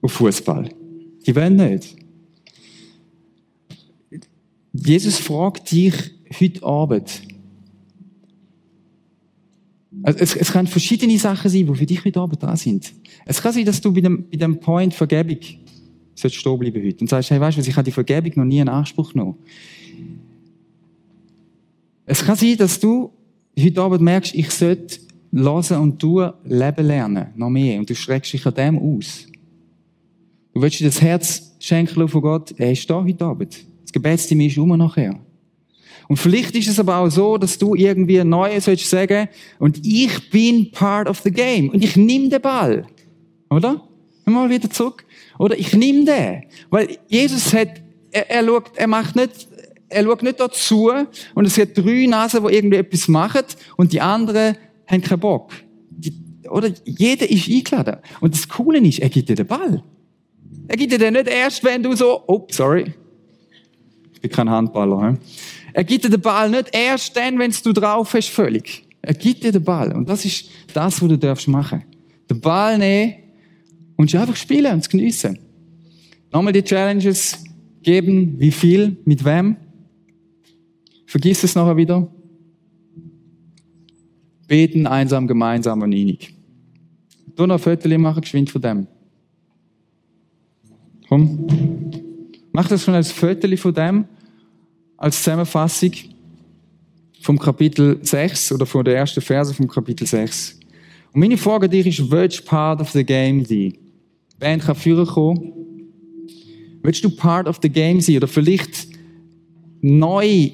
auf 0.00 0.12
Fußball. 0.12 0.70
Die 1.26 1.36
wollen 1.36 1.56
nicht. 1.56 1.96
Jesus 4.72 5.18
fragt 5.18 5.70
dich 5.70 5.94
heute 6.40 6.62
Abend. 6.64 7.22
Also 10.02 10.18
es, 10.18 10.36
es 10.36 10.52
können 10.52 10.66
verschiedene 10.66 11.18
Sachen 11.18 11.50
sein, 11.50 11.66
die 11.66 11.74
für 11.74 11.86
dich 11.86 12.04
heute 12.04 12.20
Abend 12.20 12.42
da 12.42 12.56
sind. 12.56 12.92
Es 13.24 13.40
kann 13.40 13.52
sein, 13.52 13.64
dass 13.64 13.80
du 13.80 13.92
bei 13.92 14.00
dem, 14.00 14.28
bei 14.30 14.36
dem 14.36 14.58
Point 14.58 14.92
Vergebung 14.92 15.38
stehen 16.16 16.58
bleiben 16.58 16.84
heute 16.84 17.00
und 17.00 17.08
sagst, 17.08 17.30
hey, 17.30 17.40
weißt 17.40 17.58
du 17.58 17.62
ich 17.62 17.76
habe 17.76 17.84
die 17.84 17.90
Vergebung 17.90 18.32
noch 18.36 18.44
nie 18.44 18.58
in 18.58 18.68
Anspruch 18.68 19.12
genommen. 19.12 19.36
Es 22.06 22.24
kann 22.24 22.36
sein, 22.36 22.56
dass 22.58 22.78
du 22.78 23.10
heute 23.58 23.80
Abend 23.80 24.02
merkst, 24.02 24.34
ich 24.34 24.50
sollte 24.50 24.98
hören 25.32 25.80
und 25.80 25.98
tun, 25.98 26.32
leben 26.44 26.86
lernen, 26.86 27.28
noch 27.34 27.48
mehr. 27.48 27.78
Und 27.78 27.88
du 27.88 27.94
schreckst 27.94 28.32
dich 28.32 28.44
an 28.46 28.54
dem 28.54 28.78
aus. 28.78 29.26
Du 30.52 30.60
willst 30.60 30.80
dir 30.80 30.86
das 30.86 31.00
Herz 31.00 31.56
schenken 31.58 32.06
von 32.08 32.20
Gott, 32.20 32.54
er 32.58 32.72
ist 32.72 32.88
da 32.88 33.02
heute 33.02 33.24
Abend. 33.24 33.56
Das 33.82 33.92
Gebetsteam 33.92 34.40
ist 34.40 34.56
immer 34.56 34.76
nachher. 34.76 35.18
Und 36.06 36.18
vielleicht 36.18 36.54
ist 36.54 36.68
es 36.68 36.78
aber 36.78 36.98
auch 36.98 37.08
so, 37.08 37.38
dass 37.38 37.56
du 37.56 37.74
irgendwie 37.74 38.22
neu 38.22 38.60
sollst 38.60 38.88
sagen, 38.88 39.28
und 39.58 39.84
ich 39.84 40.30
bin 40.30 40.70
part 40.70 41.08
of 41.08 41.20
the 41.20 41.30
game. 41.30 41.70
Und 41.70 41.82
ich 41.82 41.96
nehme 41.96 42.28
den 42.28 42.42
Ball. 42.42 42.86
Oder? 43.48 43.82
Mal 44.26 44.50
wieder 44.50 44.68
zurück. 44.68 45.04
Oder 45.38 45.58
ich 45.58 45.72
nehme 45.74 46.04
den. 46.04 46.44
Weil 46.68 46.98
Jesus 47.08 47.52
hat, 47.54 47.82
er, 48.10 48.30
er 48.30 48.44
schaut, 48.44 48.76
er 48.76 48.86
macht 48.86 49.16
nicht, 49.16 49.48
er 49.94 50.04
schaut 50.04 50.22
nicht 50.22 50.40
dazu 50.40 50.90
und 51.34 51.46
es 51.46 51.54
gibt 51.54 51.78
drei 51.78 52.06
Nasen, 52.06 52.46
die 52.46 52.54
irgendwie 52.54 52.78
etwas 52.78 53.08
machen 53.08 53.42
und 53.76 53.92
die 53.92 54.00
anderen 54.00 54.56
haben 54.86 55.02
keinen 55.02 55.20
Bock. 55.20 55.52
Die, 55.90 56.12
oder 56.50 56.70
jeder 56.84 57.30
ist 57.30 57.48
eingeladen. 57.48 57.96
Und 58.20 58.34
das 58.34 58.48
Coole 58.48 58.78
ist, 58.78 58.98
er 58.98 59.08
gibt 59.08 59.28
dir 59.28 59.36
den 59.36 59.46
Ball. 59.46 59.82
Er 60.68 60.76
gibt 60.76 60.92
dir 60.92 60.98
den 60.98 61.14
nicht 61.14 61.28
erst, 61.28 61.62
wenn 61.64 61.82
du 61.82 61.94
so, 61.94 62.22
oh, 62.26 62.46
sorry. 62.50 62.92
Ich 64.12 64.20
bin 64.20 64.30
kein 64.30 64.50
Handballer. 64.50 65.12
He? 65.12 65.18
Er 65.72 65.84
gibt 65.84 66.04
dir 66.04 66.10
den 66.10 66.20
Ball 66.20 66.50
nicht 66.50 66.70
erst 66.72 67.16
dann, 67.16 67.38
wenn 67.38 67.52
du 67.62 67.72
drauf 67.72 68.14
hast, 68.14 68.28
völlig. 68.28 68.86
Er 69.02 69.14
gibt 69.14 69.44
dir 69.44 69.52
den 69.52 69.64
Ball. 69.64 69.92
Und 69.92 70.08
das 70.08 70.24
ist 70.24 70.48
das, 70.72 71.00
was 71.00 71.08
du 71.08 71.18
darfst 71.18 71.48
machen. 71.48 71.84
Den 72.30 72.40
Ball 72.40 72.78
nehmen 72.78 73.14
und 73.96 74.14
einfach 74.14 74.36
spielen 74.36 74.72
und 74.72 74.88
geniessen. 74.88 75.38
Nochmal 76.32 76.52
die 76.52 76.62
Challenges 76.62 77.44
geben, 77.82 78.34
wie 78.38 78.50
viel, 78.50 78.96
mit 79.04 79.24
wem. 79.24 79.56
Vergiss 81.14 81.44
es 81.44 81.54
nachher 81.54 81.76
wieder. 81.76 82.08
Beten 84.48 84.84
einsam, 84.88 85.28
gemeinsam 85.28 85.80
und 85.82 85.92
innig. 85.92 86.34
Du 87.36 87.46
noch 87.46 87.54
ein 87.54 87.60
Foto 87.60 87.98
machen, 87.98 88.20
geschwind 88.20 88.50
von 88.50 88.60
dem. 88.60 88.88
Komm. 91.08 91.46
Mach 92.50 92.66
das 92.66 92.82
schon 92.82 92.94
als 92.94 93.12
Foto 93.12 93.56
von 93.56 93.72
dem, 93.72 94.04
als 94.96 95.22
Zusammenfassung 95.22 95.92
vom 97.20 97.38
Kapitel 97.38 98.00
6 98.02 98.50
oder 98.50 98.66
von 98.66 98.84
der 98.84 98.96
ersten 98.96 99.20
Verse 99.20 99.54
vom 99.54 99.68
Kapitel 99.68 100.08
6. 100.08 100.58
Und 101.12 101.20
meine 101.20 101.38
Frage 101.38 101.66
an 101.66 101.70
dich 101.70 101.86
ist, 101.86 102.10
willst 102.10 102.40
du 102.40 102.44
part 102.44 102.80
of 102.80 102.90
the 102.90 103.04
game 103.04 103.44
sein? 103.44 103.74
Die 104.42 104.58
kann 104.58 104.74
führen 104.74 105.06
kommen. 105.06 105.52
Willst 106.82 107.04
du 107.04 107.10
part 107.10 107.46
of 107.46 107.60
the 107.62 107.70
game 107.70 108.00
sein? 108.00 108.16
Oder 108.16 108.26
vielleicht 108.26 108.88
neu 109.80 110.50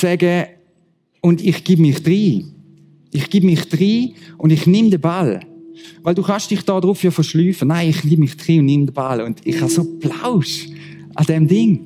sagen, 0.00 0.46
und 1.20 1.42
ich 1.42 1.64
gebe 1.64 1.82
mich 1.82 2.06
rein. 2.06 2.52
Ich 3.10 3.30
gebe 3.30 3.46
mich 3.46 3.66
rein 3.72 4.14
und 4.36 4.50
ich 4.50 4.66
nehme 4.66 4.90
den 4.90 5.00
Ball. 5.00 5.40
Weil 6.02 6.14
du 6.14 6.22
kannst 6.22 6.50
dich 6.50 6.62
da 6.62 6.80
drauf 6.80 7.02
ja 7.02 7.10
verschleifen. 7.10 7.68
Nein, 7.68 7.88
ich 7.88 8.04
nehme 8.04 8.18
mich 8.18 8.36
rein 8.46 8.58
und 8.58 8.66
nehme 8.66 8.86
den 8.86 8.94
Ball. 8.94 9.22
Und 9.22 9.40
ich 9.44 9.60
habe 9.60 9.70
so 9.70 9.84
Plausch 9.84 10.68
an 11.14 11.26
dem 11.26 11.48
Ding. 11.48 11.80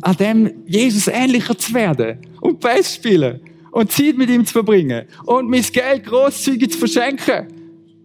An 0.00 0.16
dem 0.16 0.50
Jesus 0.66 1.06
ähnlicher 1.06 1.56
zu 1.56 1.72
werden. 1.72 2.18
Und 2.40 2.60
Bass 2.60 2.96
spielen. 2.96 3.40
Und 3.70 3.92
Zeit 3.92 4.16
mit 4.16 4.28
ihm 4.30 4.44
zu 4.44 4.54
verbringen. 4.54 5.04
Und 5.24 5.48
mein 5.48 5.62
Geld 5.72 6.04
grosszügig 6.04 6.72
zu 6.72 6.78
verschenken. 6.78 7.46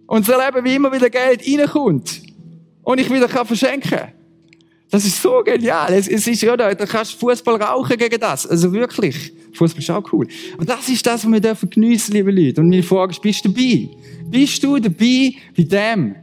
Und 0.05 0.25
zu 0.25 0.33
erleben, 0.33 0.65
wie 0.65 0.75
immer 0.75 0.91
wieder 0.91 1.09
Geld 1.09 1.41
reinkommt. 1.47 2.21
Und 2.83 2.99
ich 2.99 3.09
wieder 3.11 3.27
kann 3.27 3.45
verschenken. 3.45 4.18
Das 4.89 5.05
ist 5.05 5.21
so 5.21 5.43
genial. 5.43 5.93
Es, 5.93 6.07
es 6.07 6.25
ist, 6.25 6.41
ja, 6.41 6.57
da, 6.57 6.73
kannst 6.73 7.13
du 7.13 7.17
Fußball 7.17 7.61
rauchen 7.61 7.95
gegen 7.97 8.19
das. 8.19 8.47
Also 8.47 8.71
wirklich. 8.73 9.31
Fußball 9.53 9.81
ist 9.81 9.91
auch 9.91 10.13
cool. 10.13 10.27
Und 10.57 10.67
das 10.67 10.89
ist 10.89 11.05
das, 11.05 11.23
was 11.23 11.31
wir 11.31 11.39
dürfen 11.39 11.69
geniessen, 11.69 12.13
liebe 12.13 12.31
Leute. 12.31 12.61
Und 12.61 12.69
meine 12.69 12.83
Frage 12.83 13.11
ist, 13.11 13.21
bist 13.21 13.45
du 13.45 13.49
dabei? 13.49 13.89
Bist 14.25 14.63
du 14.63 14.79
dabei 14.79 15.33
bei 15.55 15.63
dem? 15.63 16.15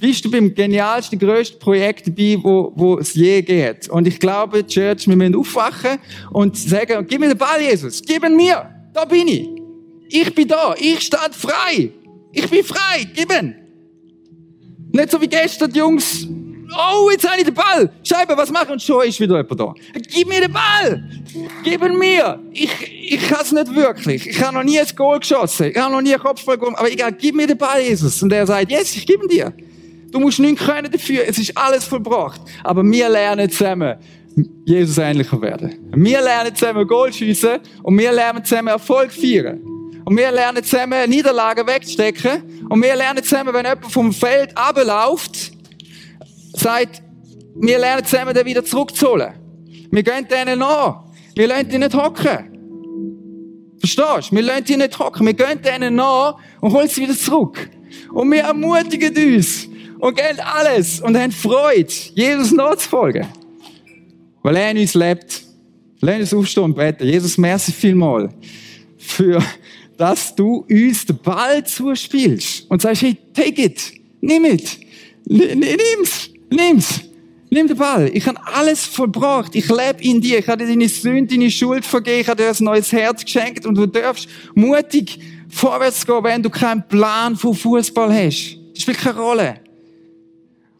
Bist 0.00 0.24
du 0.24 0.30
beim 0.30 0.52
genialsten, 0.54 1.18
grössten 1.18 1.58
Projekt 1.58 2.06
dabei, 2.06 2.38
wo, 2.42 2.72
wo 2.74 2.98
es 2.98 3.14
je 3.14 3.42
geht? 3.42 3.88
Und 3.90 4.08
ich 4.08 4.18
glaube, 4.18 4.66
Church, 4.66 5.06
wir 5.06 5.14
müssen 5.14 5.36
aufwachen 5.36 5.98
und 6.32 6.56
sagen, 6.56 7.06
gib 7.08 7.20
mir 7.20 7.28
den 7.28 7.38
Ball, 7.38 7.60
Jesus. 7.60 8.02
Gib 8.02 8.24
ihn 8.24 8.34
mir. 8.34 8.68
Da 8.92 9.04
bin 9.04 9.28
ich. 9.28 9.48
Ich 10.08 10.34
bin 10.34 10.48
da. 10.48 10.74
Ich 10.78 11.00
stand 11.00 11.34
frei. 11.34 11.90
Ich 12.32 12.48
bin 12.48 12.64
frei. 12.64 13.06
Gib 13.14 13.30
ihn. 13.30 13.54
Nicht 14.92 15.10
so 15.10 15.20
wie 15.20 15.28
gestern, 15.28 15.72
Jungs. 15.72 16.26
Oh, 16.76 17.10
jetzt 17.10 17.28
habe 17.28 17.38
ich 17.38 17.44
den 17.44 17.54
Ball. 17.54 17.90
Scheibe, 18.02 18.36
was 18.36 18.50
machen? 18.50 18.72
Und 18.72 18.82
schon 18.82 19.04
ist 19.04 19.18
wieder 19.20 19.36
jemand 19.36 19.60
da. 19.60 19.74
Gib 20.12 20.28
mir 20.28 20.40
den 20.40 20.52
Ball. 20.52 21.02
Gib 21.64 21.82
ihn 21.82 21.98
mir. 21.98 22.38
Ich, 22.52 22.70
ich 23.12 23.28
kann 23.28 23.40
es 23.42 23.52
nicht 23.52 23.74
wirklich. 23.74 24.26
Ich 24.26 24.42
habe 24.42 24.54
noch 24.54 24.62
nie 24.62 24.78
ein 24.78 24.86
Goal 24.94 25.18
geschossen. 25.18 25.70
Ich 25.70 25.76
habe 25.76 25.92
noch 25.92 26.00
nie 26.00 26.14
einen 26.14 26.22
Kopfball 26.22 26.58
gemacht. 26.58 26.78
Aber 26.78 26.90
egal, 26.90 27.12
gib 27.12 27.34
mir 27.34 27.46
den 27.46 27.58
Ball, 27.58 27.80
Jesus. 27.80 28.22
Und 28.22 28.32
er 28.32 28.46
sagt, 28.46 28.70
yes, 28.70 28.94
ich 28.96 29.06
gebe 29.06 29.24
ihn 29.24 29.28
dir. 29.28 29.52
Du 30.10 30.18
musst 30.18 30.38
nichts 30.38 30.64
können 30.64 30.90
dafür. 30.90 31.24
Es 31.26 31.38
ist 31.38 31.56
alles 31.56 31.84
vollbracht. 31.84 32.40
Aber 32.64 32.84
wir 32.84 33.08
lernen 33.08 33.48
zusammen, 33.50 33.96
Jesus 34.64 34.98
ähnlicher 34.98 35.40
werden. 35.40 35.90
Wir 35.94 36.20
lernen 36.20 36.54
zusammen 36.54 36.86
Goal 36.86 37.12
schiessen 37.12 37.58
und 37.82 37.98
wir 37.98 38.12
lernen 38.12 38.44
zusammen 38.44 38.68
Erfolg 38.68 39.12
feiern. 39.12 39.60
Und 40.04 40.16
wir 40.16 40.32
lernen 40.32 40.64
zusammen 40.64 41.08
Niederlagen 41.08 41.66
wegzustecken. 41.66 42.66
Und 42.68 42.82
wir 42.82 42.96
lernen 42.96 43.22
zusammen, 43.22 43.54
wenn 43.54 43.64
jemand 43.64 43.92
vom 43.92 44.12
Feld 44.12 44.56
abläuft, 44.56 45.49
sagt, 46.60 47.02
wir 47.56 47.78
lernen 47.78 48.04
zusammen, 48.04 48.34
den 48.34 48.46
wieder 48.46 48.64
zurückzuholen. 48.64 49.34
Wir 49.90 50.02
gehen 50.02 50.26
denen 50.28 50.58
nach. 50.58 51.04
Wir 51.34 51.48
lassen 51.48 51.68
die 51.68 51.78
nicht 51.78 51.94
hocken. 51.94 52.50
Verstehst 53.78 54.30
du? 54.30 54.36
Wir 54.36 54.42
lassen 54.42 54.64
die 54.64 54.76
nicht 54.76 54.98
hocken. 54.98 55.26
Wir 55.26 55.34
gehen 55.34 55.60
denen 55.62 55.96
nach 55.96 56.36
und 56.60 56.72
holen 56.72 56.88
sie 56.88 57.02
wieder 57.02 57.16
zurück. 57.16 57.70
Und 58.12 58.30
wir 58.30 58.42
ermutigen 58.42 59.34
uns 59.34 59.68
und 59.98 60.16
geben 60.16 60.38
alles 60.40 61.00
und 61.00 61.16
haben 61.16 61.32
Freude, 61.32 61.92
Jesus 62.14 62.52
nachzufolgen. 62.52 63.26
Weil 64.42 64.56
er 64.56 64.70
in 64.70 64.78
uns 64.78 64.94
lebt. 64.94 65.42
Lass 66.00 66.20
uns 66.20 66.34
aufstehen 66.34 66.64
und 66.64 66.74
beten. 66.74 67.06
Jesus, 67.06 67.36
merci 67.36 67.72
vielmal 67.72 68.30
für, 68.96 69.42
dass 69.98 70.34
du 70.34 70.64
uns 70.70 71.04
den 71.04 71.18
Ball 71.18 71.64
zuspielst 71.64 72.70
und 72.70 72.80
sagst, 72.80 73.02
hey, 73.02 73.16
take 73.34 73.62
it, 73.62 73.92
nimm 74.20 74.46
it, 74.46 74.78
nimm's, 75.26 76.30
nimm's. 76.50 77.00
Nimm 77.52 77.66
den 77.66 77.76
Ball. 77.76 78.08
Ich 78.14 78.26
habe 78.28 78.38
alles 78.46 78.86
vollbracht. 78.86 79.56
Ich 79.56 79.68
lebe 79.68 80.02
in 80.02 80.20
dir. 80.20 80.38
Ich 80.38 80.46
habe 80.46 80.64
dir 80.64 80.68
deine 80.68 80.88
Sünde, 80.88 81.34
deine 81.34 81.50
Schuld 81.50 81.84
vergeben. 81.84 82.20
Ich 82.20 82.28
habe 82.28 82.40
dir 82.40 82.48
ein 82.48 82.64
neues 82.64 82.92
Herz 82.92 83.24
geschenkt. 83.24 83.66
Und 83.66 83.74
du 83.74 83.86
darfst 83.86 84.28
mutig 84.54 85.18
vorwärts 85.48 86.06
gehen, 86.06 86.22
wenn 86.22 86.42
du 86.42 86.50
keinen 86.50 86.86
Plan 86.86 87.36
von 87.36 87.54
Fußball 87.54 88.12
hast. 88.14 88.56
Das 88.72 88.82
spielt 88.82 88.98
keine 88.98 89.18
Rolle. 89.18 89.60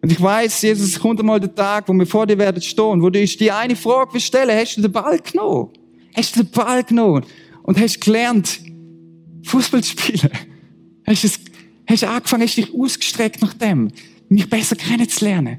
Und 0.01 0.13
ich 0.13 0.21
weiß, 0.21 0.63
Jesus, 0.63 0.91
es 0.91 1.01
kommt 1.01 1.21
einmal 1.21 1.41
der 1.41 1.55
Tag, 1.55 1.89
wo 1.89 1.93
wir 1.93 2.07
vor 2.07 2.27
dir 2.27 2.39
werden 2.39 2.63
stehen, 2.63 3.03
wo 3.03 3.11
du 3.11 3.21
uns 3.21 3.37
die 3.37 3.51
eine 3.51 3.77
Frage 3.77 4.19
stellen, 4.19 4.57
hast 4.57 4.77
du 4.77 4.83
den 4.83 4.93
Ball 4.93 5.19
genommen? 5.19 5.71
Hast 6.15 6.37
du 6.37 6.43
den 6.43 6.51
Ball 6.51 6.83
genommen? 6.85 7.25
Und 7.65 7.79
hast 7.79 8.01
gelernt, 8.01 8.61
Fußball 9.45 9.83
zu 9.83 9.91
spielen? 9.91 10.31
Hast 11.07 11.25
du 12.03 12.09
angefangen, 12.09 12.45
hast 12.45 12.57
dich 12.57 12.73
ausgestreckt 12.73 13.43
nach 13.43 13.55
dem, 13.55 13.91
mich 14.31 14.49
besser 14.49 14.77
kennenzulernen? 14.77 15.59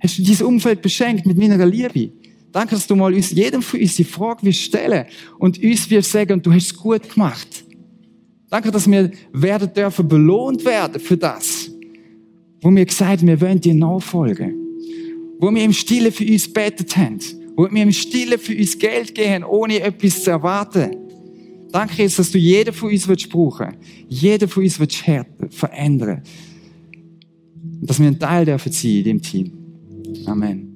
Hast 0.00 0.18
du 0.18 0.22
dieses 0.22 0.42
Umfeld 0.42 0.82
beschenkt 0.82 1.26
mit 1.26 1.36
meiner 1.36 1.64
Liebe? 1.66 2.10
Danke, 2.52 2.74
dass 2.74 2.86
du 2.86 2.96
mal 2.96 3.14
uns, 3.14 3.30
jedem 3.30 3.62
von 3.62 3.78
uns 3.78 3.94
die 3.94 4.04
Frage 4.04 4.46
wirst 4.46 4.62
stellen 4.62 5.04
und 5.38 5.62
uns 5.62 5.88
wirst 5.88 6.10
sagen, 6.10 6.42
du 6.42 6.52
hast 6.52 6.66
es 6.66 6.76
gut 6.76 7.08
gemacht. 7.12 7.64
Danke, 8.48 8.72
dass 8.72 8.90
wir 8.90 9.10
werden 9.32 9.72
dürfen 9.72 10.08
belohnt 10.08 10.64
werden 10.64 11.00
für 11.00 11.16
das, 11.16 11.70
wo 12.60 12.74
wir 12.74 12.84
gesagt 12.84 13.24
wir 13.24 13.40
wollen 13.40 13.60
dir 13.60 13.74
nachfolgen. 13.74 14.56
Wo 15.38 15.50
wir 15.54 15.62
im 15.62 15.72
Stille 15.72 16.10
für 16.10 16.24
uns 16.24 16.52
betet 16.52 16.96
haben. 16.96 17.18
Wo 17.56 17.68
wir 17.70 17.82
im 17.82 17.92
Stille 17.92 18.36
für 18.38 18.56
uns 18.56 18.78
Geld 18.78 19.14
gehen, 19.14 19.44
ohne 19.44 19.80
etwas 19.80 20.24
zu 20.24 20.30
erwarten. 20.30 20.96
Danke, 21.70 22.02
Jesus, 22.02 22.16
dass 22.16 22.30
du 22.32 22.38
jeden 22.38 22.74
von 22.74 22.90
uns 22.90 23.06
willst 23.06 23.30
brauchen. 23.30 23.76
Jeden 24.08 24.48
von 24.48 24.64
uns 24.64 24.80
willst 24.80 25.04
verändern. 25.50 26.22
Dass 27.82 27.98
wir 27.98 28.06
ein 28.06 28.18
Teil 28.18 28.44
dürfen 28.44 28.72
sein 28.72 28.90
in 28.90 29.04
dem 29.04 29.22
Team. 29.22 29.52
Amen. 30.26 30.69